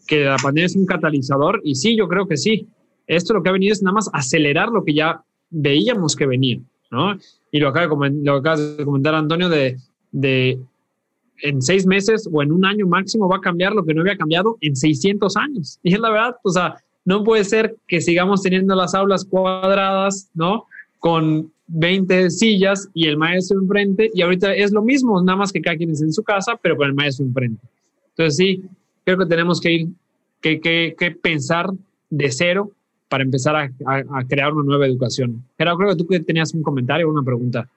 que 0.07 0.25
la 0.25 0.37
pandemia 0.37 0.67
es 0.67 0.77
un 0.77 0.87
catalizador, 0.87 1.61
y 1.65 1.75
sí, 1.75 1.97
yo 1.97 2.09
creo 2.09 2.27
que 2.27 2.37
sí. 2.37 2.67
Esto 3.07 3.35
lo 3.35 3.43
que 3.43 3.49
ha 3.49 3.53
venido 3.53 3.73
es 3.73 3.83
nada 3.83 3.95
más 3.95 4.11
acelerar 4.13 4.69
lo 4.69 4.85
que 4.85 4.95
ya 4.95 5.23
veíamos 5.51 6.17
que 6.17 6.27
venía, 6.27 6.59
¿no? 6.91 7.17
Y 7.53 7.61
lo 7.61 7.69
acaba 7.69 8.09
de, 8.09 8.17
lo 8.23 8.35
acaba 8.37 8.57
de 8.57 8.85
comentar 8.85 9.15
Antonio 9.15 9.49
de, 9.49 9.77
de 10.13 10.59
en 11.43 11.63
seis 11.63 11.87
meses 11.87 12.29
o 12.33 12.43
en 12.43 12.53
un 12.53 12.65
año 12.65 12.87
máximo 12.87 13.29
va 13.29 13.37
a 13.37 13.41
cambiar 13.41 13.73
lo 13.75 13.85
que 13.85 13.95
no 13.95 14.01
había 14.01 14.17
cambiado 14.17 14.57
en 14.61 14.75
600 14.75 15.37
años. 15.37 15.79
Y 15.83 15.95
es 15.95 16.01
la 16.01 16.11
verdad, 16.11 16.37
o 16.43 16.51
sea, 16.51 16.77
no 17.05 17.23
puede 17.23 17.45
ser 17.45 17.77
que 17.87 18.01
sigamos 18.01 18.43
teniendo 18.43 18.75
las 18.75 18.95
aulas 18.95 19.25
cuadradas, 19.25 20.31
¿no? 20.35 20.65
Con 20.99 21.53
20 21.69 22.31
sillas 22.31 22.89
y 22.95 23.07
el 23.07 23.17
maestro 23.17 23.61
enfrente, 23.61 24.11
y 24.15 24.23
ahorita 24.23 24.55
es 24.55 24.73
lo 24.73 24.83
mismo, 24.83 25.23
nada 25.23 25.39
más 25.39 25.53
que 25.53 25.61
cada 25.61 25.77
quien 25.77 25.91
es 25.91 26.03
en 26.03 26.13
su 26.13 26.23
casa, 26.23 26.59
pero 26.61 26.77
con 26.77 26.87
el 26.87 26.95
maestro 26.95 27.27
enfrente. 27.27 27.63
Entonces 28.11 28.37
sí, 28.37 28.63
creo 29.07 29.19
que 29.19 29.27
tenemos 29.27 29.61
que 29.61 29.73
ir, 29.73 29.89
que, 30.43 30.61
que, 30.61 31.11
pensar 31.13 31.71
de 32.11 32.31
cero 32.33 32.73
para 33.09 33.23
empezar 33.23 33.55
a, 33.55 33.71
crear 34.29 34.53
una 34.53 34.65
nueva 34.65 34.87
educación. 34.87 35.45
Gerardo, 35.57 35.79
creo 35.79 35.91
que 35.97 36.19
tú 36.19 36.25
tenías 36.25 36.53
un 36.53 36.63
comentario 36.63 37.09
o 37.09 37.13
una 37.13 37.23
pregunta. 37.23 37.69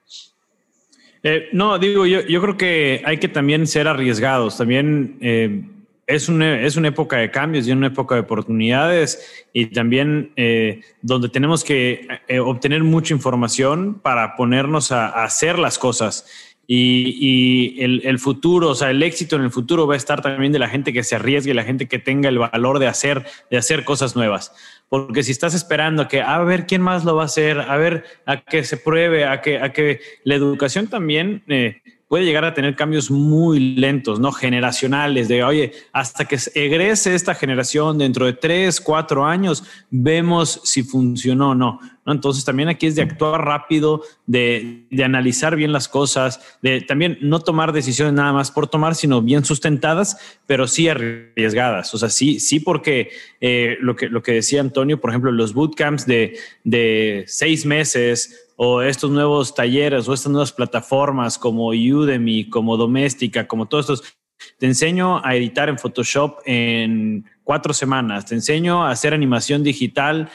Eh, 1.22 1.48
no, 1.52 1.78
digo, 1.78 2.04
yo, 2.04 2.22
yo 2.22 2.42
creo 2.42 2.56
que 2.56 3.02
hay 3.04 3.18
que 3.18 3.28
también 3.28 3.66
ser 3.66 3.86
arriesgados, 3.86 4.58
también... 4.58 5.18
Eh, 5.20 5.62
es 6.10 6.28
una, 6.28 6.60
es 6.62 6.76
una 6.76 6.88
época 6.88 7.18
de 7.18 7.30
cambios 7.30 7.68
y 7.68 7.72
una 7.72 7.86
época 7.86 8.16
de 8.16 8.22
oportunidades 8.22 9.46
y 9.52 9.66
también 9.66 10.32
eh, 10.34 10.80
donde 11.02 11.28
tenemos 11.28 11.62
que 11.62 12.06
eh, 12.26 12.40
obtener 12.40 12.82
mucha 12.82 13.14
información 13.14 13.94
para 13.94 14.34
ponernos 14.34 14.90
a, 14.90 15.22
hacer 15.22 15.58
las 15.58 15.78
cosas. 15.78 16.26
Y, 16.72 17.82
el, 17.82 18.18
futuro, 18.20 18.68
o 18.68 18.74
sea, 18.76 18.90
el 18.90 19.02
éxito 19.02 19.34
en 19.34 19.42
el 19.42 19.50
futuro 19.50 19.88
va 19.88 19.94
a 19.94 19.96
estar 19.96 20.22
también 20.22 20.52
de 20.52 20.60
la 20.60 20.68
gente 20.68 20.92
que 20.92 21.02
se 21.02 21.16
arriesgue, 21.16 21.52
la 21.52 21.64
gente 21.64 21.88
que 21.88 21.98
tenga 21.98 22.28
el 22.28 22.38
valor 22.38 22.78
de 22.78 22.86
hacer, 22.86 23.26
de 23.50 23.56
hacer 23.56 23.84
cosas 23.84 24.14
nuevas. 24.14 24.52
Porque 24.88 25.24
si 25.24 25.32
estás 25.32 25.52
esperando 25.54 26.06
que, 26.06 26.22
a 26.22 26.38
ver 26.44 26.66
quién 26.68 26.80
más 26.80 27.04
lo 27.04 27.16
va 27.16 27.22
a 27.22 27.24
hacer, 27.24 27.58
a 27.58 27.76
ver, 27.76 28.04
a 28.24 28.42
que 28.42 28.62
se 28.62 28.76
pruebe, 28.76 29.24
a 29.24 29.40
que, 29.40 29.58
a 29.58 29.72
que 29.72 29.98
la 30.22 30.36
educación 30.36 30.86
también 30.86 31.42
eh, 31.48 31.82
puede 32.06 32.24
llegar 32.24 32.44
a 32.44 32.54
tener 32.54 32.76
cambios 32.76 33.10
muy 33.10 33.74
lentos, 33.74 34.20
¿no? 34.20 34.30
Generacionales, 34.30 35.26
de, 35.26 35.42
oye, 35.42 35.72
hasta 35.92 36.24
que 36.24 36.38
egrese 36.54 37.16
esta 37.16 37.34
generación 37.34 37.98
dentro 37.98 38.26
de 38.26 38.32
tres, 38.32 38.80
cuatro 38.80 39.26
años, 39.26 39.64
vemos 39.90 40.60
si 40.62 40.84
funcionó 40.84 41.50
o 41.50 41.54
no. 41.56 41.80
Entonces 42.06 42.44
también 42.44 42.68
aquí 42.68 42.86
es 42.86 42.96
de 42.96 43.02
actuar 43.02 43.44
rápido, 43.44 44.02
de, 44.26 44.86
analizar 45.04 45.54
bien 45.56 45.72
las 45.72 45.88
cosas, 45.88 46.58
de 46.62 46.80
también 46.80 47.18
no 47.20 47.40
tomar 47.40 47.72
decisiones 47.72 48.14
nada 48.14 48.32
más 48.32 48.50
por 48.50 48.66
tomar, 48.66 48.94
sino 48.94 49.22
bien 49.22 49.44
sustentadas, 49.44 50.18
pero 50.46 50.66
sí 50.66 50.88
arriesgadas. 50.88 51.94
O 51.94 51.98
sea, 51.98 52.08
sí, 52.08 52.40
sí 52.40 52.60
porque 52.60 53.10
eh, 53.40 53.76
lo, 53.80 53.96
que, 53.96 54.08
lo 54.08 54.22
que 54.22 54.32
decía 54.32 54.60
Antonio, 54.60 55.00
por 55.00 55.10
ejemplo, 55.10 55.30
los 55.30 55.54
bootcamps 55.54 56.06
de, 56.06 56.38
de 56.64 57.24
seis 57.26 57.66
meses 57.66 58.48
o 58.56 58.82
estos 58.82 59.10
nuevos 59.10 59.54
talleres 59.54 60.08
o 60.08 60.14
estas 60.14 60.32
nuevas 60.32 60.52
plataformas 60.52 61.38
como 61.38 61.68
Udemy, 61.68 62.50
como 62.50 62.76
Doméstica, 62.76 63.46
como 63.46 63.66
todos 63.66 63.84
estos, 63.90 64.14
te 64.58 64.66
enseño 64.66 65.24
a 65.24 65.34
editar 65.36 65.68
en 65.68 65.78
Photoshop 65.78 66.40
en 66.44 67.24
cuatro 67.42 67.72
semanas, 67.72 68.26
te 68.26 68.34
enseño 68.34 68.84
a 68.84 68.90
hacer 68.90 69.14
animación 69.14 69.62
digital 69.62 70.30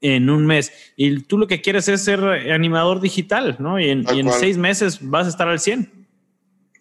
en 0.00 0.30
un 0.30 0.46
mes. 0.46 0.72
Y 0.96 1.20
tú 1.22 1.38
lo 1.38 1.46
que 1.46 1.60
quieres 1.60 1.88
es 1.88 2.04
ser 2.04 2.24
animador 2.24 3.00
digital, 3.00 3.56
¿no? 3.58 3.78
Y 3.78 3.90
en, 3.90 4.06
seis 4.38 4.56
meses 4.56 4.98
vas 5.00 5.26
a 5.26 5.30
estar 5.30 5.48
al 5.48 5.60
100. 5.60 6.06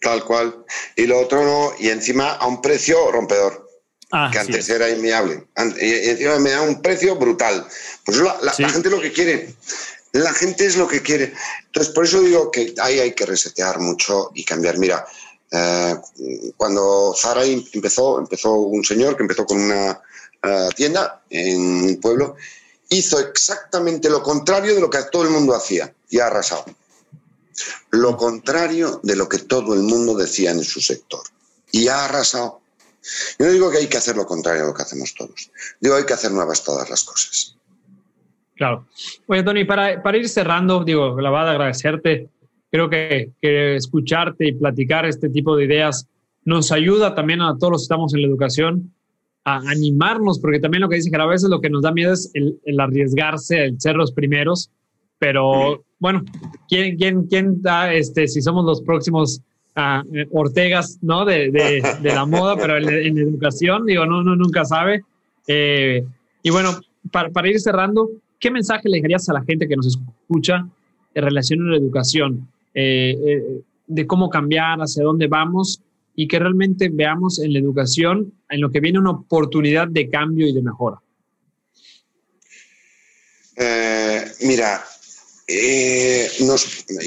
Tal 0.02 0.24
cual. 0.24 0.66
Y 0.96 1.06
lo 1.06 1.20
otro 1.20 1.44
no, 1.44 1.72
y 1.80 1.90
encima 1.90 2.32
a 2.32 2.48
un 2.48 2.62
precio 2.62 3.12
rompedor. 3.12 3.68
Ah, 4.12 4.30
que 4.32 4.40
antes 4.40 4.68
era 4.70 4.90
inviable. 4.90 5.46
Y 5.80 6.10
encima 6.10 6.40
me 6.40 6.50
da 6.50 6.62
un 6.62 6.82
precio 6.82 7.16
brutal. 7.16 7.66
Pues 8.06 8.18
la, 8.18 8.38
la, 8.42 8.70
gente 8.70 8.90
lo 8.90 9.00
que 9.00 9.12
quiere. 9.12 9.54
La 10.14 10.34
gente 10.34 10.66
es 10.66 10.78
lo 10.78 10.88
que 10.88 11.02
quiere. 11.02 11.34
Entonces, 11.68 11.94
por 11.94 12.06
eso 12.06 12.22
digo 12.22 12.50
que 12.50 12.74
ahí 12.82 13.00
hay 13.00 13.14
que 13.14 13.28
resetear 13.28 13.80
mucho 13.80 14.32
y 14.34 14.44
cambiar. 14.44 14.80
Mira, 14.80 15.06
eh, 15.52 15.96
cuando 16.58 17.14
Zara 17.16 17.44
empezó, 17.46 18.20
empezó 18.20 18.54
un 18.54 18.84
señor 18.84 19.16
que 19.16 19.24
empezó 19.24 19.46
con 19.46 19.60
una 19.60 20.02
eh, 20.42 20.70
tienda 20.76 21.22
en 21.30 21.60
un 21.60 22.00
pueblo 22.02 22.36
hizo 22.90 23.20
exactamente 23.20 24.10
lo 24.10 24.24
contrario 24.24 24.74
de 24.74 24.82
lo 24.82 24.90
que 24.90 25.00
todo 25.12 25.24
el 25.24 25.30
mundo 25.30 25.56
hacía 25.56 25.94
y 26.10 26.20
ha 26.20 26.28
arrasado. 26.28 26.66
Lo 27.92 28.18
contrario 28.18 29.00
de 29.04 29.16
lo 29.16 29.30
que 29.30 29.40
todo 29.40 29.74
el 29.74 29.82
mundo 29.82 30.16
decía 30.16 30.52
en 30.52 30.64
su 30.64 30.82
sector 30.82 31.22
y 31.72 31.88
ha 31.88 32.06
arrasado. 32.06 32.62
Yo 33.38 33.46
no 33.46 33.52
digo 33.52 33.72
que 33.72 33.78
hay 33.78 33.88
que 33.88 33.98
hacer 33.98 34.16
lo 34.16 34.26
contrario 34.26 34.64
a 34.64 34.68
lo 34.68 34.74
que 34.74 34.82
hacemos 34.82 35.14
todos. 35.14 35.52
Digo 35.80 35.96
hay 35.96 36.06
que 36.06 36.14
hacer 36.14 36.32
nuevas 36.32 36.64
todas 36.64 36.90
las 36.90 37.04
cosas. 37.04 37.56
Claro. 38.56 38.86
Oye, 39.28 39.44
Tony, 39.44 39.64
para, 39.64 40.02
para 40.02 40.18
ir 40.18 40.28
cerrando, 40.28 40.84
digo, 40.84 41.20
la 41.22 41.30
a 41.30 41.52
agradecerte. 41.52 42.28
Creo 42.72 42.90
que, 42.90 43.32
que 43.42 43.76
escucharte 43.76 44.48
y 44.48 44.52
platicar 44.54 45.06
este 45.06 45.30
tipo 45.30 45.56
de 45.56 45.66
ideas 45.66 46.08
nos 46.44 46.72
ayuda 46.72 47.16
también 47.16 47.42
a 47.42 47.58
todos 47.58 47.72
los 47.72 47.82
que 47.82 47.86
estamos 47.86 48.14
en 48.14 48.22
la 48.22 48.28
educación 48.28 48.94
a 49.46 49.58
animarnos, 49.70 50.40
porque 50.40 50.60
también 50.60 50.82
lo 50.82 50.90
que 50.90 50.98
dice 50.98 51.10
que 51.10 51.18
a 51.18 51.26
veces 51.26 51.50
lo 51.50 51.62
que 51.62 51.70
nos 51.70 51.82
da 51.82 51.92
miedo 51.92 52.14
es 52.14 52.32
el, 52.34 52.80
arriesgarse, 52.80 53.64
el 53.64 53.80
ser 53.80 53.96
los 53.96 54.12
primeros, 54.12 54.70
pero 55.18 55.84
bueno, 56.00 56.24
¿quién, 56.68 56.98
quién, 56.98 57.28
quién 57.28 57.62
da, 57.62 57.94
este, 57.94 58.28
si 58.28 58.42
somos 58.42 58.66
los 58.66 58.82
próximos 58.82 59.42
uh, 59.76 60.38
Ortegas, 60.38 60.98
¿no? 61.02 61.26
De, 61.26 61.52
de, 61.52 62.14
la 62.14 62.26
moda, 62.26 62.56
pero 62.56 62.78
en, 62.78 63.18
educación, 63.18 63.86
digo, 63.86 64.06
no, 64.06 64.24
no, 64.24 64.36
nunca 64.36 64.64
sabe. 64.66 65.04
Eh, 65.48 66.06
y 66.44 66.50
bueno, 66.50 66.72
para, 67.12 67.30
para, 67.30 67.50
ir 67.50 67.60
cerrando, 67.60 68.10
¿qué 68.40 68.52
mensaje 68.52 68.88
le 68.88 68.98
dejarías 68.98 69.28
a 69.30 69.34
la 69.34 69.44
gente 69.44 69.68
que 69.68 69.76
nos 69.76 69.88
escucha 69.88 70.66
en 71.14 71.24
relación 71.24 71.68
a 71.68 71.72
la 71.72 71.78
educación? 71.78 72.48
Eh, 72.74 73.18
eh, 73.26 73.62
de 73.88 74.08
cómo 74.08 74.30
cambiar, 74.30 74.80
hacia 74.80 75.04
dónde 75.04 75.28
vamos 75.28 75.82
y 76.20 76.28
que 76.28 76.38
realmente 76.38 76.90
veamos 76.92 77.40
en 77.40 77.54
la 77.54 77.60
educación 77.60 78.34
en 78.50 78.60
lo 78.60 78.70
que 78.70 78.82
viene 78.82 79.00
una 79.00 79.12
oportunidad 79.12 79.88
de 79.88 80.10
cambio 80.10 80.50
y 80.50 80.54
de 80.54 80.62
mejora? 80.62 81.02
Eh, 83.56 84.30
mira, 84.42 84.86
eh, 85.48 86.30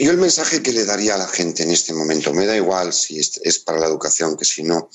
yo 0.00 0.10
el 0.10 0.16
mensaje 0.16 0.62
que 0.62 0.72
le 0.72 0.86
daría 0.86 1.16
a 1.16 1.18
la 1.18 1.28
gente 1.28 1.62
en 1.62 1.72
este 1.72 1.92
momento, 1.92 2.32
me 2.32 2.46
da 2.46 2.56
igual 2.56 2.94
si 2.94 3.18
es, 3.18 3.58
para 3.58 3.80
la 3.80 3.86
educación 3.86 4.34
que 4.34 4.46
si 4.46 4.62
no, 4.62 4.88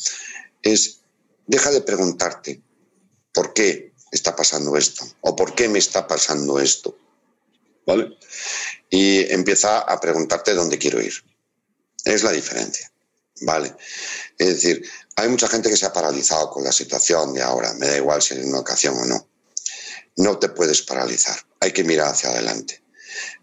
es 0.63 1.01
deja 1.45 1.69
de 1.69 1.81
preguntarte 1.81 2.59
por 3.31 3.53
qué 3.53 3.93
está 4.11 4.35
pasando 4.35 4.75
esto 4.77 5.05
o 5.21 5.35
por 5.35 5.53
qué 5.53 5.69
me 5.69 5.77
está 5.77 6.07
pasando 6.07 6.59
esto. 6.59 6.97
¿Vale? 7.85 8.17
Y 8.89 9.31
empieza 9.31 9.77
a 9.77 9.99
preguntarte 9.99 10.55
dónde 10.55 10.79
quiero 10.79 10.99
ir. 11.03 11.13
Es 12.03 12.23
la 12.23 12.31
diferencia. 12.31 12.91
¿Vale? 13.41 13.75
Es 14.37 14.47
decir, 14.47 14.87
hay 15.15 15.29
mucha 15.29 15.47
gente 15.47 15.69
que 15.69 15.77
se 15.77 15.85
ha 15.85 15.93
paralizado 15.93 16.49
con 16.49 16.63
la 16.63 16.71
situación 16.71 17.33
de 17.33 17.41
ahora, 17.41 17.73
me 17.73 17.87
da 17.87 17.97
igual 17.97 18.21
si 18.21 18.35
en 18.35 18.47
una 18.47 18.59
ocasión 18.59 18.97
o 18.97 19.05
no. 19.05 19.27
No 20.17 20.39
te 20.39 20.49
puedes 20.49 20.81
paralizar, 20.81 21.37
hay 21.59 21.71
que 21.71 21.83
mirar 21.83 22.09
hacia 22.09 22.29
adelante. 22.29 22.81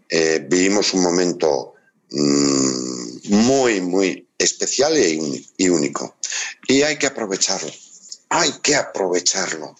Eh, 0.08 0.44
vivimos 0.48 0.92
un 0.94 1.02
momento 1.02 1.74
mm, 2.10 3.28
muy, 3.30 3.80
muy 3.80 4.28
especial 4.38 4.96
y 4.98 5.68
único 5.68 6.16
y 6.66 6.82
hay 6.82 6.98
que 6.98 7.06
aprovecharlo, 7.06 7.70
hay 8.28 8.52
que 8.62 8.76
aprovecharlo. 8.76 9.76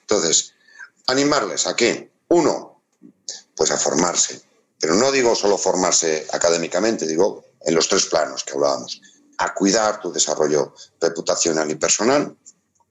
Entonces, 0.00 0.52
animarles 1.06 1.66
a 1.66 1.76
qué? 1.76 2.10
Uno, 2.28 2.80
pues 3.56 3.70
a 3.70 3.78
formarse, 3.78 4.40
pero 4.80 4.94
no 4.94 5.12
digo 5.12 5.34
solo 5.34 5.56
formarse 5.58 6.26
académicamente, 6.32 7.06
digo 7.06 7.44
en 7.60 7.74
los 7.74 7.88
tres 7.88 8.06
planos 8.06 8.44
que 8.44 8.52
hablábamos 8.52 9.00
a 9.38 9.54
cuidar 9.54 10.00
tu 10.00 10.12
desarrollo 10.12 10.74
reputacional 11.00 11.70
y 11.70 11.74
personal, 11.76 12.36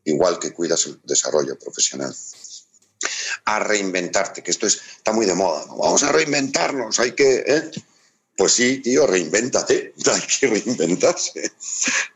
igual 0.06 0.40
que 0.40 0.54
cuidas 0.54 0.86
el 0.86 1.00
desarrollo 1.04 1.58
profesional. 1.58 2.14
A 3.46 3.60
reinventarte, 3.60 4.44
que 4.44 4.52
esto 4.52 4.68
está 4.68 5.12
muy 5.12 5.26
de 5.26 5.34
moda. 5.34 5.66
Vamos 5.68 6.04
a 6.04 6.12
reinventarnos, 6.12 7.00
hay 7.00 7.14
que... 7.14 7.44
¿eh? 7.46 7.72
Pues 8.36 8.54
sí, 8.54 8.80
tío, 8.80 9.06
reinvéntate, 9.06 9.94
hay 10.12 10.22
que 10.40 10.48
reinventarse. 10.48 11.52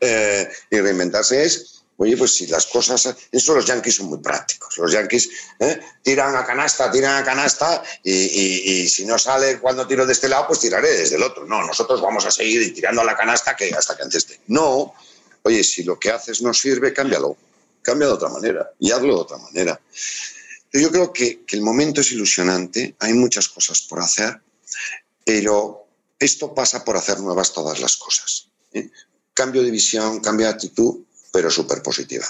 Eh, 0.00 0.48
y 0.70 0.80
reinventarse 0.80 1.44
es 1.44 1.77
Oye, 2.00 2.16
pues 2.16 2.32
si 2.34 2.46
las 2.46 2.66
cosas. 2.66 3.14
Eso 3.32 3.54
los 3.54 3.66
yankees 3.66 3.96
son 3.96 4.06
muy 4.06 4.18
prácticos. 4.18 4.78
Los 4.78 4.92
yankees 4.92 5.28
¿eh? 5.58 5.80
tiran 6.02 6.36
a 6.36 6.46
canasta, 6.46 6.90
tiran 6.92 7.16
a 7.20 7.24
canasta 7.24 7.82
y, 8.04 8.88
si 8.88 9.04
no 9.04 9.18
sale 9.18 9.58
cuando 9.58 9.86
tiro 9.86 10.06
de 10.06 10.12
este 10.12 10.28
lado, 10.28 10.46
pues 10.46 10.60
tiraré 10.60 10.92
desde 10.92 11.16
el 11.16 11.24
otro. 11.24 11.44
No, 11.44 11.66
nosotros 11.66 12.00
vamos 12.00 12.24
a 12.24 12.30
seguir 12.30 12.72
tirando 12.72 13.00
a 13.00 13.04
la 13.04 13.16
canasta 13.16 13.56
que 13.56 13.74
hasta 13.74 13.96
que 13.96 14.04
antes 14.04 14.26
No. 14.46 14.94
Oye, 15.42 15.64
si 15.64 15.82
lo 15.82 15.98
que 15.98 16.10
haces 16.10 16.40
no 16.40 16.54
sirve, 16.54 16.92
cámbialo. 16.92 17.36
Cambia 17.82 18.06
de 18.06 18.14
otra 18.14 18.28
manera 18.28 18.70
y 18.78 18.92
hazlo 18.92 19.14
de 19.14 19.20
otra 19.20 19.38
manera. 19.38 19.80
Yo 20.72 20.90
creo 20.92 21.12
que, 21.12 21.44
el 21.48 21.62
momento 21.62 22.00
es 22.00 22.12
ilusionante, 22.12 22.94
hay 23.00 23.14
muchas 23.14 23.48
cosas 23.48 23.80
por 23.80 24.00
hacer, 24.00 24.40
pero 25.24 25.86
esto 26.18 26.54
pasa 26.54 26.84
por 26.84 26.96
hacer 26.96 27.18
nuevas 27.20 27.52
todas 27.52 27.80
las 27.80 27.96
cosas. 27.96 28.48
¿eh? 28.72 28.88
Cambio 29.34 29.62
de 29.62 29.70
visión, 29.70 30.20
cambio 30.20 30.46
de 30.46 30.52
actitud 30.52 31.07
pero 31.32 31.50
súper 31.50 31.82
positiva. 31.82 32.24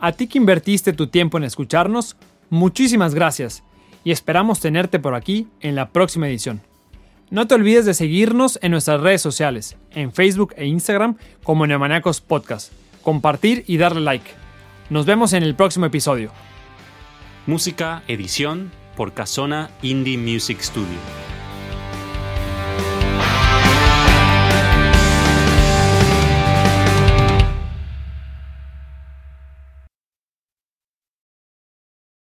A 0.00 0.12
ti 0.12 0.28
que 0.28 0.38
invertiste 0.38 0.92
tu 0.92 1.08
tiempo 1.08 1.38
en 1.38 1.44
escucharnos, 1.44 2.16
muchísimas 2.50 3.14
gracias 3.14 3.64
y 4.04 4.12
esperamos 4.12 4.60
tenerte 4.60 5.00
por 5.00 5.14
aquí 5.14 5.48
en 5.60 5.74
la 5.74 5.90
próxima 5.90 6.28
edición. 6.28 6.62
No 7.30 7.46
te 7.46 7.56
olvides 7.56 7.84
de 7.84 7.94
seguirnos 7.94 8.58
en 8.62 8.70
nuestras 8.70 9.00
redes 9.00 9.20
sociales, 9.20 9.76
en 9.90 10.12
Facebook 10.12 10.54
e 10.56 10.66
Instagram 10.66 11.16
como 11.42 11.66
Neomaniacos 11.66 12.20
Podcast 12.20 12.72
compartir 13.02 13.64
y 13.66 13.76
darle 13.76 14.00
like. 14.00 14.30
Nos 14.90 15.06
vemos 15.06 15.32
en 15.32 15.42
el 15.42 15.54
próximo 15.54 15.86
episodio. 15.86 16.30
Música, 17.46 18.02
edición 18.08 18.70
por 18.96 19.14
Casona 19.14 19.70
Indie 19.82 20.18
Music 20.18 20.60
Studio. 20.60 21.37